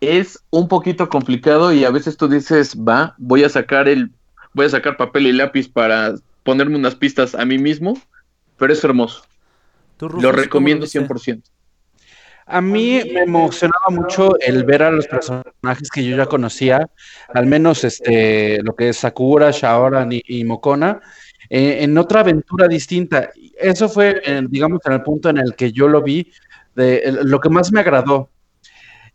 [0.00, 4.12] es un poquito complicado y a veces tú dices, va, voy a sacar el,
[4.52, 6.14] voy a sacar papel y lápiz para
[6.44, 8.00] ponerme unas pistas a mí mismo,
[8.56, 9.24] pero es hermoso.
[10.00, 11.42] lo recomiendo 100%.
[12.48, 16.88] A mí me emocionaba mucho el ver a los personajes que yo ya conocía,
[17.34, 21.00] al menos este, lo que es Sakura, Shaoran y, Mokona,
[21.50, 23.30] eh, en otra aventura distinta.
[23.58, 26.32] Eso fue, digamos, en el punto en el que yo lo vi,
[26.74, 28.30] de, lo que más me agradó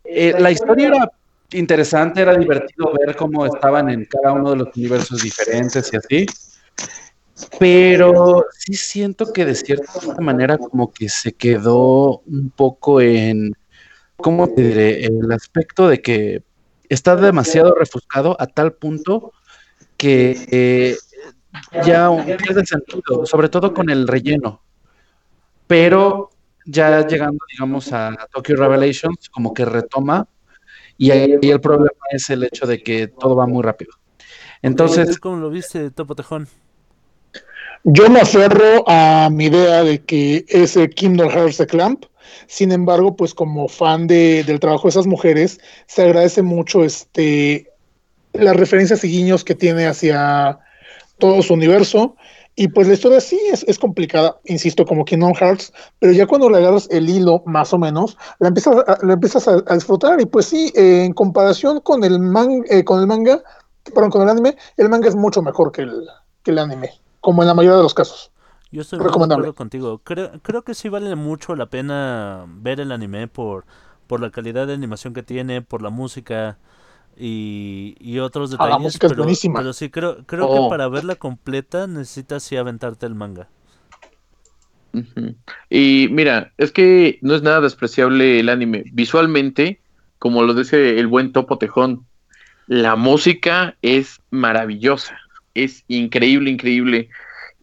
[0.04, 1.10] eh, la historia era
[1.52, 6.26] interesante, era divertido ver cómo estaban en cada uno de los universos diferentes y así.
[7.58, 13.54] Pero sí siento que de cierta manera como que se quedó un poco en,
[14.16, 15.04] ¿cómo te diré?
[15.04, 16.42] El aspecto de que
[16.88, 19.32] está demasiado refuscado a tal punto
[19.96, 20.96] que eh,
[21.84, 24.62] ya pierde sentido, sobre todo con el relleno.
[25.66, 26.30] Pero
[26.66, 30.28] ya llegando, digamos, a Tokyo Revelations, como que retoma,
[30.96, 33.92] y ahí el problema es el hecho de que todo va muy rápido.
[34.62, 35.18] Entonces...
[35.18, 36.48] ¿Cómo lo viste, Topo Tejón?
[37.86, 42.06] Yo me aferro a mi idea de que es el Kingdom Hearts de Clamp.
[42.46, 47.70] Sin embargo, pues como fan de, del trabajo de esas mujeres, se agradece mucho este
[48.32, 50.58] las referencias y guiños que tiene hacia
[51.18, 52.16] todo su universo
[52.56, 56.48] y pues la historia sí es, es complicada, insisto, como Kingdom Hearts, pero ya cuando
[56.48, 60.20] le agarras el hilo, más o menos, la empiezas a, la empiezas a, disfrutar.
[60.20, 62.18] Y pues sí, en comparación con el,
[62.70, 63.42] eh, con el manga,
[63.92, 66.06] perdón, con el anime, el manga es mucho mejor que el,
[66.42, 66.90] que el anime,
[67.24, 68.30] como en la mayoría de los casos.
[68.70, 69.98] Yo estoy muy de acuerdo contigo.
[70.04, 73.64] Creo, creo que sí vale mucho la pena ver el anime por,
[74.06, 76.58] por la calidad de animación que tiene, por la música
[77.16, 78.98] y, otros ah, detalles.
[78.98, 80.68] pero, sí, creo, creo que oh.
[80.68, 83.48] para verla completa necesitas sí aventarte el manga.
[85.70, 88.84] Y mira, es que no es nada despreciable el anime.
[88.92, 89.80] Visualmente,
[90.18, 92.04] como lo dice el buen Topo Tejón,
[92.66, 95.16] la música es maravillosa.
[95.54, 97.08] Es increíble, increíble.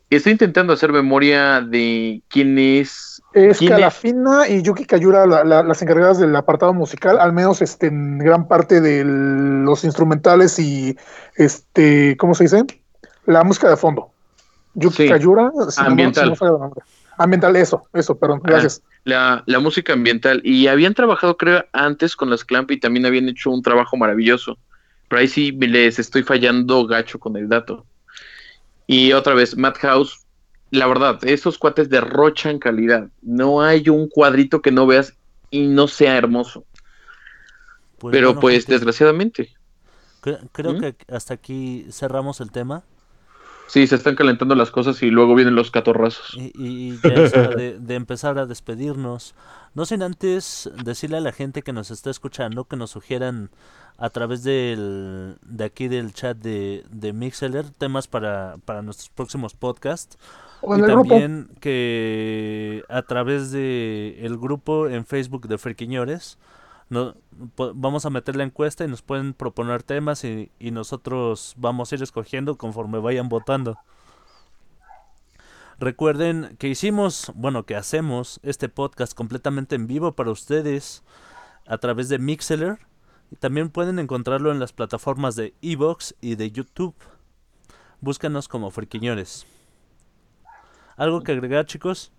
[0.10, 3.22] Estoy intentando hacer memoria de quién es.
[3.34, 8.46] Es Calafina y Yuki Kayura las encargadas del apartado musical, al menos este, en gran
[8.46, 10.98] parte de los instrumentales y
[11.38, 12.64] este, ¿cómo se dice?
[13.26, 14.12] La música de fondo.
[14.74, 16.34] Yuki Kayura, ambiental.
[17.18, 18.82] ambiental, eso, eso, perdón, ah, gracias.
[19.06, 20.42] la, la, música ambiental.
[20.44, 24.58] Y habían trabajado, creo, antes con las Clamp y también habían hecho un trabajo maravilloso.
[25.12, 27.86] Pero ahí sí les estoy fallando gacho con el dato.
[28.88, 30.26] Y otra vez, Madhouse,
[30.70, 33.10] la verdad, esos cuates derrochan calidad.
[33.22, 35.14] No hay un cuadrito que no veas
[35.50, 36.64] y no sea hermoso.
[37.98, 39.54] Pues Pero pues, desgraciadamente.
[40.22, 40.80] Creo, ¿Mm?
[40.80, 42.86] que hasta aquí cerramos el tema.
[43.72, 46.36] Sí, se están calentando las cosas y luego vienen los catorrazos.
[46.36, 49.34] Y, ya es hora de, de, empezar a despedirnos.
[49.76, 53.50] No sin antes decirle a la gente que nos está escuchando que nos sugieran
[53.98, 59.54] a través del, de aquí del chat de, de Mixeler temas para, para nuestros próximos
[59.54, 60.18] podcasts.
[60.64, 66.38] y también que a través de el grupo en Facebook de Frequiñores
[66.92, 67.16] no,
[67.74, 71.96] vamos a meter la encuesta y nos pueden proponer temas y, y nosotros vamos a
[71.96, 73.80] ir escogiendo conforme vayan votando.
[75.80, 81.04] Recuerden que hicimos, bueno, que hacemos este podcast completamente en vivo para ustedes
[81.66, 82.78] a través de Mixeler
[83.40, 86.96] también pueden encontrarlo en las plataformas de Evox y de YouTube.
[88.02, 89.46] Búscanos como Friquiñores.
[90.98, 92.12] ¿Algo que agregar, chicos?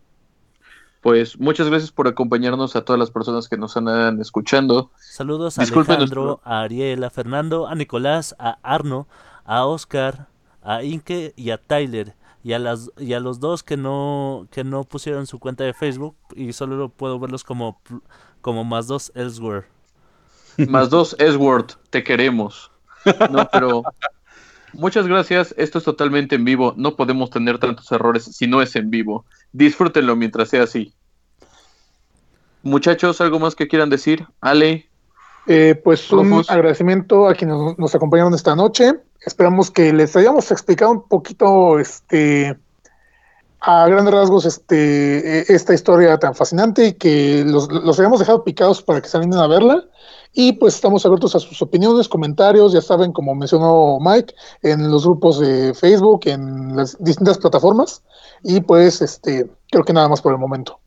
[1.03, 4.93] Pues muchas gracias por acompañarnos a todas las personas que nos andan escuchando.
[5.01, 9.09] Saludos a Alejandro, a Ariel, a Fernando, a Nicolás, a Arno,
[9.45, 10.29] a Oscar,
[10.63, 12.15] a Inke y a Tyler.
[12.45, 15.75] Y a, las, y a los dos que no, que no pusieron su cuenta de
[15.75, 17.81] Facebook y solo puedo verlos como,
[18.41, 19.67] como más dos elsewhere.
[20.69, 22.71] Más dos, Edward, te queremos.
[23.31, 23.83] No, pero
[24.73, 25.55] Muchas gracias.
[25.59, 26.75] Esto es totalmente en vivo.
[26.77, 29.25] No podemos tener tantos errores si no es en vivo.
[29.53, 30.95] Disfrútenlo mientras sea así.
[32.63, 34.27] Muchachos, ¿algo más que quieran decir?
[34.41, 34.89] Ale.
[35.47, 38.93] Eh, pues un agradecimiento a quienes nos, acompañaron esta noche.
[39.27, 42.57] Esperamos que les hayamos explicado un poquito, este,
[43.61, 48.45] a grandes rasgos, este, e, esta historia tan fascinante y que los, los hayamos dejado
[48.45, 49.85] picados para que se animen a verla.
[50.35, 55.05] Y pues estamos abiertos a sus opiniones, comentarios, ya saben, como mencionó Mike, en los
[55.05, 58.03] grupos de Facebook, en las distintas plataformas.
[58.43, 60.81] Y pues, este, creo que nada más por el momento.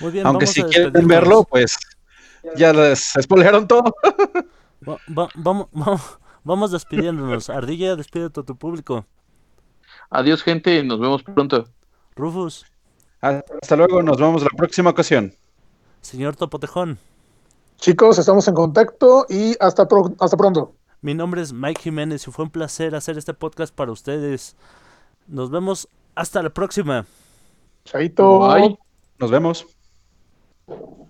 [0.00, 1.78] Muy bien, Aunque si quieren verlo, pues
[2.56, 3.94] ya les spoilearon todo.
[5.34, 5.68] vamos,
[6.44, 7.48] vamos, despidiéndonos.
[7.50, 9.06] Ardilla, despide a tu público.
[10.10, 10.82] Adiós, gente.
[10.82, 11.68] Nos vemos pronto.
[12.16, 12.66] Rufus.
[13.20, 14.02] Hasta luego.
[14.02, 15.34] Nos vemos la próxima ocasión.
[16.00, 16.98] Señor Topotejón.
[17.80, 19.88] Chicos, estamos en contacto y hasta,
[20.18, 20.74] hasta pronto.
[21.00, 24.54] Mi nombre es Mike Jiménez y fue un placer hacer este podcast para ustedes.
[25.26, 27.06] Nos vemos hasta la próxima.
[27.86, 28.40] Chaito.
[28.40, 28.78] Bye.
[29.18, 31.09] Nos vemos.「